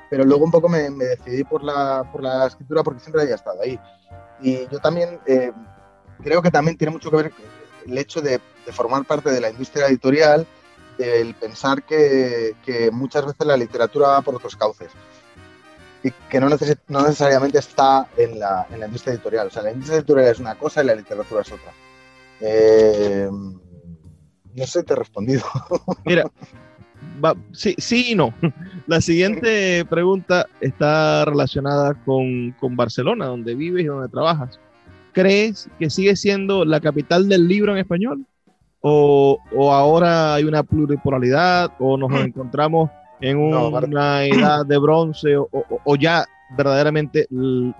Pero 0.09 0.23
luego 0.23 0.45
un 0.45 0.51
poco 0.51 0.69
me, 0.69 0.89
me, 0.89 1.05
decidí 1.05 1.43
por 1.43 1.63
la, 1.63 2.09
por 2.11 2.21
la 2.21 2.47
escritura 2.47 2.83
porque 2.83 2.99
siempre 2.99 3.23
había 3.23 3.35
estado 3.35 3.61
ahí. 3.61 3.79
Y 4.41 4.67
yo 4.67 4.79
también 4.79 5.19
eh, 5.25 5.51
creo 6.23 6.41
que 6.41 6.51
también 6.51 6.77
tiene 6.77 6.91
mucho 6.91 7.09
que 7.09 7.17
ver 7.17 7.31
el 7.85 7.97
hecho 7.97 8.21
de, 8.21 8.39
de 8.65 8.71
formar 8.71 9.05
parte 9.05 9.31
de 9.31 9.41
la 9.41 9.49
industria 9.49 9.87
editorial, 9.87 10.45
el 10.97 11.35
pensar 11.35 11.83
que, 11.83 12.55
que, 12.63 12.89
muchas 12.91 13.25
veces 13.25 13.45
la 13.45 13.57
literatura 13.57 14.07
va 14.07 14.21
por 14.21 14.35
otros 14.35 14.55
cauces 14.55 14.91
y 16.05 16.11
que 16.29 16.39
no, 16.39 16.47
neces 16.49 16.77
no 16.87 17.01
necesariamente 17.01 17.57
está 17.57 18.07
en 18.15 18.39
la, 18.39 18.67
en 18.69 18.79
la, 18.79 18.85
industria 18.85 19.15
editorial. 19.15 19.47
O 19.47 19.49
sea, 19.49 19.63
la 19.63 19.71
industria 19.71 19.97
editorial 19.97 20.27
es 20.27 20.39
una 20.39 20.55
cosa 20.55 20.83
y 20.83 20.85
la 20.85 20.93
literatura 20.93 21.41
es 21.41 21.51
otra. 21.51 21.73
Eh, 22.41 23.29
no 24.55 24.65
sé, 24.65 24.83
te 24.83 24.93
he 24.93 24.95
respondido. 24.95 25.43
Mira, 26.05 26.29
sí, 27.51 27.75
sí 27.77 28.11
y 28.11 28.15
no. 28.15 28.33
La 28.87 29.01
siguiente 29.01 29.85
pregunta 29.85 30.47
está 30.61 31.25
relacionada 31.25 31.93
con, 32.05 32.51
con, 32.59 32.75
Barcelona, 32.75 33.25
donde 33.25 33.55
vives 33.55 33.83
y 33.83 33.87
donde 33.87 34.09
trabajas. 34.09 34.59
¿Crees 35.11 35.69
que 35.79 35.89
sigue 35.89 36.15
siendo 36.15 36.65
la 36.65 36.79
capital 36.79 37.27
del 37.29 37.47
libro 37.47 37.71
en 37.71 37.79
español? 37.79 38.25
¿O, 38.81 39.39
o 39.55 39.73
ahora 39.73 40.35
hay 40.35 40.43
una 40.43 40.61
pluripolaridad? 40.63 41.71
¿O 41.79 41.97
nos 41.97 42.11
encontramos 42.13 42.91
en 43.21 43.37
una 43.37 44.25
edad 44.25 44.65
de 44.65 44.77
bronce? 44.77 45.37
O, 45.37 45.47
o, 45.51 45.79
o 45.83 45.95
ya 45.95 46.25
verdaderamente 46.55 47.27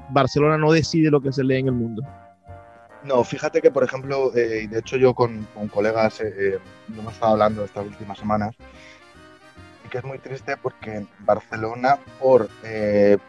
Barcelona 0.09 0.57
no 0.57 0.71
decide 0.71 1.11
lo 1.11 1.21
que 1.21 1.31
se 1.31 1.43
lee 1.43 1.57
en 1.57 1.67
el 1.67 1.73
mundo? 1.73 2.03
No, 3.05 3.23
fíjate 3.23 3.61
que, 3.61 3.69
por 3.69 3.83
ejemplo, 3.83 4.35
eh, 4.35 4.61
y 4.63 4.67
de 4.67 4.79
hecho 4.79 4.97
yo 4.97 5.13
con, 5.13 5.47
colegas 5.71 6.21
eh, 6.21 6.33
eh, 6.37 6.59
no 6.87 7.01
hemos 7.01 7.13
estado 7.13 7.33
hablando 7.33 7.63
estas 7.63 7.85
últimas 7.85 8.17
semanas, 8.17 8.55
y 9.85 9.89
que 9.89 9.99
es 9.99 10.03
muy 10.03 10.17
triste 10.17 10.57
porque 10.57 11.05
Barcelona, 11.19 11.99
por 12.19 12.49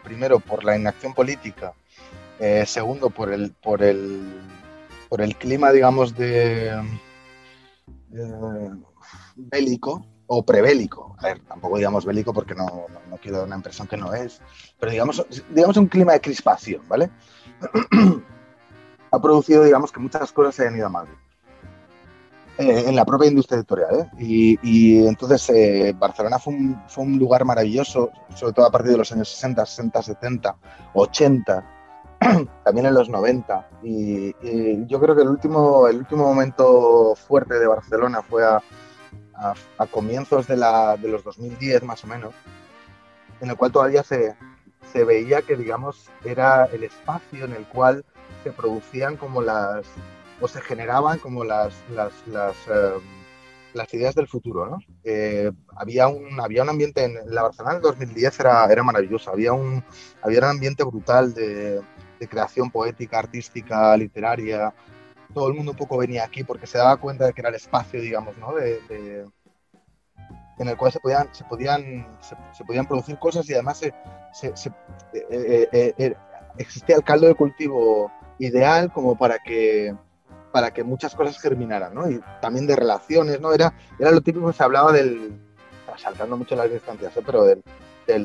primero 0.03 0.39
por 0.39 0.63
la 0.63 0.75
inacción 0.75 1.13
política, 1.13 1.73
segundo 2.65 3.11
por 3.11 3.31
el, 3.31 3.51
por 3.51 3.83
el 3.83 4.41
por 5.09 5.21
el 5.21 5.35
clima, 5.37 5.71
digamos, 5.71 6.15
de 6.15 6.75
bélico 9.35 10.05
o 10.25 10.43
prebélico. 10.43 11.15
A 11.19 11.27
ver, 11.27 11.39
tampoco 11.41 11.77
digamos 11.77 12.03
bélico 12.03 12.33
porque 12.33 12.55
no, 12.55 12.87
no, 13.09 13.17
quiero 13.17 13.37
dar 13.37 13.47
una 13.47 13.55
impresión 13.57 13.87
que 13.87 13.95
no 13.95 14.13
es, 14.15 14.41
pero 14.79 14.91
digamos, 14.91 15.23
digamos 15.51 15.77
un 15.77 15.87
clima 15.87 16.13
de 16.13 16.21
crispación, 16.21 16.81
¿vale? 16.87 17.11
ha 19.17 19.21
producido, 19.21 19.63
digamos, 19.63 19.91
que 19.91 19.99
muchas 19.99 20.31
cosas 20.31 20.55
se 20.55 20.67
han 20.67 20.75
ido 20.75 20.87
a 20.87 20.89
Madrid. 20.89 21.13
Eh, 22.59 22.85
en 22.87 22.95
la 22.95 23.05
propia 23.05 23.29
industria 23.29 23.57
editorial. 23.57 24.09
¿eh? 24.17 24.57
Y, 24.63 25.05
entonces 25.05 25.47
eh, 25.51 25.93
Barcelona 25.95 26.39
fue 26.39 26.55
un, 26.55 26.81
fue 26.87 27.03
un, 27.03 27.19
lugar 27.19 27.45
maravilloso, 27.45 28.09
sobre 28.33 28.53
todo 28.53 28.65
a 28.65 28.71
partir 28.71 28.91
de 28.91 28.97
los 28.97 29.11
años 29.11 29.29
60, 29.29 29.63
60, 29.63 30.01
70, 30.01 30.55
80, 30.93 31.65
también 32.63 32.87
en 32.87 32.95
los 32.95 33.09
90. 33.09 33.69
Y, 33.83 34.33
yo 34.87 34.99
creo 34.99 35.15
que 35.15 35.21
el 35.21 35.29
último, 35.29 35.87
el 35.87 35.97
último 35.97 36.23
momento 36.23 37.13
fuerte 37.15 37.59
de 37.59 37.67
Barcelona 37.67 38.23
fue 38.23 38.43
a, 38.43 38.59
a, 39.35 39.85
comienzos 39.85 40.47
de, 40.47 40.57
la, 40.57 40.97
de 40.97 41.09
los 41.09 41.23
2010 41.23 41.83
más 41.83 42.03
o 42.05 42.07
menos, 42.07 42.33
en 43.39 43.51
el 43.51 43.55
cual 43.55 43.71
todavía 43.71 44.01
se, 44.01 44.35
se 44.91 45.03
veía 45.03 45.43
que, 45.43 45.55
digamos, 45.55 46.09
era 46.25 46.65
el 46.65 46.83
espacio 46.83 47.45
en 47.45 47.53
el 47.53 47.67
cual 47.67 48.03
se 48.47 48.53
producían 48.53 49.17
como 49.17 49.41
las, 49.41 49.85
o 50.39 50.47
se 50.47 50.61
generaban 50.61 51.19
como 51.19 51.43
las, 51.43 51.73
las, 51.93 52.13
las, 52.27 52.55
em, 52.67 53.01
las 53.73 53.93
ideas 53.93 54.15
del 54.15 54.27
futuro, 54.27 54.67
¿no? 54.67 54.77
Eh, 55.03 55.51
había, 55.75 56.07
un, 56.07 56.39
había 56.39 56.63
un 56.63 56.69
ambiente, 56.69 57.03
en 57.03 57.13
la 57.25 57.43
Barcelona 57.43 57.73
del 57.73 57.81
2010 57.81 58.39
era, 58.39 58.65
era 58.71 58.83
maravilloso, 58.83 59.31
había 59.31 59.51
un, 59.51 59.83
había 60.21 60.39
un 60.39 60.45
ambiente 60.45 60.83
brutal 60.85 61.33
de, 61.33 61.81
de 62.19 62.27
creación 62.27 62.71
poética, 62.71 63.19
artística, 63.19 63.97
literaria, 63.97 64.73
todo 65.33 65.49
el 65.49 65.53
mundo 65.53 65.71
un 65.71 65.77
poco 65.77 65.97
venía 65.97 66.23
aquí 66.23 66.45
porque 66.45 66.67
se 66.67 66.77
daba 66.77 66.95
cuenta 66.95 67.25
de 67.25 67.33
que 67.33 67.41
era 67.41 67.49
el 67.49 67.55
espacio, 67.55 67.99
digamos, 67.99 68.37
¿no? 68.37 68.55
De, 68.55 69.25
en 70.59 70.67
el 70.69 70.77
cual 70.77 70.91
se 70.91 70.99
podían, 70.99 71.27
se 71.35 71.43
podían, 71.43 72.17
se, 72.53 72.63
podían 72.63 72.87
producir 72.87 73.19
cosas 73.19 73.47
y 73.49 73.53
además 73.53 73.77
se, 73.77 73.93
eh, 75.13 75.69
eh, 75.71 76.15
existía 76.57 76.95
el 76.95 77.03
caldo 77.03 77.27
de 77.27 77.35
cultivo 77.35 78.11
ideal 78.39 78.91
como 78.91 79.17
para 79.17 79.39
que 79.39 79.95
para 80.51 80.71
que 80.73 80.83
muchas 80.83 81.13
cosas 81.13 81.39
germinaran, 81.39 81.93
¿no? 81.93 82.09
Y 82.09 82.19
también 82.41 82.65
de 82.65 82.75
relaciones, 82.75 83.39
¿no? 83.39 83.53
Era, 83.53 83.73
era 83.99 84.11
lo 84.11 84.21
típico 84.21 84.47
que 84.47 84.53
se 84.53 84.63
hablaba 84.63 84.91
del, 84.91 85.39
saltando 85.97 86.37
mucho 86.37 86.55
las 86.55 86.71
distancias, 86.71 87.15
¿eh? 87.15 87.21
pero 87.25 87.43
del, 87.43 87.61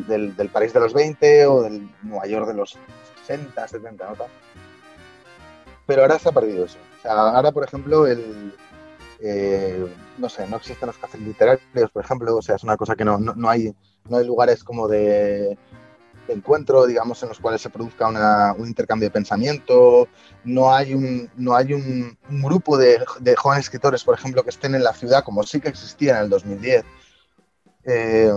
del, 0.06 0.36
del, 0.36 0.48
París 0.48 0.72
de 0.72 0.80
los 0.80 0.94
20 0.94 1.46
o 1.46 1.62
del 1.62 1.90
Nueva 2.02 2.26
York 2.26 2.46
de 2.46 2.54
los 2.54 2.78
60, 3.26 3.68
70, 3.68 4.10
¿no? 4.10 4.16
Pero 5.86 6.02
ahora 6.02 6.18
se 6.18 6.28
ha 6.28 6.32
perdido 6.32 6.64
eso. 6.64 6.78
O 6.98 7.02
sea, 7.02 7.12
ahora, 7.12 7.50
por 7.52 7.64
ejemplo, 7.64 8.06
el, 8.06 8.54
eh, 9.20 9.86
no 10.18 10.28
sé, 10.28 10.46
no 10.46 10.56
existen 10.56 10.86
los 10.86 10.98
cafés 10.98 11.20
literarios, 11.20 11.90
por 11.92 12.04
ejemplo, 12.04 12.36
o 12.36 12.42
sea, 12.42 12.56
es 12.56 12.62
una 12.62 12.76
cosa 12.76 12.94
que 12.94 13.04
no, 13.04 13.18
no, 13.18 13.34
no 13.34 13.48
hay, 13.48 13.74
no 14.08 14.16
hay 14.16 14.26
lugares 14.26 14.62
como 14.62 14.88
de 14.88 15.58
encuentro, 16.28 16.86
digamos, 16.86 17.22
en 17.22 17.28
los 17.28 17.38
cuales 17.38 17.60
se 17.60 17.70
produzca 17.70 18.08
un 18.56 18.66
intercambio 18.66 19.08
de 19.08 19.12
pensamiento. 19.12 20.08
No 20.44 20.74
hay 20.74 20.94
un, 20.94 21.30
no 21.36 21.54
hay 21.54 21.72
un, 21.74 22.16
grupo 22.28 22.76
de, 22.76 23.04
jóvenes 23.36 23.66
escritores, 23.66 24.04
por 24.04 24.14
ejemplo, 24.14 24.42
que 24.42 24.50
estén 24.50 24.74
en 24.74 24.84
la 24.84 24.92
ciudad, 24.92 25.24
como 25.24 25.42
sí 25.42 25.60
que 25.60 25.68
existía 25.68 26.18
en 26.18 26.24
el 26.24 26.30
2010. 26.30 26.84
Eh, 27.84 28.30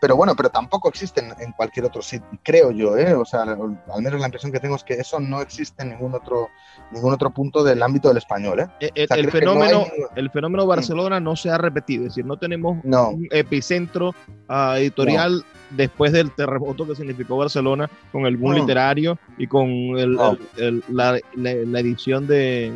pero 0.00 0.16
bueno, 0.16 0.34
pero 0.36 0.48
tampoco 0.48 0.88
existen 0.88 1.32
en 1.40 1.52
cualquier 1.52 1.86
otro 1.86 2.02
sitio, 2.02 2.26
creo 2.44 2.70
yo, 2.70 2.96
¿eh? 2.96 3.14
o 3.14 3.24
sea, 3.24 3.42
al 3.42 4.02
menos 4.02 4.20
la 4.20 4.26
impresión 4.26 4.52
que 4.52 4.60
tengo 4.60 4.76
es 4.76 4.84
que 4.84 4.94
eso 4.94 5.18
no 5.18 5.40
existe 5.40 5.82
en 5.82 5.90
ningún 5.90 6.14
otro, 6.14 6.48
ningún 6.92 7.12
otro 7.12 7.30
punto 7.30 7.64
del 7.64 7.82
ámbito 7.82 8.08
del 8.08 8.18
español. 8.18 8.70
el, 8.78 9.30
fenómeno, 9.30 9.86
el 10.14 10.30
fenómeno 10.30 10.64
mm. 10.64 10.68
Barcelona 10.68 11.18
no 11.18 11.34
se 11.34 11.50
ha 11.50 11.58
repetido, 11.58 12.04
es 12.04 12.10
decir, 12.10 12.24
no 12.24 12.36
tenemos 12.36 12.78
un 12.84 13.28
epicentro 13.32 14.10
uh, 14.48 14.74
editorial 14.76 15.44
después 15.70 16.12
del 16.12 16.30
terremoto 16.32 16.86
que 16.86 16.94
significó 16.94 17.36
Barcelona 17.36 17.90
con 18.12 18.26
el 18.26 18.36
boom 18.36 18.54
literario 18.54 19.18
y 19.36 19.46
con 19.46 19.68
el, 19.68 20.16
la, 20.88 21.18
la 21.36 21.80
edición 21.80 22.26
de, 22.26 22.72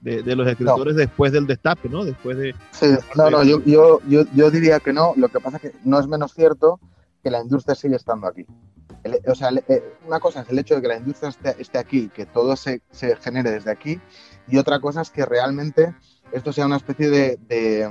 de, 0.00 0.36
los 0.36 0.46
escritores 0.46 0.96
después 0.96 1.32
del 1.32 1.46
destape, 1.46 1.88
¿no? 1.88 2.04
Después 2.04 2.36
de... 2.36 2.54
Sí, 2.70 2.86
no, 3.16 3.30
no, 3.30 3.42
yo, 3.42 3.62
yo, 3.64 4.00
yo, 4.08 4.22
yo, 4.34 4.50
diría 4.50 4.80
que 4.80 4.92
no. 4.92 5.14
Lo 5.16 5.28
que 5.28 5.40
pasa 5.40 5.56
es 5.56 5.62
que 5.62 5.72
no 5.84 5.98
es 5.98 6.06
menos 6.06 6.32
cierto 6.32 6.78
que 7.22 7.30
la 7.30 7.40
industria 7.40 7.74
sigue 7.74 7.96
estando 7.96 8.26
aquí. 8.26 8.46
o 9.26 9.34
sea, 9.34 9.50
eh, 9.68 9.82
una 10.06 10.20
cosa 10.20 10.42
es 10.42 10.48
el 10.48 10.58
hecho 10.58 10.76
de 10.76 10.82
que 10.82 10.88
la 10.88 10.98
industria 10.98 11.34
esté, 11.58 11.78
aquí, 11.78 12.08
que 12.08 12.26
todo 12.26 12.54
se, 12.56 12.82
se, 12.90 13.16
genere 13.16 13.50
desde 13.50 13.70
aquí, 13.70 14.00
y 14.48 14.58
otra 14.58 14.80
cosa 14.80 15.00
es 15.00 15.10
que 15.10 15.24
realmente 15.24 15.94
esto 16.30 16.52
sea 16.52 16.66
una 16.66 16.76
especie 16.76 17.10
de, 17.10 17.90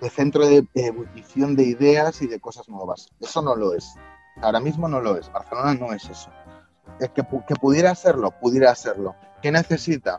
de, 0.00 0.10
centro 0.10 0.46
de 0.46 0.66
ebullición 0.74 1.56
de 1.56 1.64
ideas 1.64 2.22
y 2.22 2.26
de 2.26 2.40
cosas 2.40 2.68
nuevas. 2.68 3.08
Eso 3.20 3.42
no 3.42 3.56
lo 3.56 3.74
es. 3.74 3.94
Ahora 4.42 4.60
mismo 4.60 4.88
no 4.88 5.00
lo 5.00 5.16
es. 5.16 5.30
Barcelona 5.32 5.74
no 5.74 5.92
es 5.92 6.04
eso. 6.04 6.30
Es 7.00 7.10
que, 7.10 7.22
que 7.46 7.54
pudiera 7.56 7.94
serlo, 7.94 8.30
pudiera 8.30 8.74
serlo. 8.74 9.14
¿Qué 9.42 9.50
necesita? 9.50 10.18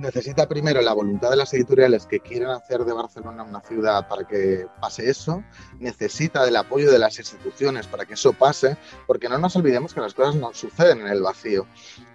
necesita 0.00 0.48
primero 0.48 0.80
la 0.80 0.92
voluntad 0.92 1.30
de 1.30 1.36
las 1.36 1.52
editoriales 1.54 2.06
que 2.06 2.20
quieren 2.20 2.48
hacer 2.48 2.84
de 2.84 2.92
Barcelona 2.92 3.42
una 3.42 3.60
ciudad 3.60 4.08
para 4.08 4.24
que 4.24 4.66
pase 4.80 5.08
eso, 5.08 5.44
necesita 5.78 6.44
del 6.44 6.56
apoyo 6.56 6.90
de 6.90 6.98
las 6.98 7.18
instituciones 7.18 7.86
para 7.86 8.04
que 8.04 8.14
eso 8.14 8.32
pase, 8.32 8.76
porque 9.06 9.28
no 9.28 9.38
nos 9.38 9.54
olvidemos 9.56 9.94
que 9.94 10.00
las 10.00 10.14
cosas 10.14 10.34
no 10.34 10.52
suceden 10.54 11.00
en 11.02 11.08
el 11.08 11.22
vacío. 11.22 11.66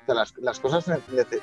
Sea, 0.05 0.15
las, 0.15 0.59
cosas, 0.59 0.85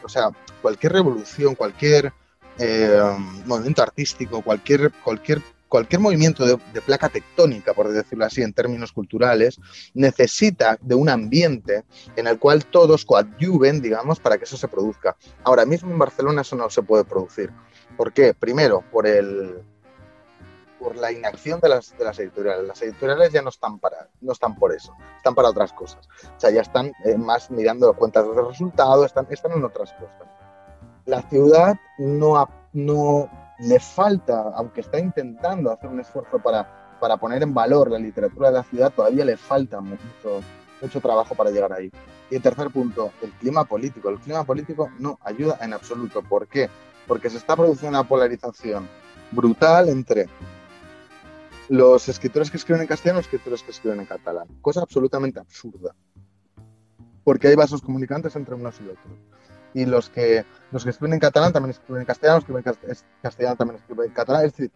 o 0.03 0.09
sea, 0.09 0.31
cualquier 0.61 0.93
revolución, 0.93 1.55
cualquier 1.55 2.13
eh, 2.59 3.01
movimiento 3.47 3.83
artístico, 3.83 4.43
cualquier, 4.43 4.93
cualquier 5.05 5.43
cualquier 5.73 6.03
movimiento 6.03 6.45
de, 6.45 6.59
placa 6.83 7.09
tectónica, 7.09 7.73
por 7.73 7.89
decirlo 7.89 8.27
así, 8.27 8.43
en 8.43 8.53
términos 8.53 8.93
culturales, 8.93 9.59
necesita 9.95 10.77
de 10.83 10.95
un 10.95 11.09
ambiente 11.09 11.85
en 12.15 12.27
el 12.27 12.39
cual 12.39 12.67
todos 12.67 13.07
coadyuven, 13.07 13.81
digamos, 13.81 14.21
para 14.21 14.37
que 14.37 14.45
eso 14.45 14.59
se 14.59 14.69
produzca. 14.69 15.17
Ahora 15.45 15.65
mismo 15.65 15.91
en 15.91 15.99
Barcelona 15.99 16.43
eso 16.43 16.57
no 16.57 16.69
se 16.69 16.83
puede 16.83 17.05
producir. 17.05 17.51
¿Por 17.97 18.13
qué? 18.13 18.35
Primero, 18.35 18.85
por 18.93 19.07
el 19.07 19.63
por 20.79 20.97
la 20.97 21.11
inacción 21.11 21.59
de 21.61 21.71
las, 21.71 21.97
de 21.97 22.05
las 22.05 22.19
editoriales. 22.19 22.67
Las 22.67 22.83
editoriales 22.83 23.33
ya 23.33 23.41
no 23.41 23.49
están 23.49 23.79
para, 23.79 24.09
no 24.21 24.33
están 24.33 24.57
por 24.57 24.75
eso, 24.75 24.95
están 25.17 25.35
para 25.35 25.49
otras 25.49 25.73
cosas. 25.73 26.07
O 26.37 26.41
sea, 26.41 26.51
ya 26.51 26.61
están 26.61 26.93
eh, 27.05 27.17
más 27.17 27.51
mirando 27.51 27.95
cuentas 27.95 28.27
de 28.27 28.43
resultados, 28.43 29.07
están, 29.07 29.27
están 29.31 29.53
en 29.53 29.65
otras 29.65 29.93
cosas. 29.95 30.29
La 31.05 31.23
ciudad 31.23 31.79
no, 31.99 33.29
le 33.59 33.81
falta, 33.81 34.53
aunque 34.55 34.83
está 34.83 34.99
intentando 35.01 35.71
hacer 35.73 35.91
un 35.91 36.01
esfuerzo 36.01 36.39
para, 36.39 36.99
para 37.01 37.17
poner 37.17 37.43
en 37.43 37.53
valor 37.53 37.91
la 37.91 37.99
literatura 37.99 38.51
de 38.51 38.59
la 38.59 38.63
ciudad, 38.63 38.93
todavía 38.93 39.25
le 39.25 39.37
falta 39.37 39.81
mucho, 39.81 40.41
mucho 40.81 41.01
trabajo 41.01 41.35
para 41.35 41.51
llegar 41.51 41.73
ahí. 41.73 41.91
Y 42.31 42.37
el 42.37 42.43
tercer 42.43 42.71
punto, 42.71 43.11
el 43.21 43.33
clima 43.33 43.65
político. 43.65 44.11
El 44.11 44.19
clima 44.21 44.45
político 44.45 44.91
no 45.01 45.19
ayuda 45.23 45.59
en 45.61 45.73
absoluto. 45.73 46.23
¿Por 46.23 46.47
qué? 46.47 46.71
Porque 47.09 47.29
se 47.29 47.39
está 47.39 47.57
produciendo 47.57 47.99
una 47.99 48.09
polarización 48.09 48.89
brutal 49.33 49.89
entre 49.89 50.29
los 51.69 52.09
escritores 52.09 52.51
que 52.51 52.59
escriben 52.59 52.83
en 52.83 52.89
castellano 52.89 53.19
y 53.19 53.23
los 53.23 53.27
escritores 53.27 53.63
que 53.63 53.73
escriben 53.73 54.01
en 54.01 54.07
catalán. 54.07 54.47
Cosa 54.61 54.83
absolutamente 54.83 55.41
absurda. 55.41 55.95
Porque 57.25 57.49
hay 57.49 57.57
vasos 57.57 57.83
comunicantes 57.83 58.37
entre 58.37 58.55
unos 58.55 58.81
y 58.81 58.85
otros 58.85 59.32
y 59.75 59.87
los 59.87 60.09
que, 60.09 60.45
los 60.71 60.85
que 60.85 60.91
escriben 60.91 61.15
en 61.15 61.21
catalán 61.21 61.53
también 61.53 61.71
escriben 61.71 62.03
en 62.03 62.07
castellano, 62.07 62.37
los 62.37 62.45
que 62.45 62.71
escriben 62.71 62.95
en 62.95 62.97
castellano 63.23 63.57
también 63.57 63.81
escriben 63.81 64.07
en 64.07 64.13
catalán. 64.13 64.45
Es 64.45 64.53
decir, 64.53 64.73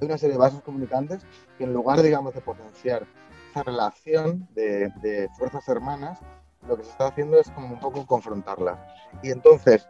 hay 0.00 0.06
una 0.06 0.18
serie 0.18 0.32
de 0.32 0.38
vasos 0.38 0.62
comunicantes 0.62 1.22
que 1.58 1.64
en 1.64 1.72
lugar, 1.72 2.02
digamos, 2.02 2.34
de 2.34 2.40
potenciar 2.40 3.06
esa 3.50 3.62
relación 3.62 4.48
de, 4.54 4.90
de 5.02 5.28
fuerzas 5.38 5.68
hermanas, 5.68 6.18
lo 6.66 6.76
que 6.76 6.84
se 6.84 6.90
está 6.90 7.08
haciendo 7.08 7.38
es 7.38 7.50
como 7.50 7.68
un 7.68 7.80
poco 7.80 8.06
confrontarlas. 8.06 8.78
Y 9.22 9.30
entonces, 9.30 9.88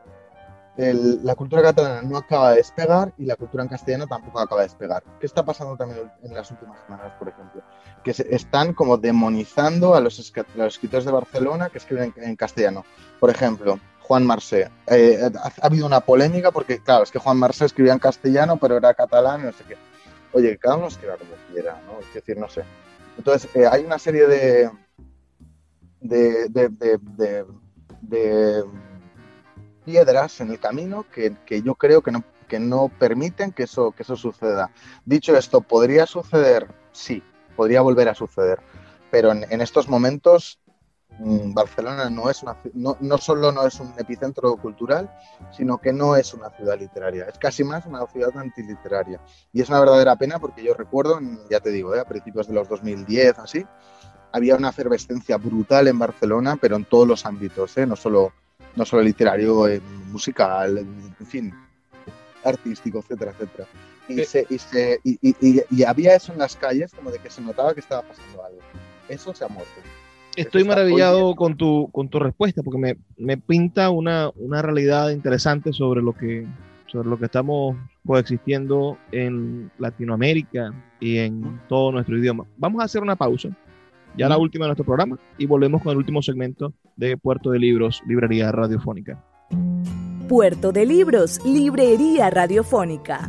la 0.77 1.35
cultura 1.37 1.63
catalana 1.63 2.03
no 2.03 2.17
acaba 2.17 2.51
de 2.51 2.57
despegar 2.57 3.13
y 3.17 3.27
la 3.27 3.37
cultura 3.37 3.63
en 3.63 3.69
castellano 3.69 4.07
tampoco 4.09 4.41
acaba 4.41 4.63
de 4.63 4.67
despegar. 4.67 5.05
¿Qué 5.21 5.27
está 5.27 5.45
pasando 5.45 5.77
también 5.77 6.11
en 6.23 6.35
las 6.35 6.51
últimas 6.51 6.81
semanas, 6.81 7.13
por 7.19 7.29
ejemplo? 7.29 7.63
Que 8.03 8.13
se 8.13 8.35
están 8.35 8.75
como 8.75 8.97
demonizando 8.97 9.95
a 9.95 10.01
los, 10.01 10.19
escritores 10.19 11.05
de 11.05 11.13
Barcelona 11.13 11.71
que 11.71 11.79
escriben 11.79 12.13
en, 12.17 12.35
castellano. 12.35 12.85
Por 13.21 13.31
ejemplo, 13.31 13.79
Juan 14.07 14.27
Marsé. 14.27 14.71
Eh, 14.87 15.19
ha, 15.35 15.67
habido 15.67 15.87
una 15.87 16.01
polémica 16.01 16.51
porque, 16.51 16.79
claro, 16.79 17.05
es 17.05 17.11
que 17.11 17.19
Juan 17.19 17.39
Marsé 17.39 17.65
escribía 17.65 17.95
en 17.95 17.99
castellano, 17.99 18.59
pero 18.59 18.77
era 18.77 18.93
catalán 18.93 19.45
no 19.45 19.53
sé 19.53 19.65
qué. 19.67 19.77
Oye, 20.33 20.59
cada 20.59 20.77
uno 20.77 20.89
escriba 20.89 21.17
como 21.17 21.31
quiera, 21.51 21.81
¿no? 21.87 22.01
Es 22.01 22.13
decir, 22.13 22.37
no 22.37 22.49
sé. 22.49 22.65
Entonces, 23.17 23.49
eh, 23.55 23.67
hay 23.71 23.85
una 23.85 23.99
serie 23.99 24.27
de, 24.27 24.71
de, 26.01 26.49
de 28.03 28.65
piedras 29.85 30.41
en 30.41 30.51
el 30.51 30.59
camino 30.59 31.07
que, 31.11 31.37
que 31.47 31.63
yo 31.63 31.75
creo 31.75 32.03
que 32.03 32.11
no, 32.11 32.25
que 32.49 32.59
no 32.59 32.91
permiten 32.99 33.53
que 33.53 33.63
eso, 33.63 33.93
que 33.93 34.03
eso 34.03 34.17
suceda. 34.17 34.71
Dicho 35.07 35.37
esto, 35.37 35.63
¿podría 35.63 36.05
suceder? 36.07 36.67
Sí, 36.93 37.23
podría 37.57 37.81
volver 37.81 38.09
a 38.11 38.15
suceder. 38.15 38.61
Pero 39.11 39.33
en, 39.33 39.47
en 39.51 39.61
estos 39.63 39.89
momentos 39.89 40.59
Barcelona 41.55 42.11
no 42.11 42.29
es 42.29 42.43
una 42.43 42.57
no, 42.75 42.97
no, 43.01 43.19
solo 43.19 43.53
no 43.53 43.67
es 43.67 43.79
un 43.81 43.93
epicentro 43.99 44.57
cultural, 44.57 45.11
sino 45.53 45.79
que 45.79 45.93
no 45.93 46.17
es 46.17 46.35
una 46.35 46.51
ciudad 46.51 46.79
literaria. 46.79 47.27
Es 47.27 47.39
casi 47.39 47.63
más 47.65 47.87
una 47.87 48.05
ciudad 48.07 48.37
antiliteraria. 48.37 49.21
Y 49.53 49.61
es 49.63 49.69
una 49.69 49.81
verdadera 49.81 50.17
pena 50.17 50.39
porque 50.39 50.63
yo 50.65 50.75
recuerdo, 50.75 51.21
ya 51.51 51.61
te 51.61 51.71
digo, 51.71 51.95
¿eh? 51.95 52.01
a 52.01 52.05
principios 52.05 52.49
de 52.49 52.55
los 52.55 52.69
2010, 52.69 53.39
así, 53.39 53.65
había 54.33 54.57
una 54.57 54.71
efervescencia 54.71 55.37
brutal 55.37 55.87
en 55.89 55.99
Barcelona, 55.99 56.57
pero 56.61 56.77
en 56.77 56.85
todos 56.85 57.07
los 57.07 57.25
ámbitos, 57.27 57.77
¿eh? 57.79 57.87
no, 57.87 57.95
solo, 57.97 58.33
no 58.75 58.85
solo 58.85 59.03
literario, 59.03 59.69
eh, 59.69 59.81
musical, 60.11 60.79
en 60.79 61.27
fin, 61.27 61.55
artístico, 62.45 62.99
etcétera, 62.99 63.33
etcétera. 63.33 63.69
Y, 64.09 64.23
se, 64.25 64.47
y, 64.51 64.59
se, 64.59 65.01
y, 65.03 65.19
y- 65.23 65.63
y 65.71 65.83
había 65.85 66.15
eso 66.15 66.33
en 66.33 66.39
las 66.39 66.57
calles, 66.57 66.93
como 66.93 67.11
de 67.11 67.19
que 67.19 67.31
se 67.31 67.41
notaba 67.41 67.73
que 67.73 67.81
estaba 67.81 68.03
pasando 68.03 68.45
algo. 68.45 68.59
Eso 69.09 69.33
se 69.35 69.45
ha 69.45 69.49
muerto. 69.49 69.73
Estoy 70.37 70.65
maravillado 70.65 71.35
con 71.37 71.57
tu, 71.57 71.89
con 71.93 72.09
tu 72.09 72.19
respuesta 72.19 72.63
porque 72.63 72.79
me, 72.79 72.97
me 73.17 73.37
pinta 73.37 73.91
una, 73.91 74.31
una 74.37 74.63
realidad 74.63 75.11
interesante 75.11 75.73
sobre 75.73 76.03
lo 76.03 76.13
que 76.13 76.47
sobre 76.95 77.09
lo 77.09 77.19
que 77.19 77.25
estamos 77.25 77.77
coexistiendo 78.07 78.97
en 79.11 79.69
Latinoamérica 79.79 80.73
y 81.01 81.19
en 81.19 81.61
todo 81.69 81.91
nuestro 81.91 82.17
idioma. 82.17 82.47
Vamos 82.57 82.81
a 82.81 82.85
hacer 82.85 83.03
una 83.03 83.17
pausa, 83.17 83.49
ya 84.17 84.29
la 84.29 84.39
última 84.39 84.67
de 84.67 84.69
nuestro 84.69 84.85
programa, 84.85 85.19
y 85.37 85.47
volvemos 85.47 85.83
con 85.83 85.91
el 85.91 85.99
último 85.99 86.23
segmento 86.23 86.73
de 86.97 87.17
Puerto 87.17 87.51
de 87.51 87.59
Libros, 87.59 88.01
Librería 88.07 88.53
Radiofónica. 88.53 89.21
Puerto 90.29 90.71
de 90.71 90.87
Libros, 90.87 91.41
Librería 91.45 92.31
Radiofónica, 92.31 93.29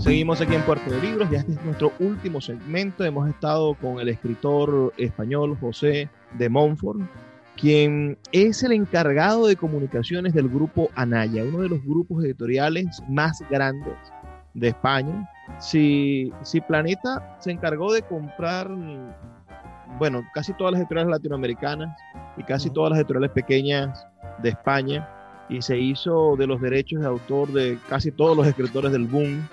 Seguimos 0.00 0.40
aquí 0.40 0.54
en 0.54 0.62
Puerto 0.62 0.90
de 0.90 0.98
Libros, 1.02 1.30
ya 1.30 1.40
este 1.40 1.52
es 1.52 1.62
nuestro 1.62 1.92
último 2.00 2.40
segmento. 2.40 3.04
Hemos 3.04 3.28
estado 3.28 3.74
con 3.74 4.00
el 4.00 4.08
escritor 4.08 4.94
español 4.96 5.58
José 5.60 6.08
de 6.38 6.48
Montfort, 6.48 7.00
quien 7.54 8.16
es 8.32 8.62
el 8.62 8.72
encargado 8.72 9.46
de 9.46 9.56
comunicaciones 9.56 10.32
del 10.32 10.48
grupo 10.48 10.88
Anaya, 10.94 11.44
uno 11.44 11.60
de 11.60 11.68
los 11.68 11.84
grupos 11.84 12.24
editoriales 12.24 12.86
más 13.10 13.44
grandes 13.50 13.92
de 14.54 14.68
España. 14.68 15.28
Si, 15.58 16.32
si 16.44 16.62
Planeta 16.62 17.36
se 17.38 17.50
encargó 17.50 17.92
de 17.92 18.00
comprar, 18.00 18.70
bueno, 19.98 20.22
casi 20.32 20.54
todas 20.54 20.72
las 20.72 20.80
editoriales 20.80 21.10
latinoamericanas 21.10 21.94
y 22.38 22.42
casi 22.44 22.70
todas 22.70 22.92
las 22.92 23.00
editoriales 23.00 23.32
pequeñas 23.32 24.06
de 24.42 24.48
España, 24.48 25.06
y 25.50 25.60
se 25.60 25.76
hizo 25.76 26.36
de 26.36 26.46
los 26.46 26.60
derechos 26.60 27.00
de 27.00 27.06
autor 27.06 27.52
de 27.52 27.76
casi 27.88 28.12
todos 28.12 28.36
los 28.36 28.46
escritores 28.46 28.92
del 28.92 29.04
boom, 29.04 29.46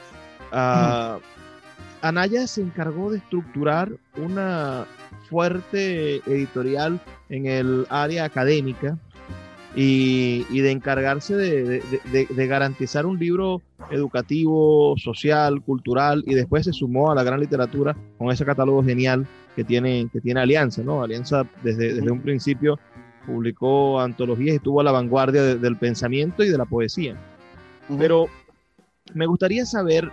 Ah, 0.51 1.19
Anaya 2.01 2.47
se 2.47 2.61
encargó 2.61 3.11
de 3.11 3.17
estructurar 3.17 3.91
una 4.17 4.85
fuerte 5.29 6.17
editorial 6.25 6.99
en 7.29 7.45
el 7.47 7.85
área 7.89 8.23
académica 8.25 8.97
y, 9.75 10.45
y 10.49 10.61
de 10.61 10.71
encargarse 10.71 11.35
de, 11.35 11.63
de- 11.63 11.81
de- 12.11 12.25
de 12.29 12.47
garantizar 12.47 13.05
un 13.05 13.19
libro 13.19 13.61
educativo, 13.91 14.95
social, 14.97 15.61
cultural 15.61 16.23
y 16.25 16.33
después 16.33 16.65
se 16.65 16.73
sumó 16.73 17.11
a 17.11 17.15
la 17.15 17.23
gran 17.23 17.39
literatura 17.39 17.95
con 18.17 18.31
ese 18.31 18.45
catálogo 18.45 18.83
genial 18.83 19.27
que 19.55 19.63
tiene, 19.63 20.07
que 20.11 20.21
tiene 20.21 20.39
Alianza, 20.41 20.83
¿no? 20.83 21.03
Alianza 21.03 21.45
desde, 21.63 21.93
desde 21.95 22.11
un 22.11 22.21
principio 22.21 22.79
publicó 23.25 23.99
antologías 23.99 24.53
y 24.53 24.57
estuvo 24.57 24.79
a 24.81 24.83
la 24.83 24.91
vanguardia 24.91 25.43
de- 25.43 25.57
del 25.57 25.75
pensamiento 25.77 26.43
y 26.43 26.49
de 26.49 26.57
la 26.57 26.65
poesía. 26.65 27.15
Pero 27.97 28.27
me 29.13 29.25
gustaría 29.25 29.65
saber 29.65 30.09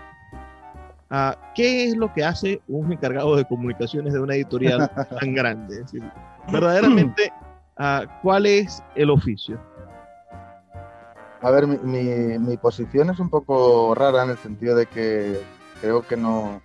ah, 1.10 1.36
qué 1.54 1.84
es 1.88 1.96
lo 1.96 2.12
que 2.12 2.24
hace 2.24 2.60
un 2.68 2.92
encargado 2.92 3.36
de 3.36 3.44
comunicaciones 3.44 4.12
de 4.12 4.20
una 4.20 4.34
editorial 4.34 4.90
tan 5.20 5.34
grande. 5.34 5.74
Es 5.76 5.80
decir, 5.92 6.02
verdaderamente, 6.50 7.32
ah, 7.78 8.04
¿cuál 8.22 8.46
es 8.46 8.82
el 8.94 9.10
oficio? 9.10 9.60
A 11.42 11.50
ver, 11.50 11.66
mi, 11.66 11.76
mi- 11.78 12.38
mi 12.38 12.56
posición 12.56 13.10
es 13.10 13.18
un 13.18 13.28
poco 13.28 13.94
rara 13.94 14.24
en 14.24 14.30
el 14.30 14.38
sentido 14.38 14.74
de 14.76 14.86
que 14.86 15.40
creo 15.80 16.02
que 16.06 16.16
no. 16.16 16.60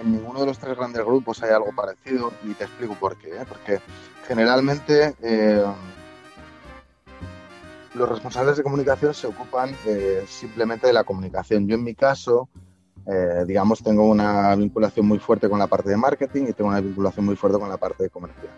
En 0.00 0.12
ninguno 0.12 0.40
de 0.40 0.46
los 0.46 0.58
tres 0.58 0.76
grandes 0.76 1.04
grupos 1.04 1.42
hay 1.42 1.50
algo 1.50 1.70
parecido 1.74 2.32
y 2.44 2.54
te 2.54 2.64
explico 2.64 2.94
por 2.94 3.16
qué. 3.16 3.28
¿eh? 3.36 3.44
Porque 3.48 3.78
generalmente 4.26 5.14
eh, 5.22 5.64
los 7.94 8.08
responsables 8.08 8.56
de 8.56 8.62
comunicación 8.62 9.14
se 9.14 9.26
ocupan 9.28 9.70
eh, 9.86 10.24
simplemente 10.26 10.86
de 10.86 10.92
la 10.92 11.04
comunicación. 11.04 11.68
Yo 11.68 11.74
en 11.76 11.84
mi 11.84 11.94
caso, 11.94 12.48
eh, 13.06 13.44
digamos, 13.46 13.82
tengo 13.82 14.08
una 14.08 14.54
vinculación 14.54 15.06
muy 15.06 15.18
fuerte 15.18 15.48
con 15.48 15.58
la 15.58 15.66
parte 15.66 15.90
de 15.90 15.96
marketing 15.96 16.46
y 16.48 16.52
tengo 16.52 16.70
una 16.70 16.80
vinculación 16.80 17.26
muy 17.26 17.36
fuerte 17.36 17.58
con 17.58 17.68
la 17.68 17.76
parte 17.76 18.04
de 18.04 18.10
comercial. 18.10 18.52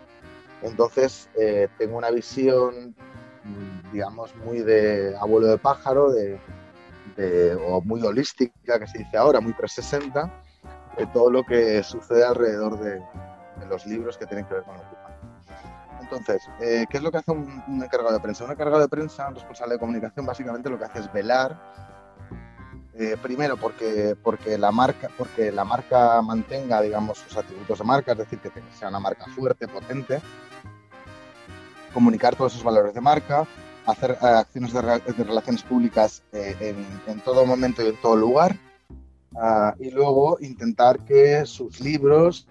Entonces, 0.61 1.29
eh, 1.39 1.67
tengo 1.77 1.97
una 1.97 2.11
visión 2.11 2.95
mm, 3.43 3.91
digamos, 3.93 4.35
muy 4.37 4.59
de 4.59 5.15
abuelo 5.19 5.47
de 5.47 5.57
pájaro, 5.57 6.11
de, 6.11 6.39
de- 7.15 7.55
o 7.55 7.81
muy 7.81 8.01
holística, 8.01 8.79
que 8.79 8.87
se 8.87 8.99
dice 8.99 9.17
ahora, 9.17 9.39
muy 9.39 9.53
360, 9.53 10.31
de 10.97 11.05
todo 11.07 11.29
lo 11.29 11.43
que 11.43 11.81
sucede 11.83 12.23
alrededor 12.25 12.79
de, 12.79 13.01
los 13.69 13.85
libros 13.85 14.17
que 14.17 14.25
tienen 14.25 14.45
que 14.45 14.55
ver 14.55 14.63
con 14.63 14.75
tema. 14.75 15.19
Entonces, 16.01 16.41
eh, 16.59 16.85
¿qué 16.89 16.97
es 16.97 17.03
lo 17.03 17.11
que 17.11 17.17
hace 17.17 17.31
un, 17.31 17.63
un 17.67 17.83
encargado 17.83 18.13
de 18.13 18.19
prensa? 18.19 18.43
Un 18.43 18.51
encargado 18.51 18.81
de 18.81 18.87
prensa, 18.89 19.27
un 19.27 19.35
responsable 19.35 19.73
de 19.75 19.79
comunicación, 19.79 20.25
básicamente 20.25 20.69
lo 20.69 20.77
que 20.77 20.85
hace 20.85 20.99
es 20.99 21.11
velar, 21.11 21.57
eh, 22.97 23.17
primero 23.21 23.57
porque, 23.57 24.15
porque, 24.21 24.57
la 24.57 24.71
marca, 24.71 25.09
porque 25.17 25.51
la 25.51 25.63
marca 25.65 26.21
mantenga, 26.21 26.81
digamos, 26.81 27.17
sus 27.17 27.35
atributos 27.37 27.79
de 27.79 27.85
marca, 27.85 28.13
es 28.13 28.17
decir, 28.19 28.39
que 28.39 28.51
sea 28.77 28.89
una 28.89 28.99
marca 28.99 29.25
fuerte, 29.35 29.67
potente, 29.67 30.21
comunicar 31.93 32.35
todos 32.35 32.53
esos 32.53 32.63
valores 32.63 32.93
de 32.93 33.01
marca, 33.01 33.45
hacer 33.85 34.11
eh, 34.11 34.25
acciones 34.25 34.73
de, 34.73 34.81
re- 34.81 34.99
de 34.99 35.23
relaciones 35.23 35.63
públicas 35.63 36.23
eh, 36.31 36.75
en, 37.07 37.19
todo 37.21 37.45
momento 37.45 37.83
y 37.83 37.87
en 37.87 37.97
todo 38.01 38.15
lugar, 38.15 38.55
ah, 39.37 39.75
y 39.79 39.91
luego 39.91 40.37
intentar 40.41 40.99
que 40.99 41.45
sus 41.45 41.79
libros 41.81 42.47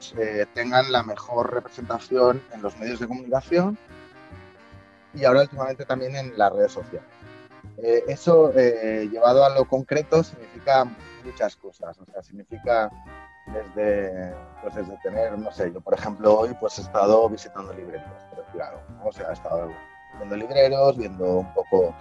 tengan 0.54 0.92
la 0.92 1.02
mejor 1.02 1.52
representación 1.52 2.42
en 2.52 2.62
los 2.62 2.76
medios 2.78 3.00
de 3.00 3.06
comunicación 3.08 3.78
y 5.14 5.24
ahora 5.24 5.42
últimamente 5.42 5.84
también 5.84 6.16
en 6.16 6.36
las 6.36 6.52
redes 6.52 6.72
sociales. 6.72 7.08
Eh, 7.82 8.04
eso 8.08 8.52
eh, 8.54 9.08
llevado 9.10 9.44
a 9.44 9.50
lo 9.50 9.64
concreto 9.64 10.22
significa 10.22 10.84
muchas 11.24 11.56
cosas, 11.56 11.98
o 11.98 12.04
sea, 12.04 12.22
significa 12.22 12.90
desde, 13.46 14.32
pues 14.62 14.74
desde 14.74 14.96
tener, 15.02 15.36
no 15.38 15.50
sé, 15.52 15.72
yo 15.72 15.80
por 15.80 15.94
ejemplo 15.94 16.38
hoy 16.38 16.54
pues 16.60 16.78
he 16.78 16.82
estado 16.82 17.28
visitando 17.28 17.72
decir 17.72 18.62
algo, 18.62 18.80
¿no? 18.90 19.06
o 19.06 19.12
sea, 19.12 19.30
he 19.30 19.32
estado 19.32 19.70
viendo 20.18 20.36
libreros, 20.36 20.96
viendo 20.96 21.38
un 21.38 21.54
poco 21.54 21.94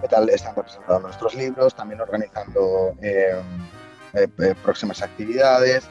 qué 0.00 0.08
tal 0.08 0.28
están 0.30 0.56
representados 0.56 1.02
nuestros 1.02 1.34
libros, 1.34 1.74
también 1.74 2.00
organizando 2.00 2.94
eh, 3.02 3.42
próximas 4.62 5.02
actividades. 5.02 5.88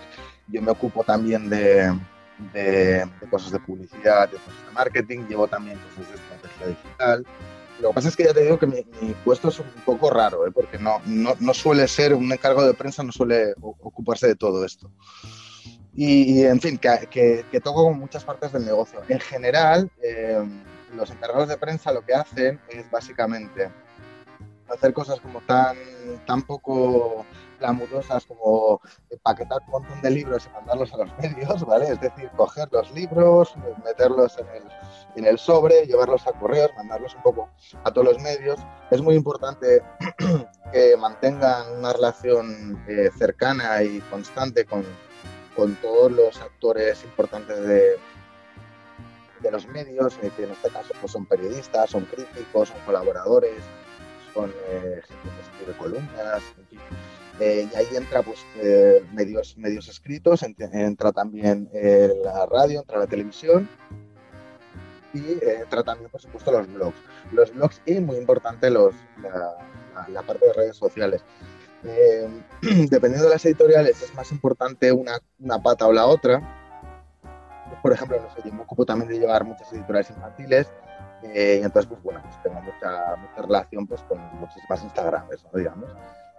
Yo 0.48 0.62
me 0.62 0.72
ocupo 0.72 1.04
también 1.04 1.50
de 1.50 3.08
cosas 3.30 3.52
de 3.52 3.60
publicidad, 3.60 4.30
de 4.30 4.38
cosas 4.38 4.66
de 4.66 4.72
marketing, 4.74 5.28
llevo 5.28 5.48
también 5.48 5.78
cosas 5.80 6.10
de 6.10 6.16
estrategia 6.16 6.68
digital. 6.68 7.26
Lo 7.84 7.90
que 7.90 7.96
pasa 7.96 8.08
es 8.08 8.16
que 8.16 8.24
ya 8.24 8.34
te 8.34 8.44
digo 8.44 8.58
que 8.58 8.66
mi, 8.66 8.86
mi 9.02 9.14
puesto 9.26 9.50
es 9.50 9.60
un 9.60 9.66
poco 9.86 10.10
raro, 10.10 10.48
¿eh? 10.48 10.52
porque 10.52 10.80
no, 10.80 11.02
no, 11.06 11.36
no 11.42 11.54
suele 11.54 11.86
ser, 11.90 12.14
un 12.14 12.32
encargo 12.32 12.64
de 12.64 12.74
prensa 12.74 13.04
no 13.04 13.12
suele 13.12 13.54
ocuparse 13.60 14.26
de 14.26 14.36
todo 14.36 14.64
esto. 14.64 14.90
Y, 15.94 16.44
en 16.44 16.62
fin, 16.62 16.78
que, 16.78 17.44
que, 17.52 17.60
toco 17.60 17.84
con 17.84 18.00
muchas 18.00 18.24
partes 18.24 18.54
del 18.54 18.66
negocio. 18.66 19.02
En 19.10 19.20
general, 19.20 19.92
eh, 20.02 20.42
los 20.96 21.12
encargados 21.12 21.50
de 21.50 21.58
prensa 21.58 21.92
lo 21.92 22.06
que 22.06 22.14
hacen 22.14 22.60
es 22.70 22.90
básicamente 22.90 23.70
hacer 24.70 24.94
cosas 24.94 25.20
como 25.20 25.42
tan, 25.42 25.76
tan 26.26 26.42
poco 26.44 27.26
glamurosas 27.60 28.26
como 28.26 28.82
empaquetar 29.10 29.62
un 29.68 29.72
montón 29.72 30.02
de 30.02 30.10
libros 30.10 30.48
y 30.48 30.54
mandarlos 30.54 30.94
a 30.94 30.98
los 30.98 31.18
medios, 31.22 31.66
¿vale? 31.66 31.88
Es 31.90 32.02
decir, 32.02 32.30
coger 32.36 32.68
los 32.72 32.92
libros, 32.92 33.54
meterlos 33.84 34.38
en 34.38 34.48
el, 34.48 34.64
en 35.16 35.26
el 35.26 35.38
sobre, 35.38 35.86
llevarlos 35.86 36.26
a 36.28 36.34
correos, 36.34 36.72
mandarlos 36.78 37.16
un 37.16 37.22
poco 37.22 37.50
a 37.84 37.92
todos 37.92 38.08
los 38.08 38.22
medios. 38.22 38.60
Es 38.92 39.02
muy 39.02 39.16
importante 39.16 39.82
que 40.74 40.98
mantengan 40.98 41.78
una 41.78 41.94
relación 41.94 42.84
eh, 42.88 43.10
cercana 43.18 43.84
y 43.84 44.00
constante 44.02 44.66
con, 44.66 44.84
con, 45.56 45.76
todos 45.76 46.12
los 46.12 46.42
actores 46.42 47.04
importantes 47.04 47.60
de, 47.62 47.98
de 49.42 49.52
los 49.52 49.68
medios, 49.68 50.18
eh, 50.24 50.32
que 50.36 50.44
en 50.44 50.52
este 50.52 50.70
caso 50.70 50.94
pues, 51.00 51.12
son 51.12 51.26
periodistas, 51.26 51.90
son 51.90 52.06
críticos, 52.06 52.70
son 52.70 52.80
colaboradores, 52.86 53.62
son 54.34 54.52
eh, 54.70 55.02
gente 55.08 55.30
que 55.30 55.42
escribe 55.42 55.78
columnas, 55.78 56.44
en 56.58 56.68
fin. 56.68 56.80
Eh, 57.40 57.68
y 57.72 57.76
ahí 57.76 57.88
entra 57.96 58.22
pues, 58.22 58.46
eh, 58.58 59.04
medios, 59.12 59.58
medios 59.58 59.88
escritos, 59.88 60.44
entra 60.44 61.12
también 61.12 61.70
eh, 61.74 62.14
la 62.24 62.46
radio, 62.46 62.82
entra 62.82 63.00
la 63.00 63.08
televisión 63.08 63.68
y 65.14 65.40
entra 65.44 65.84
también, 65.84 66.10
por 66.10 66.22
supuesto, 66.22 66.52
los 66.52 66.72
blogs. 66.72 66.98
Los 67.32 67.54
blogs 67.54 67.82
y, 67.86 68.00
muy 68.00 68.18
importante, 68.18 68.70
los, 68.70 68.94
la, 70.10 70.22
parte 70.22 70.46
de 70.48 70.54
redes 70.54 70.78
sociales. 70.78 71.24
dependiendo 72.62 73.26
de 73.26 73.30
las 73.30 73.46
editoriales, 73.46 74.02
es 74.02 74.14
más 74.16 74.32
importante 74.32 74.92
una, 74.92 75.20
una 75.40 75.62
pata 75.62 75.88
o 75.88 75.94
la 75.94 76.06
otra. 76.06 76.42
Por 77.82 77.92
ejemplo, 77.92 78.22
no 78.22 78.34
sé, 78.34 78.42
yo 78.48 78.54
me 78.54 78.62
ocupo 78.62 78.86
también 78.86 79.10
de 79.10 79.20
llevar 79.20 79.44
muchas 79.44 79.72
editoriales 79.74 80.10
infantiles 80.12 80.68
y 81.24 81.62
entonces, 81.64 81.88
pues 81.88 82.02
bueno, 82.04 82.22
pues 82.24 82.42
tengo 82.44 82.62
mucha, 82.62 83.16
mucha 83.18 83.42
relación 83.42 83.88
pues, 83.88 84.02
con 84.04 84.20
muchísimas 84.40 84.84
Instagramers, 84.84 85.44
¿no? 85.52 85.60
digamos. 85.60 85.90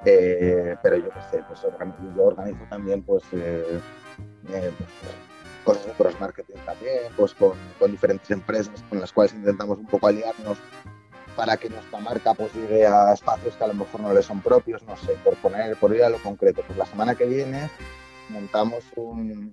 Eh, 0.05 0.76
pero 0.82 0.96
yo 0.96 1.09
qué 1.11 1.20
sé, 1.30 1.44
pues 1.48 1.61
yo 1.62 2.24
organizo 2.24 2.64
también 2.68 3.02
pues, 3.02 3.22
eh, 3.32 3.80
eh, 4.50 4.72
pues, 4.76 4.90
cosas 5.64 5.86
de 5.86 5.92
cross 5.92 6.20
marketing 6.20 6.57
también, 6.66 7.12
pues 7.16 7.34
con, 7.34 7.55
diferentes 7.90 8.30
empresas 8.30 8.82
con 8.88 9.00
las 9.00 9.12
cuales 9.12 9.34
intentamos 9.34 9.78
un 9.78 9.86
poco 9.86 10.09
aliarnos 10.09 10.59
para 11.36 11.57
que 11.57 11.68
nuestra 11.68 11.98
marca 11.98 12.34
pues 12.34 12.55
llegue 12.55 12.86
a 12.86 13.12
espacios 13.12 13.57
que 13.57 13.64
a 13.64 13.68
lo 13.68 13.74
mejor 13.74 14.00
no 14.00 14.12
le 14.12 14.22
son 14.22 14.40
propios, 14.40 14.82
no 14.84 14.96
sé, 14.96 15.14
por 15.24 15.36
poner, 15.36 15.76
por 15.76 15.94
ir 15.94 16.05
a 16.05 16.11
lo 16.11 16.18
concreto, 16.18 16.62
pues 16.66 16.78
la 16.78 16.86
semana 16.86 17.14
que 17.14 17.24
viene 17.24 17.70
montamos 18.30 18.84
un 18.96 19.52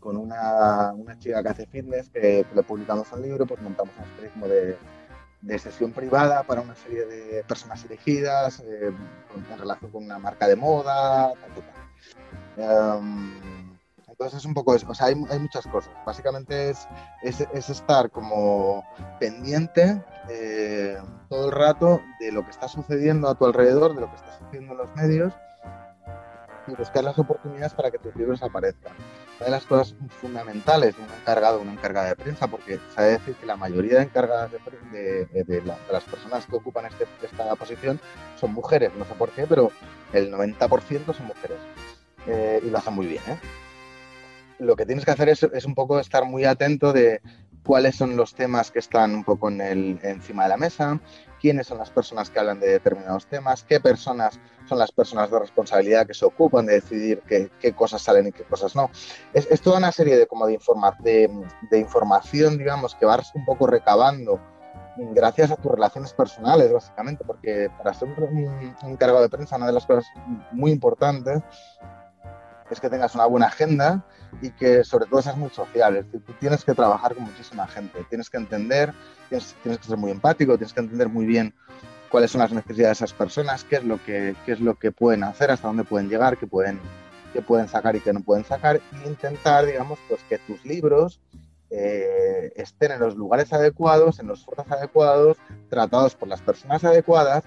con 0.00 0.16
una, 0.16 0.92
una 0.94 1.18
chica 1.18 1.42
que 1.42 1.48
hace 1.50 1.66
fitness, 1.66 2.08
que, 2.08 2.46
le 2.54 2.62
publicamos 2.62 3.12
un 3.12 3.22
libro, 3.22 3.46
pues 3.46 3.60
montamos 3.60 3.94
especie 3.98 4.30
como 4.30 4.48
de 4.48 4.76
de 5.42 5.58
sesión 5.58 5.92
privada 5.92 6.42
para 6.42 6.60
una 6.60 6.74
serie 6.74 7.06
de 7.06 7.44
personas 7.44 7.84
elegidas 7.84 8.60
eh, 8.60 8.92
en 9.50 9.58
relación 9.58 9.90
con 9.90 10.04
una 10.04 10.18
marca 10.18 10.46
de 10.46 10.56
moda, 10.56 11.32
um, 12.56 13.70
entonces 14.06 14.40
es 14.40 14.44
un 14.44 14.52
poco 14.52 14.74
eso, 14.74 14.86
o 14.90 14.94
sea, 14.94 15.06
hay, 15.06 15.14
hay 15.30 15.38
muchas 15.38 15.66
cosas. 15.66 15.94
Básicamente 16.04 16.70
es, 16.70 16.86
es, 17.22 17.40
es 17.54 17.70
estar 17.70 18.10
como 18.10 18.84
pendiente 19.18 20.02
eh, 20.28 20.98
todo 21.30 21.46
el 21.46 21.52
rato 21.52 22.02
de 22.18 22.30
lo 22.30 22.44
que 22.44 22.50
está 22.50 22.68
sucediendo 22.68 23.28
a 23.28 23.34
tu 23.34 23.46
alrededor, 23.46 23.94
de 23.94 24.02
lo 24.02 24.10
que 24.10 24.16
está 24.16 24.38
sucediendo 24.38 24.72
en 24.72 24.78
los 24.78 24.94
medios 24.94 25.32
buscar 26.76 27.04
las 27.04 27.18
oportunidades 27.18 27.74
para 27.74 27.90
que 27.90 27.98
tus 27.98 28.14
libros 28.16 28.42
aparezcan. 28.42 28.92
Una 29.38 29.46
de 29.46 29.50
las 29.50 29.64
cosas 29.64 29.94
fundamentales 30.20 30.96
de 30.96 31.02
un 31.02 31.08
encargado 31.10 31.58
o 31.58 31.62
una 31.62 31.72
encargada 31.72 32.08
de 32.08 32.16
prensa, 32.16 32.46
porque 32.46 32.78
se 32.94 33.02
debe 33.02 33.18
decir 33.18 33.34
que 33.34 33.46
la 33.46 33.56
mayoría 33.56 33.96
de 33.96 34.04
encargadas 34.04 34.50
de, 34.52 35.26
de, 35.26 35.44
de, 35.44 35.62
la, 35.62 35.74
de 35.86 35.92
las 35.92 36.04
personas 36.04 36.46
que 36.46 36.56
ocupan 36.56 36.86
este, 36.86 37.06
esta 37.22 37.54
posición 37.56 38.00
son 38.38 38.52
mujeres, 38.52 38.92
no 38.96 39.04
sé 39.04 39.14
por 39.14 39.30
qué, 39.30 39.46
pero 39.46 39.70
el 40.12 40.32
90% 40.32 41.14
son 41.14 41.26
mujeres. 41.26 41.58
Eh, 42.26 42.60
y 42.62 42.70
lo 42.70 42.78
hacen 42.78 42.94
muy 42.94 43.06
bien. 43.06 43.22
¿eh? 43.28 43.38
Lo 44.58 44.76
que 44.76 44.84
tienes 44.84 45.04
que 45.04 45.10
hacer 45.10 45.28
es, 45.28 45.42
es 45.42 45.64
un 45.64 45.74
poco 45.74 45.98
estar 45.98 46.24
muy 46.24 46.44
atento 46.44 46.92
de 46.92 47.22
cuáles 47.64 47.96
son 47.96 48.16
los 48.16 48.34
temas 48.34 48.70
que 48.70 48.78
están 48.78 49.14
un 49.14 49.24
poco 49.24 49.50
encima 49.50 50.44
de 50.44 50.48
la 50.48 50.56
mesa, 50.56 51.00
quiénes 51.40 51.66
son 51.66 51.78
las 51.78 51.90
personas 51.90 52.30
que 52.30 52.38
hablan 52.38 52.60
de 52.60 52.68
determinados 52.68 53.26
temas, 53.26 53.64
qué 53.64 53.80
personas 53.80 54.38
son 54.68 54.78
las 54.78 54.92
personas 54.92 55.30
de 55.30 55.38
responsabilidad 55.38 56.06
que 56.06 56.14
se 56.14 56.24
ocupan 56.24 56.66
de 56.66 56.74
decidir 56.74 57.22
qué, 57.26 57.50
qué 57.60 57.72
cosas 57.72 58.02
salen 58.02 58.28
y 58.28 58.32
qué 58.32 58.44
cosas 58.44 58.76
no. 58.76 58.90
Es, 59.32 59.60
toda 59.60 59.78
una 59.78 59.92
serie 59.92 60.16
de, 60.16 60.26
como 60.26 60.46
de, 60.46 60.54
informa 60.54 60.96
de, 61.00 61.30
información, 61.72 62.58
digamos, 62.58 62.94
que 62.94 63.06
vas 63.06 63.34
un 63.34 63.44
poco 63.44 63.66
recabando 63.66 64.40
gracias 64.96 65.50
a 65.50 65.56
tus 65.56 65.72
relaciones 65.72 66.12
personales, 66.12 66.72
básicamente, 66.72 67.24
porque 67.24 67.70
para 67.78 67.94
ser 67.94 68.08
un, 68.08 68.22
un 68.22 68.90
encargado 68.90 69.22
de 69.22 69.30
prensa, 69.30 69.56
una 69.56 69.66
de 69.66 69.72
las 69.72 69.86
cosas 69.86 70.04
muy 70.52 70.70
importantes 70.70 71.42
es 72.70 72.80
que 72.80 72.88
tengas 72.88 73.14
una 73.14 73.26
buena 73.26 73.46
agenda 73.46 74.04
y 74.40 74.50
que 74.50 74.84
sobre 74.84 75.06
todo 75.06 75.22
seas 75.22 75.36
muy 75.36 75.50
social. 75.50 75.96
Es 75.96 76.06
decir, 76.06 76.22
tú 76.26 76.32
tienes 76.34 76.64
que 76.64 76.74
trabajar 76.74 77.14
con 77.14 77.24
muchísima 77.24 77.66
gente, 77.66 78.04
tienes 78.08 78.30
que 78.30 78.36
entender, 78.36 78.92
tienes, 79.28 79.54
tienes, 79.62 79.78
que 79.78 79.86
ser 79.86 79.96
muy 79.96 80.10
empático, 80.10 80.56
tienes 80.56 80.72
que 80.72 80.80
entender 80.80 81.08
muy 81.08 81.26
bien 81.26 81.54
cuáles 82.10 82.30
son 82.30 82.40
las 82.40 82.52
necesidades 82.52 82.98
de 82.98 83.04
esas 83.04 83.12
personas, 83.12 83.64
qué 83.64 83.76
es 83.76 83.84
lo 83.84 84.02
que, 84.04 84.34
qué 84.44 84.52
es 84.52 84.60
lo 84.60 84.74
que 84.74 84.92
pueden 84.92 85.24
hacer, 85.24 85.50
hasta 85.50 85.68
dónde 85.68 85.84
pueden 85.84 86.08
llegar, 86.08 86.36
qué 86.36 86.46
pueden, 86.46 86.80
qué 87.32 87.40
pueden 87.40 87.68
sacar 87.68 87.94
y 87.96 88.00
qué 88.00 88.12
no 88.12 88.20
pueden 88.20 88.44
sacar, 88.44 88.76
e 88.76 89.08
intentar, 89.08 89.64
digamos, 89.64 89.98
pues 90.08 90.20
que 90.28 90.38
tus 90.38 90.64
libros 90.64 91.20
eh, 91.70 92.52
estén 92.56 92.90
en 92.92 93.00
los 93.00 93.14
lugares 93.14 93.52
adecuados, 93.52 94.18
en 94.18 94.26
los 94.26 94.44
foros 94.44 94.68
adecuados, 94.70 95.36
tratados 95.68 96.16
por 96.16 96.28
las 96.28 96.40
personas 96.40 96.82
adecuadas 96.82 97.44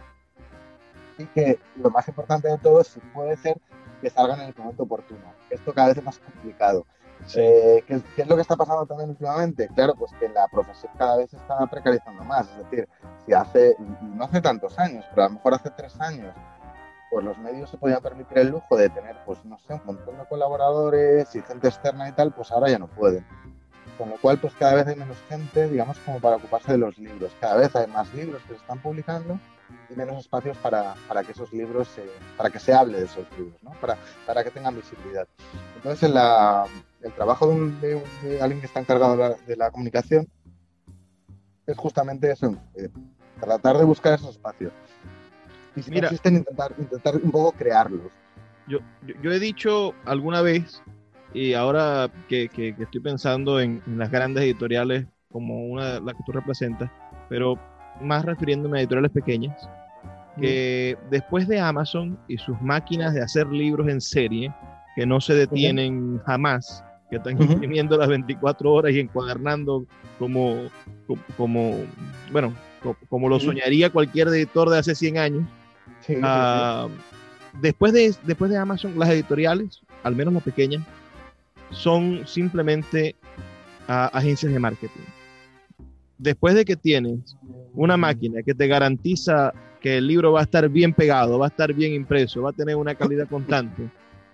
y 1.17 1.25
que 1.25 1.59
lo 1.75 1.89
más 1.89 2.07
importante 2.07 2.47
de 2.47 2.57
todo, 2.57 2.83
si 2.83 2.99
puede 3.13 3.35
ser, 3.37 3.57
que 4.03 4.09
salgan 4.09 4.41
en 4.41 4.49
el 4.49 4.55
momento 4.55 4.83
oportuno. 4.83 5.33
Esto 5.49 5.73
cada 5.73 5.87
vez 5.87 5.97
es 5.97 6.03
más 6.03 6.19
complicado. 6.19 6.85
Sí. 7.25 7.39
Eh, 7.39 7.83
¿qué, 7.87 8.01
¿qué, 8.15 8.21
es 8.23 8.27
lo 8.27 8.35
que 8.35 8.41
está 8.41 8.55
pasando 8.55 8.85
también 8.85 9.09
últimamente? 9.09 9.69
Claro, 9.69 9.95
pues 9.95 10.11
que 10.19 10.27
la 10.29 10.47
profesión 10.49 10.91
cada 10.97 11.17
vez 11.17 11.29
se 11.29 11.37
está 11.37 11.65
precarizando 11.67 12.23
más. 12.25 12.49
Es 12.49 12.57
decir, 12.57 12.87
si 13.25 13.33
hace, 13.33 13.75
no 14.01 14.25
hace 14.25 14.41
tantos 14.41 14.77
años, 14.77 15.05
pero 15.09 15.23
a 15.23 15.29
lo 15.29 15.35
mejor 15.35 15.53
hace 15.53 15.69
tres 15.71 15.99
años, 16.01 16.35
pues 17.09 17.23
los 17.23 17.37
medios 17.37 17.69
se 17.69 17.77
podían 17.77 18.01
permitir 18.01 18.39
el 18.39 18.49
lujo 18.49 18.75
de 18.75 18.89
tener, 18.89 19.15
pues 19.25 19.43
no 19.45 19.57
sé, 19.59 19.73
un 19.73 19.85
montón 19.85 20.17
de 20.17 20.25
colaboradores 20.25 21.33
y 21.35 21.41
gente 21.41 21.69
externa 21.69 22.09
y 22.09 22.11
tal, 22.11 22.33
pues 22.33 22.51
ahora 22.51 22.69
ya 22.69 22.79
no 22.79 22.87
pueden. 22.87 23.25
Con 23.97 24.09
lo 24.09 24.17
cual, 24.17 24.39
pues 24.39 24.53
cada 24.55 24.73
vez 24.73 24.87
hay 24.87 24.95
menos 24.95 25.17
gente, 25.29 25.69
digamos, 25.69 25.97
como 25.99 26.19
para 26.19 26.37
ocuparse 26.37 26.71
de 26.71 26.79
los 26.79 26.97
libros. 26.97 27.31
Cada 27.39 27.57
vez 27.57 27.75
hay 27.75 27.87
más 27.87 28.13
libros 28.13 28.41
que 28.43 28.49
se 28.49 28.59
están 28.59 28.79
publicando 28.79 29.39
y 29.89 29.95
menos 29.95 30.19
espacios 30.19 30.57
para, 30.57 30.95
para 31.07 31.23
que 31.23 31.31
esos 31.31 31.51
libros, 31.53 31.87
se, 31.87 32.03
para 32.37 32.49
que 32.49 32.59
se 32.59 32.73
hable 32.73 32.99
de 32.99 33.05
esos 33.05 33.25
libros, 33.37 33.61
¿no? 33.61 33.71
para, 33.81 33.97
para 34.25 34.43
que 34.43 34.51
tengan 34.51 34.75
visibilidad. 34.75 35.27
Entonces, 35.75 36.09
la, 36.09 36.65
el 37.01 37.11
trabajo 37.13 37.47
de, 37.47 37.53
un, 37.53 37.81
de, 37.81 38.03
de, 38.23 38.41
alguien 38.41 38.59
que 38.59 38.67
está 38.67 38.79
encargado 38.79 39.17
de 39.17 39.29
la, 39.29 39.35
de 39.35 39.55
la 39.55 39.71
comunicación 39.71 40.27
es 41.65 41.77
justamente 41.77 42.31
eso, 42.31 42.55
eh, 42.75 42.89
tratar 43.39 43.77
de 43.77 43.85
buscar 43.85 44.13
esos 44.13 44.31
espacios. 44.31 44.71
Y 45.75 45.81
si 45.81 45.89
Mira, 45.89 46.03
no 46.03 46.07
existen, 46.07 46.35
intentar, 46.35 46.73
intentar 46.77 47.15
un 47.15 47.31
poco 47.31 47.51
crearlos. 47.53 48.11
Yo, 48.67 48.79
yo, 49.05 49.15
yo 49.21 49.31
he 49.31 49.39
dicho 49.39 49.93
alguna 50.05 50.41
vez, 50.41 50.81
y 51.33 51.53
ahora 51.53 52.11
que, 52.27 52.47
que, 52.47 52.75
que 52.75 52.83
estoy 52.83 53.01
pensando 53.01 53.59
en, 53.59 53.81
en, 53.87 53.97
las 53.97 54.11
grandes 54.11 54.43
editoriales 54.43 55.05
como 55.31 55.65
una 55.65 55.99
la 55.99 56.13
que 56.13 56.23
tú 56.25 56.31
representas, 56.31 56.91
pero 57.27 57.57
más 58.01 58.25
refiriéndome 58.25 58.77
a 58.77 58.81
editoriales 58.81 59.11
pequeñas, 59.11 59.69
que 60.39 60.97
mm. 60.97 61.09
después 61.09 61.47
de 61.47 61.59
Amazon 61.59 62.17
y 62.27 62.37
sus 62.37 62.59
máquinas 62.61 63.13
de 63.13 63.21
hacer 63.21 63.47
libros 63.47 63.87
en 63.87 64.01
serie, 64.01 64.53
que 64.95 65.05
no 65.05 65.21
se 65.21 65.33
detienen 65.33 66.19
jamás, 66.25 66.83
que 67.09 67.17
están 67.17 67.35
uh 67.35 67.39
-huh. 67.39 67.53
imprimiendo 67.53 67.97
las 67.97 68.07
24 68.07 68.71
horas 68.71 68.93
y 68.93 68.99
encuadernando 68.99 69.85
como, 70.19 70.69
como, 71.07 71.21
como 71.37 71.75
bueno, 72.31 72.53
como, 72.81 72.95
como, 73.09 73.29
lo 73.29 73.39
soñaría 73.39 73.89
cualquier 73.89 74.27
editor 74.29 74.69
de 74.69 74.79
hace 74.79 74.95
100 74.95 75.17
años. 75.17 75.43
Sí, 76.01 76.15
uh, 76.17 76.87
sí. 76.89 76.93
Después, 77.61 77.93
de, 77.93 78.15
después 78.23 78.49
de 78.51 78.57
Amazon, 78.57 78.97
las 78.97 79.09
editoriales, 79.09 79.81
al 80.03 80.15
menos 80.15 80.33
las 80.33 80.43
pequeñas, 80.43 80.83
son 81.69 82.25
simplemente 82.25 83.15
uh, 83.87 84.09
agencias 84.11 84.51
de 84.51 84.59
marketing. 84.59 85.01
Después 86.17 86.55
de 86.55 86.65
que 86.65 86.75
tienes 86.75 87.35
una 87.73 87.97
máquina 87.97 88.41
que 88.43 88.53
te 88.53 88.67
garantiza 88.67 89.53
que 89.81 89.97
el 89.97 90.07
libro 90.07 90.31
va 90.31 90.41
a 90.41 90.43
estar 90.43 90.69
bien 90.69 90.93
pegado, 90.93 91.39
va 91.39 91.47
a 91.47 91.49
estar 91.49 91.73
bien 91.73 91.93
impreso, 91.93 92.41
va 92.41 92.51
a 92.51 92.53
tener 92.53 92.75
una 92.75 92.95
calidad 92.95 93.27
constante 93.27 93.89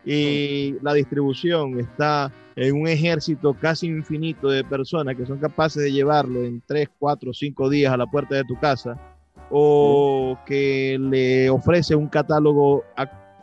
y 0.06 0.76
la 0.82 0.94
distribución 0.94 1.80
está 1.80 2.32
en 2.56 2.76
un 2.76 2.88
ejército 2.88 3.54
casi 3.54 3.88
infinito 3.88 4.50
de 4.50 4.64
personas 4.64 5.16
que 5.16 5.26
son 5.26 5.40
capaces 5.40 5.84
de 5.84 5.92
llevarlo 5.92 6.44
en 6.44 6.62
3, 6.66 6.90
4, 6.98 7.34
5 7.34 7.70
días 7.70 7.94
a 7.94 7.98
la 7.98 8.06
puerta 8.06 8.36
de 8.36 8.44
tu 8.44 8.58
casa 8.60 8.98
o 9.50 10.38
que 10.46 10.98
le 11.00 11.50
ofrece 11.50 11.96
un 11.96 12.08
catálogo 12.08 12.84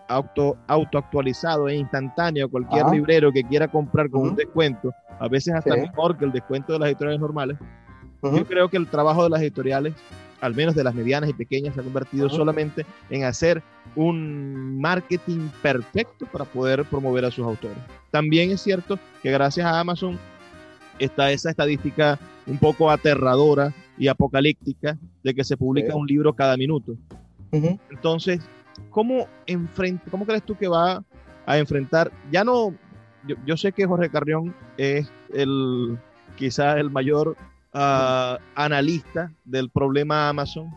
auto, 0.09 0.57
auto 0.67 0.99
actualizado 0.99 1.69
e 1.69 1.77
instantáneo 1.77 2.47
a 2.47 2.49
cualquier 2.49 2.85
ah. 2.87 2.93
librero 2.93 3.33
que 3.33 3.43
quiera 3.43 3.69
comprar 3.69 4.11
con 4.11 4.21
uh 4.21 4.25
-huh. 4.25 4.31
un 4.31 4.37
descuento, 4.37 4.93
a 5.19 5.29
veces 5.29 5.55
hasta 5.55 5.75
sí. 5.75 5.81
mejor 5.81 6.17
que 6.17 6.25
el 6.25 6.33
descuento 6.33 6.73
de 6.75 6.79
las 6.79 6.89
editoriales 6.89 7.21
normales. 7.21 7.59
Uh 8.29 8.33
-huh. 8.33 8.39
Yo 8.39 8.47
creo 8.47 8.69
que 8.69 8.77
el 8.77 8.87
trabajo 8.87 9.25
de 9.25 9.31
las 9.31 9.41
editoriales 9.41 9.95
al 10.41 10.55
menos 10.55 10.75
de 10.75 10.85
las 10.85 10.95
medianas 10.95 11.31
y 11.31 11.33
pequeñas, 11.33 11.75
se 11.75 11.81
ha 11.81 11.85
convertido 11.85 12.29
solamente 12.29 12.85
en 13.11 13.25
hacer 13.25 13.63
un 13.95 14.81
marketing 14.81 15.49
perfecto 15.63 16.27
para 16.27 16.45
poder 16.45 16.85
promover 16.85 17.25
a 17.25 17.31
sus 17.31 17.45
autores. 17.45 17.77
También 18.11 18.51
es 18.51 18.61
cierto 18.61 18.99
que 19.23 19.31
gracias 19.31 19.67
a 19.67 19.81
Amazon 19.81 20.19
está 20.99 21.31
esa 21.31 21.51
estadística 21.51 22.19
un 22.47 22.59
poco 22.59 22.91
aterradora 22.91 23.73
y 23.99 24.09
apocalíptica 24.09 24.99
de 25.23 25.35
que 25.35 25.45
se 25.45 25.57
publica 25.57 25.95
un 25.95 26.07
libro 26.07 26.35
cada 26.35 26.57
minuto. 26.57 26.97
Entonces, 27.51 28.41
¿cómo, 28.91 29.27
¿cómo 30.11 30.27
crees 30.27 30.43
tú 30.43 30.55
que 30.57 30.69
va 30.69 31.03
a 31.47 31.59
enfrentar? 31.59 32.13
Ya 32.31 32.45
no, 32.45 32.75
yo, 33.47 33.57
sé 33.57 33.73
que 33.73 33.87
Jorge 33.87 34.11
Carrión 34.11 34.55
es 34.77 35.11
el 35.33 35.99
quizás 36.37 36.77
el 36.77 36.91
mayor 36.91 37.37
ah, 37.77 38.39
analista 38.55 39.31
del 39.45 39.71
problema 39.71 40.29
Amazon, 40.29 40.75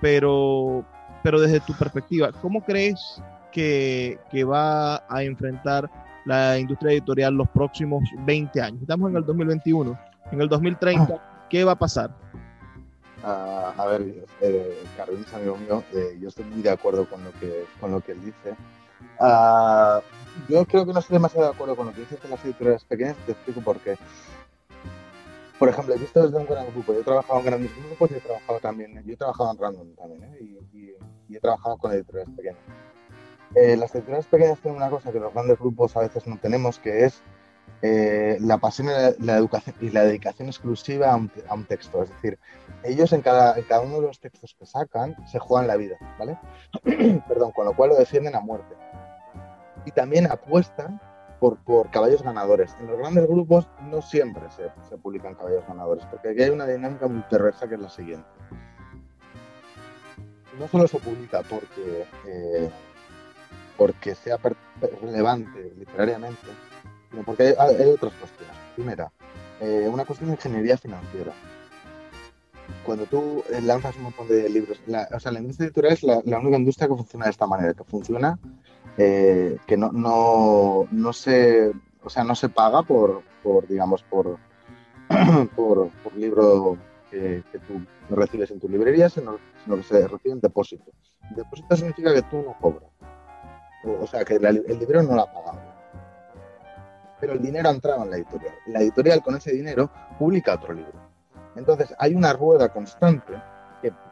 pero, 0.00 0.84
pero 1.22 1.40
desde 1.40 1.60
tu 1.60 1.74
perspectiva, 1.74 2.32
¿cómo 2.32 2.64
crees 2.64 3.22
que, 3.52 4.18
que 4.30 4.44
va 4.44 5.04
a 5.08 5.22
enfrentar 5.22 5.90
la 6.24 6.58
industria 6.58 6.92
editorial 6.92 7.34
los 7.34 7.48
próximos 7.50 8.02
20 8.24 8.60
años? 8.60 8.82
Estamos 8.82 9.10
en 9.10 9.16
el 9.16 9.26
2021, 9.26 9.98
en 10.32 10.40
el 10.40 10.48
2030, 10.48 11.46
¿qué 11.50 11.64
va 11.64 11.72
a 11.72 11.78
pasar? 11.78 12.10
Uh, 13.22 13.80
a 13.80 13.86
ver, 13.86 14.26
eh, 14.40 14.84
es 15.24 15.34
amigo 15.34 15.56
mío, 15.56 15.84
eh, 15.92 16.18
yo 16.20 16.28
estoy 16.28 16.44
muy 16.44 16.60
de 16.60 16.70
acuerdo 16.70 17.08
con 17.08 17.22
lo 17.22 17.30
que, 17.38 17.66
con 17.80 17.92
lo 17.92 18.00
que 18.00 18.12
él 18.12 18.24
dice. 18.24 18.56
Uh, 19.20 20.00
yo 20.48 20.64
creo 20.64 20.84
que 20.84 20.92
no 20.92 20.98
estoy 20.98 21.14
demasiado 21.14 21.46
de 21.46 21.54
acuerdo 21.54 21.76
con 21.76 21.86
lo 21.86 21.92
que 21.92 22.00
dice 22.00 22.16
de 22.20 22.28
las 22.28 22.44
editoriales 22.44 22.84
pequeñas, 22.84 23.16
te 23.24 23.32
explico 23.32 23.60
por 23.60 23.78
qué. 23.78 23.96
Por 25.62 25.68
ejemplo, 25.68 25.94
he 25.94 25.98
visto 25.98 26.20
desde 26.20 26.36
un 26.36 26.46
gran 26.46 26.66
grupo, 26.72 26.92
yo 26.92 26.98
he 26.98 27.04
trabajado 27.04 27.38
en 27.38 27.46
grandes 27.46 27.70
grupos 27.76 28.10
y 28.10 28.14
he 28.14 28.20
trabajado 28.20 28.58
también, 28.58 29.00
yo 29.06 29.12
he 29.12 29.16
trabajado 29.16 29.52
en 29.52 29.58
Random 29.58 29.94
también, 29.94 30.24
¿eh? 30.24 30.38
y, 30.40 30.76
y, 30.76 30.96
y, 31.28 31.36
he 31.36 31.38
trabajado 31.38 31.76
con 31.76 31.92
editoriales 31.92 32.34
pequeñas. 32.34 32.58
Eh, 33.54 33.76
las 33.76 33.94
editoriales 33.94 34.26
pequeñas 34.26 34.58
tienen 34.58 34.78
una 34.78 34.90
cosa 34.90 35.12
que 35.12 35.20
los 35.20 35.32
grandes 35.32 35.60
grupos 35.60 35.96
a 35.96 36.00
veces 36.00 36.26
no 36.26 36.36
tenemos, 36.40 36.80
que 36.80 37.04
es 37.04 37.22
eh, 37.80 38.38
la 38.40 38.58
pasión 38.58 38.88
y 38.88 39.24
la, 39.24 39.36
educación 39.36 39.76
y 39.80 39.90
la 39.90 40.02
dedicación 40.02 40.48
exclusiva 40.48 41.12
a 41.12 41.14
un, 41.14 41.30
a 41.48 41.54
un, 41.54 41.64
texto. 41.64 42.02
Es 42.02 42.10
decir, 42.10 42.40
ellos 42.82 43.12
en 43.12 43.20
cada, 43.20 43.56
en 43.56 43.62
cada 43.62 43.82
uno 43.82 44.00
de 44.00 44.08
los 44.08 44.18
textos 44.18 44.56
que 44.58 44.66
sacan 44.66 45.14
se 45.28 45.38
juegan 45.38 45.68
la 45.68 45.76
vida, 45.76 45.96
¿vale? 46.18 46.40
Perdón, 47.28 47.52
con 47.52 47.66
lo 47.66 47.76
cual 47.76 47.90
lo 47.90 47.96
defienden 47.96 48.34
a 48.34 48.40
muerte. 48.40 48.74
Y 49.84 49.92
también 49.92 50.26
apuestan 50.26 51.00
por, 51.42 51.56
por 51.56 51.90
caballos 51.90 52.22
ganadores. 52.22 52.76
En 52.78 52.86
los 52.86 52.96
grandes 52.98 53.26
grupos 53.26 53.66
no 53.90 54.00
siempre 54.00 54.44
se, 54.52 54.96
publican 54.98 55.34
caballos 55.34 55.66
ganadores, 55.66 56.04
porque 56.06 56.28
aquí 56.28 56.42
hay 56.44 56.50
una 56.50 56.68
dinámica 56.68 57.08
muy 57.08 57.24
perversa 57.28 57.68
que 57.68 57.74
es 57.74 57.80
la 57.80 57.90
siguiente. 57.90 58.28
No 60.56 60.68
solo 60.68 60.86
se 60.86 61.00
publica 61.00 61.42
porque, 61.42 62.06
eh, 62.28 62.70
porque 63.76 64.14
sea 64.14 64.38
relevante 65.00 65.72
literariamente, 65.76 66.46
porque 67.26 67.56
hay, 67.58 67.90
otras 67.90 68.12
cuestiones. 68.12 68.56
Primera, 68.76 69.10
eh, 69.60 69.90
una 69.92 70.04
cuestión 70.04 70.30
de 70.30 70.36
ingeniería 70.36 70.78
financiera. 70.78 71.32
Cuando 72.84 73.06
tú 73.06 73.44
eh, 73.50 73.60
lanzas 73.60 73.96
un 73.96 74.04
montón 74.04 74.28
de 74.28 74.48
libros, 74.48 74.80
la, 74.86 75.08
o 75.12 75.20
sea, 75.20 75.32
la 75.32 75.40
industria 75.40 75.66
editorial 75.66 75.92
es 75.92 76.02
la, 76.02 76.38
única 76.38 76.56
industria 76.56 76.88
que 76.88 76.96
funciona 76.96 77.26
de 77.26 77.30
esta 77.30 77.46
manera, 77.46 77.74
que 77.74 77.84
funciona, 77.84 78.38
eh, 78.96 79.56
que 79.66 79.76
no, 79.76 79.92
no, 79.92 80.88
no, 80.90 81.12
se, 81.12 81.72
o 82.02 82.10
sea, 82.10 82.24
no 82.24 82.34
se 82.34 82.48
paga 82.48 82.82
por, 82.82 83.22
por 83.42 83.66
digamos, 83.68 84.02
por, 84.02 84.38
por, 85.56 85.90
libro 86.16 86.76
que, 87.10 87.42
tú 87.66 88.14
recibes 88.14 88.50
en 88.50 88.60
tu 88.60 88.68
librería, 88.68 89.08
sino, 89.08 89.38
sino 89.64 89.76
que 89.76 89.82
se 89.82 90.08
recibe 90.08 90.32
en 90.32 90.40
depósito. 90.40 90.90
depósito 91.36 91.76
significa 91.76 92.12
que 92.12 92.22
tú 92.22 92.42
no 92.42 92.56
cobras. 92.60 92.90
O, 94.00 94.06
sea, 94.06 94.24
que 94.24 94.34
el 94.34 94.78
libro 94.78 95.02
no 95.02 95.16
lo 95.16 95.22
ha 95.22 95.32
pagado 95.32 95.72
pero 97.22 97.34
el 97.34 97.40
dinero 97.40 97.68
ha 97.68 97.72
entrado 97.72 98.02
en 98.02 98.10
la 98.10 98.16
editorial. 98.16 98.52
La 98.66 98.80
editorial 98.80 99.22
con 99.22 99.36
ese 99.36 99.52
dinero 99.52 99.88
publica 100.18 100.54
otro 100.54 100.74
libro. 100.74 101.01
Entonces 101.56 101.94
hay 101.98 102.14
una 102.14 102.32
rueda 102.32 102.68
constante 102.70 103.32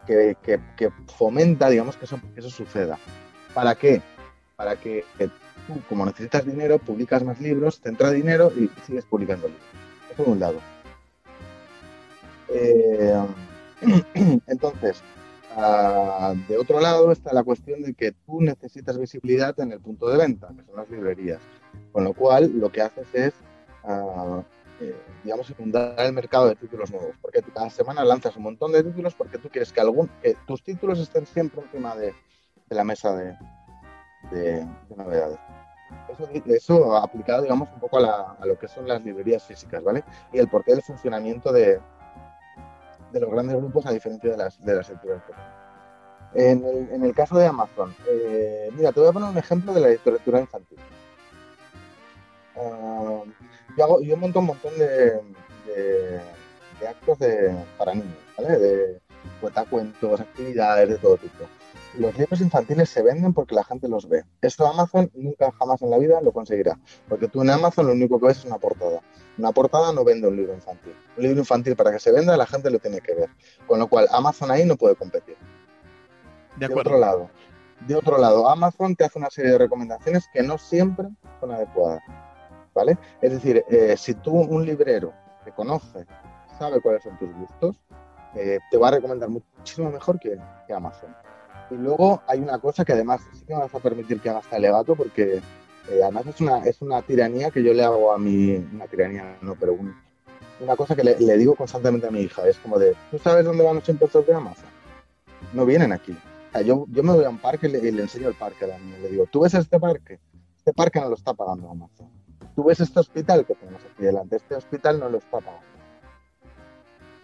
que, 0.07 0.37
que, 0.77 0.91
fomenta, 1.17 1.69
digamos, 1.71 1.97
que 1.97 2.05
eso, 2.05 2.51
suceda. 2.51 2.99
¿Para 3.55 3.75
qué? 3.75 4.03
Para 4.57 4.77
que 4.77 5.05
tú, 5.67 5.81
como 5.89 6.05
necesitas 6.07 6.45
dinero, 6.45 6.79
publicas 6.79 7.23
más 7.23 7.41
libros, 7.41 7.81
te 7.81 7.89
entra 7.89 8.11
dinero 8.11 8.53
y 8.57 8.69
sigues 8.87 9.05
publicando 9.05 9.49
libros. 9.49 9.67
Por 10.17 10.29
un 10.29 10.41
lado. 10.41 10.61
Eh, 12.49 13.27
entonces, 14.47 15.03
ah, 15.57 16.35
de 16.49 16.59
otro 16.59 16.81
lado 16.81 17.13
está 17.13 17.33
la 17.33 17.45
cuestión 17.45 17.83
de 17.83 17.95
que 17.95 18.13
tú 18.13 18.41
necesitas 18.41 18.99
visibilidad 18.99 19.59
en 19.61 19.73
el 19.73 19.81
punto 19.81 20.09
de 20.09 20.19
venta, 20.19 20.49
que 20.49 20.65
son 20.65 20.77
las 20.77 20.91
librerías. 20.91 21.41
Con 21.93 22.05
lo 22.05 22.13
cual, 22.13 22.51
lo 22.59 22.71
que 22.71 22.83
haces 22.83 23.07
es, 23.13 23.35
uh, 23.85 24.43
digamos, 25.25 25.51
inundar 25.51 25.95
el 25.99 26.13
mercado 26.13 26.49
de 26.49 26.57
títulos 26.57 26.91
nuevos, 26.91 27.17
porque 27.21 27.43
cada 27.43 27.71
semana 27.71 28.05
lanzas 28.05 28.37
un 28.37 28.45
montón 28.45 28.73
de 28.73 28.83
títulos 28.83 29.15
porque 29.15 29.39
tú 29.39 29.49
quieres 29.49 29.73
que, 29.73 29.81
algún, 29.81 30.09
que 30.23 30.37
tus 30.47 30.63
títulos 30.63 30.99
estén 30.99 31.27
siempre 31.27 31.63
encima 31.63 31.95
de, 31.97 32.15
de 32.69 32.77
la 32.77 32.85
mesa 32.85 33.15
de, 33.17 33.37
de, 34.31 34.67
novedades. 34.97 35.39
Eso, 36.47 36.97
aplicado, 36.97 37.43
digamos, 37.43 37.69
un 37.73 37.81
poco 37.81 37.99
a, 37.99 38.01
la, 38.01 38.37
a, 38.41 38.47
lo 38.47 38.59
que 38.59 38.69
son 38.69 38.87
las 38.87 39.03
librerías 39.05 39.43
físicas, 39.43 39.83
¿vale? 39.83 40.05
Y 40.33 40.39
el 40.39 40.49
porqué 40.49 40.73
del 40.73 40.83
funcionamiento 40.83 41.53
de, 41.53 41.81
de 43.13 43.21
los 43.21 43.31
grandes 43.31 43.57
grupos 43.57 43.87
a 43.87 43.93
diferencia 43.93 44.31
de 44.31 44.37
las, 44.37 44.65
de 44.65 44.75
las 44.75 44.89
editoriales 44.89 45.25
en 46.35 46.65
el, 46.65 46.89
en 46.93 47.05
el, 47.05 47.15
caso 47.15 47.37
de 47.37 47.47
Amazon, 47.47 47.95
eh, 48.09 48.71
mira, 48.75 48.93
te 48.93 49.01
voy 49.01 49.09
a 49.09 49.13
poner 49.13 49.31
un 49.31 49.39
ejemplo 49.39 49.73
de 49.73 49.81
la 49.81 49.89
literatura 49.89 50.41
infantil. 50.41 50.79
Ah, 52.57 53.23
yo, 53.81 53.85
hago, 53.85 54.03
yo 54.03 54.17
monto 54.17 54.41
un 54.41 54.47
montón 54.47 54.79
de, 54.79 55.21
de, 55.67 56.89
actos 56.89 57.19
de, 57.19 57.55
para 57.79 57.95
niños, 57.95 58.17
¿vale? 58.37 58.59
De 58.59 59.01
cuentos, 59.71 60.21
actividades 60.21 60.89
de 60.89 60.99
todo 60.99 61.17
tipo. 61.17 61.45
Los 61.99 62.17
libros 62.17 62.41
infantiles 62.41 62.91
se 62.91 63.03
venden 63.03 63.33
porque 63.33 63.55
la 63.55 63.65
gente 63.65 63.89
los 63.89 64.09
ve. 64.09 64.25
Esto 64.43 64.67
Amazon 64.67 65.11
nunca 65.15 65.51
jamás 65.53 65.81
en 65.83 65.91
la 65.91 65.99
vida 65.99 66.21
lo 66.21 66.31
conseguirá. 66.31 66.79
Porque 67.09 67.27
tú 67.27 67.43
en 67.43 67.51
Amazon 67.51 67.87
lo 67.87 67.93
único 67.93 68.21
que 68.21 68.27
ves 68.27 68.39
es 68.39 68.45
una 68.45 68.59
portada. 68.59 69.01
Una 69.39 69.51
portada 69.51 69.93
no 69.93 70.05
vende 70.05 70.29
un 70.29 70.37
libro 70.37 70.55
infantil. 70.55 70.95
Un 71.17 71.23
libro 71.23 71.41
infantil 71.41 71.75
para 71.75 71.91
que 71.91 71.99
se 71.99 72.13
venda 72.13 72.37
la 72.37 72.47
gente 72.47 72.71
lo 72.71 72.79
tiene 72.79 73.01
que 73.01 73.15
ver. 73.15 73.31
Con 73.67 73.81
lo 73.81 73.89
cual 73.89 74.07
Amazon 74.13 74.51
ahí 74.51 74.65
no 74.65 74.77
puede 74.77 74.95
competir. 74.95 75.37
De, 76.57 76.69
de 76.69 76.75
otro 76.75 76.99
lado, 76.99 77.31
de 77.87 77.97
otro 77.97 78.19
lado, 78.19 78.49
Amazon 78.49 78.95
te 78.95 79.05
hace 79.05 79.19
una 79.19 79.31
serie 79.31 79.53
de 79.53 79.59
recomendaciones 79.59 80.27
que 80.33 80.43
no 80.43 80.59
siempre 80.59 81.09
son 81.41 81.53
adecuadas. 81.53 82.03
Es 83.21 83.33
decir, 83.33 83.65
eh, 83.69 83.97
si 83.97 84.15
tú, 84.15 84.33
un 84.33 84.65
librero, 84.65 85.13
te 85.45 85.53
conoce, 85.53 86.07
sabe 86.59 86.81
cuáles 86.81 87.03
son 87.03 87.19
tus 87.19 87.33
gustos, 87.35 87.77
eh, 88.35 88.59
te 88.71 88.77
va 88.77 88.89
a 88.89 88.93
recomendar 88.93 89.29
muchísimo 89.29 89.91
mejor 89.91 90.19
que, 90.19 90.39
Amazon. 90.73 91.15
Y 91.71 91.75
luego 91.75 92.23
hay 92.27 92.39
una 92.41 92.59
cosa 92.59 92.85
que 92.85 92.93
además 92.93 93.21
sí 93.33 93.45
que 93.45 93.55
me 93.55 93.61
vas 93.61 93.75
a 93.75 93.81
permitir 93.81 94.21
que 94.21 94.31
haga 94.31 94.41
este 94.41 94.57
alegato 94.57 94.95
porque 94.95 95.41
eh, 95.91 96.01
además 96.03 96.27
es 96.27 96.41
una, 96.41 96.59
es 96.65 96.81
una 96.81 97.03
tiranía 97.03 97.51
que 97.51 97.63
yo 97.63 97.73
le 97.75 97.83
hago 97.83 98.13
a 98.13 98.19
mi, 98.19 98.55
una 98.73 98.87
tiranía 98.87 99.37
no, 99.43 99.57
pero 99.57 99.77
una 100.61 100.77
cosa 100.77 100.95
que 100.95 101.03
le, 101.03 101.37
digo 101.37 101.55
constantemente 101.55 102.07
a 102.07 102.11
mi 102.11 102.21
hija, 102.21 102.47
es 102.47 102.57
como 102.59 102.79
de, 102.79 102.95
¿tú 103.11 103.19
sabes 103.19 103.45
dónde 103.45 103.65
van 103.65 103.77
los 103.77 103.89
impuestos 103.89 104.27
de 104.27 104.35
Amazon? 104.35 104.69
No 105.53 105.67
vienen 105.67 105.93
aquí. 105.93 106.17
yo, 106.65 106.87
yo 106.89 107.03
me 107.03 107.13
voy 107.13 107.25
a 107.25 107.31
un 107.31 107.39
parque 107.39 107.67
y 107.67 107.71
le, 107.71 108.03
enseño 108.03 108.29
el 108.29 108.35
parque 108.35 108.65
a 108.65 108.69
la 108.69 108.79
niña. 108.79 108.99
Le 108.99 109.09
digo, 109.09 109.27
¿tú 109.27 109.41
ves 109.41 109.55
este 109.55 109.81
parque? 109.81 110.21
Este 110.57 110.73
parque 110.73 111.01
no 111.01 111.09
lo 111.09 111.15
está 111.15 111.35
pagando 111.35 111.71
Amazon 111.71 112.20
tú 112.55 112.65
ves 112.65 112.81
este 112.81 113.01
hospital 113.01 113.47
que 113.47 113.55
tenemos 113.55 113.83
aquí 113.85 114.03
delante, 114.03 114.37
este 114.37 114.55
hospital 114.55 115.01
no 115.01 115.09
lo 115.09 115.19
está 115.19 115.39
pagando. 115.39 115.69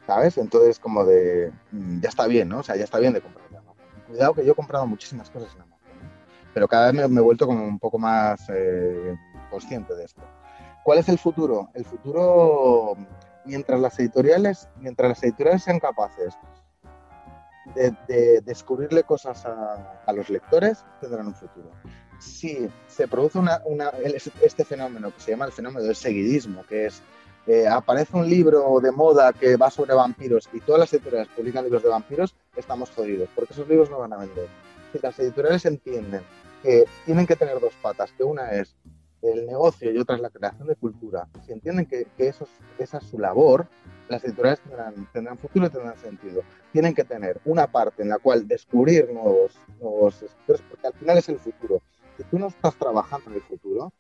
¿Sabes? 0.07 0.39
Entonces, 0.39 0.79
como 0.79 1.05
de, 1.05 1.53
mm, 1.73 2.01
ya 2.01 2.09
está 2.09 2.27
bien, 2.27 2.49
¿no? 2.49 2.59
O 2.59 2.63
sea, 2.63 2.77
ya 2.77 2.85
está 2.85 2.99
bien 2.99 3.13
de 3.13 3.21
comprar 3.21 3.47
en 3.51 3.57
Amazon. 3.57 3.85
Cuidado 4.07 4.35
que 4.35 4.45
yo 4.45 4.53
he 4.53 4.55
comprado 4.55 4.87
muchísimas 4.87 5.29
cosas 5.31 5.55
en 5.57 5.63
Amazon, 5.63 5.89
pero 6.55 6.69
cada 6.69 6.93
vez 6.93 7.11
me, 7.11 7.21
he 7.21 7.23
vuelto 7.23 7.47
como 7.47 7.65
un 7.65 7.79
poco 7.79 7.99
más 7.99 8.49
eh, 8.49 9.17
consciente 9.51 9.95
de 9.95 10.05
esto. 10.05 10.23
¿Cuál 10.85 10.99
es 10.99 11.09
el 11.09 11.19
futuro? 11.19 11.71
El 11.75 11.85
futuro, 11.85 12.97
mientras 13.45 13.81
las 13.81 13.99
editoriales, 13.99 14.69
mientras 14.79 15.09
las 15.09 15.23
editoriales 15.25 15.65
sean 15.65 15.81
capaces 15.81 16.39
de, 17.75 18.41
descubrirle 18.43 19.03
cosas 19.03 19.45
a, 19.45 20.13
los 20.13 20.31
lectores, 20.31 20.85
tendrán 21.01 21.27
un 21.27 21.35
futuro 21.35 21.71
si 22.19 22.69
se 22.89 23.09
produce 23.09 23.39
una, 23.39 23.61
este 24.43 24.65
fenómeno 24.65 25.13
que 25.15 25.21
se 25.21 25.31
llama 25.33 25.47
el 25.47 25.53
fenómeno 25.53 25.85
del 25.85 25.97
seguidismo, 25.97 26.65
que 26.67 26.87
es 26.87 27.03
eh, 27.47 27.69
aparece 27.69 28.17
un 28.17 28.29
libro 28.29 28.81
de 28.81 28.91
moda 28.91 29.33
que 29.33 29.57
va 29.57 29.71
sobre 29.71 29.95
vampiros 29.95 30.49
y 30.53 30.59
todas 30.59 30.81
las 30.81 30.93
editoriales 30.93 31.29
publican 31.29 31.63
libros 31.63 31.83
de 31.83 31.89
vampiros, 31.89 32.35
estamos 32.57 32.91
jodidos, 32.91 33.29
porque 33.37 33.53
esos 33.53 33.69
libros 33.69 33.89
no 33.89 33.99
van 33.99 34.13
a 34.13 34.17
vender. 34.17 34.49
Si 34.93 34.99
las 35.01 35.17
editoriales 35.21 35.65
entienden 35.65 36.23
que 36.63 36.87
tienen 37.05 37.25
que 37.25 37.37
tener 37.37 37.61
dos 37.61 37.73
patas, 37.81 38.11
que 38.13 38.25
una 38.25 38.51
es 38.51 38.75
el 39.23 39.47
negocio 39.47 39.93
y 39.93 39.99
otra 39.99 40.17
es 40.17 40.23
la 40.23 40.31
creación 40.31 40.67
de 40.67 40.75
cultura, 40.75 41.29
si 41.47 41.53
entienden 41.53 41.87
que, 41.87 42.09
eso 42.19 42.49
esa 42.79 42.99
es 42.99 43.05
su 43.05 43.17
labor, 43.17 43.69
las 44.09 44.25
editoriales 44.25 44.61
tendrán, 44.61 45.09
tendrán 45.13 45.39
futuro 45.39 45.67
y 45.67 45.71
tendrán 45.71 45.97
sentido. 45.99 46.43
tienen 46.73 46.95
que 46.95 47.05
tener 47.05 47.41
una 47.45 47.69
parte 47.69 48.03
en 48.03 48.09
la 48.09 48.19
cual 48.19 48.49
descubrir 48.49 49.09
nuevos, 49.13 49.57
nuevos 49.81 50.21
escritores, 50.21 50.63
porque 50.69 50.87
al 50.89 50.95
final 50.95 51.19
es 51.19 51.29
el 51.29 51.39
futuro. 51.39 51.81
Si 52.17 52.25
tú 52.25 52.39
no 52.39 52.49
estás 52.49 52.75
trabajando 52.77 53.31
en 53.31 53.37
el 53.37 53.43
futuro, 53.43 53.93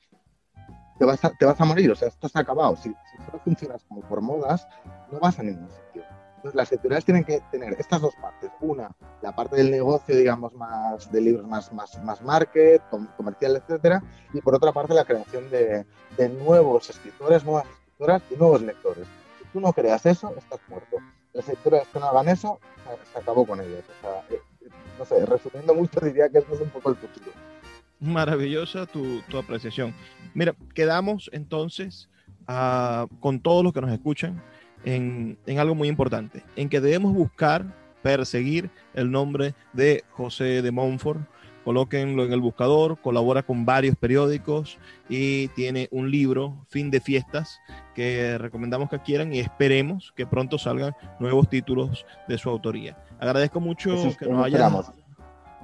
te 0.98 1.04
vas 1.04 1.24
a, 1.24 1.30
te 1.30 1.44
vas 1.44 1.60
a 1.60 1.64
morir, 1.64 1.90
o 1.90 1.94
sea, 1.94 2.08
esto 2.08 2.28
se 2.28 2.38
acabado. 2.38 2.76
Si, 2.76 2.88
si 2.88 3.24
solo 3.24 3.38
funcionas 3.44 3.84
como 3.84 4.00
por 4.02 4.20
modas, 4.20 4.66
no 5.10 5.18
vas 5.20 5.38
a 5.38 5.42
ningún 5.42 5.68
sitio. 5.68 6.04
Entonces, 6.36 6.54
las 6.54 6.72
editoriales 6.72 7.04
tienen 7.04 7.24
que 7.24 7.40
tener 7.50 7.74
estas 7.78 8.00
dos 8.00 8.14
partes. 8.16 8.50
Una, 8.60 8.90
la 9.22 9.34
parte 9.34 9.56
del 9.56 9.70
negocio, 9.70 10.16
digamos, 10.16 10.54
más 10.54 11.10
de 11.10 11.20
libros 11.20 11.46
más, 11.46 11.72
más, 11.72 12.02
más 12.02 12.22
market, 12.22 12.82
comercial, 13.16 13.56
etcétera, 13.56 14.02
y 14.32 14.40
por 14.40 14.54
otra 14.54 14.72
parte, 14.72 14.94
la 14.94 15.04
creación 15.04 15.50
de, 15.50 15.84
de 16.16 16.28
nuevos 16.28 16.88
escritores, 16.88 17.44
nuevas 17.44 17.66
escritoras 17.66 18.22
y 18.30 18.36
nuevos 18.36 18.62
lectores. 18.62 19.06
Si 19.38 19.44
tú 19.48 19.60
no 19.60 19.72
creas 19.72 20.06
eso, 20.06 20.32
estás 20.36 20.60
muerto. 20.68 20.96
Las 21.32 21.48
editoriales 21.48 21.88
que 21.88 21.98
no 21.98 22.06
hagan 22.06 22.28
eso, 22.28 22.58
se 23.12 23.18
acabó 23.18 23.46
con 23.46 23.60
ellos. 23.60 23.84
O 23.98 24.00
sea, 24.00 24.24
eh, 24.30 24.40
no 24.98 25.04
sé, 25.04 25.26
resumiendo 25.26 25.74
mucho, 25.74 26.00
diría 26.00 26.28
que 26.28 26.38
esto 26.38 26.54
es 26.54 26.60
un 26.60 26.70
poco 26.70 26.90
el 26.90 26.96
futuro. 26.96 27.32
Maravillosa 28.00 28.86
tu, 28.86 29.22
tu 29.22 29.38
apreciación. 29.38 29.94
Mira, 30.34 30.54
quedamos 30.74 31.30
entonces 31.32 32.08
uh, 32.48 33.06
con 33.20 33.40
todos 33.40 33.64
los 33.64 33.72
que 33.72 33.80
nos 33.80 33.90
escuchan 33.90 34.42
en, 34.84 35.38
en, 35.46 35.58
algo 35.58 35.74
muy 35.74 35.88
importante, 35.88 36.44
en 36.56 36.68
que 36.68 36.80
debemos 36.80 37.14
buscar, 37.14 37.64
perseguir 38.02 38.70
el 38.94 39.10
nombre 39.10 39.54
de 39.72 40.04
José 40.10 40.62
de 40.62 40.70
Montfort. 40.70 41.20
Colóquenlo 41.64 42.24
en 42.24 42.32
el 42.32 42.40
buscador, 42.40 43.00
colabora 43.00 43.42
con 43.42 43.64
varios 43.66 43.96
periódicos 43.96 44.78
y 45.08 45.48
tiene 45.48 45.88
un 45.90 46.12
libro, 46.12 46.64
Fin 46.68 46.92
de 46.92 47.00
Fiestas, 47.00 47.58
que 47.92 48.38
recomendamos 48.38 48.88
que 48.88 49.00
quieran 49.00 49.34
y 49.34 49.40
esperemos 49.40 50.12
que 50.14 50.26
pronto 50.26 50.58
salgan 50.58 50.94
nuevos 51.18 51.48
títulos 51.48 52.06
de 52.28 52.38
su 52.38 52.50
autoría. 52.50 52.96
Agradezco 53.18 53.58
mucho 53.58 54.14
que 54.16 54.26
nos 54.26 54.46
hayas 54.46 54.60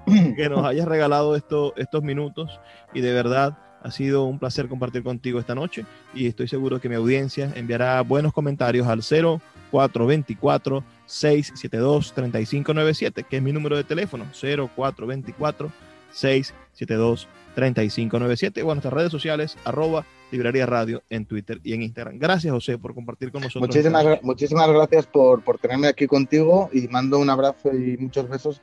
que 0.36 0.48
nos 0.48 0.64
hayas 0.64 0.86
regalado 0.86 1.36
esto, 1.36 1.74
estos 1.76 2.02
minutos 2.02 2.60
y 2.92 3.00
de 3.00 3.12
verdad 3.12 3.58
ha 3.82 3.90
sido 3.90 4.24
un 4.24 4.38
placer 4.38 4.68
compartir 4.68 5.02
contigo 5.02 5.40
esta 5.40 5.54
noche 5.54 5.84
y 6.14 6.26
estoy 6.26 6.48
seguro 6.48 6.80
que 6.80 6.88
mi 6.88 6.94
audiencia 6.94 7.52
enviará 7.54 8.00
buenos 8.02 8.32
comentarios 8.32 8.86
al 8.86 9.02
0424 9.02 10.84
672 11.06 12.12
3597, 12.14 13.24
que 13.24 13.36
es 13.36 13.42
mi 13.42 13.52
número 13.52 13.76
de 13.76 13.84
teléfono, 13.84 14.24
0424 14.32 15.70
672 16.12 17.28
3597 17.54 18.62
o 18.62 18.64
en 18.64 18.68
nuestras 18.68 18.94
redes 18.94 19.10
sociales, 19.10 19.56
arroba 19.64 20.06
Librería 20.30 20.64
Radio 20.64 21.02
en 21.10 21.26
Twitter 21.26 21.60
y 21.62 21.74
en 21.74 21.82
Instagram. 21.82 22.18
Gracias, 22.18 22.52
José, 22.52 22.78
por 22.78 22.94
compartir 22.94 23.30
con 23.30 23.42
nosotros. 23.42 23.68
Muchísimas, 23.68 24.22
muchísimas 24.22 24.68
gracias 24.68 25.06
por, 25.06 25.42
por 25.42 25.58
tenerme 25.58 25.88
aquí 25.88 26.06
contigo 26.06 26.70
y 26.72 26.88
mando 26.88 27.18
un 27.18 27.28
abrazo 27.28 27.74
y 27.74 27.98
muchos 27.98 28.28
besos 28.28 28.62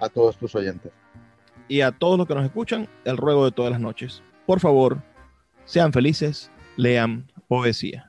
a 0.00 0.08
todos 0.08 0.36
tus 0.36 0.54
oyentes. 0.54 0.92
Y 1.68 1.80
a 1.80 1.92
todos 1.92 2.18
los 2.18 2.26
que 2.26 2.34
nos 2.34 2.44
escuchan, 2.44 2.88
el 3.04 3.16
ruego 3.16 3.44
de 3.44 3.52
todas 3.52 3.72
las 3.72 3.80
noches. 3.80 4.22
Por 4.46 4.60
favor, 4.60 5.02
sean 5.64 5.92
felices, 5.92 6.50
lean 6.76 7.30
poesía. 7.48 8.08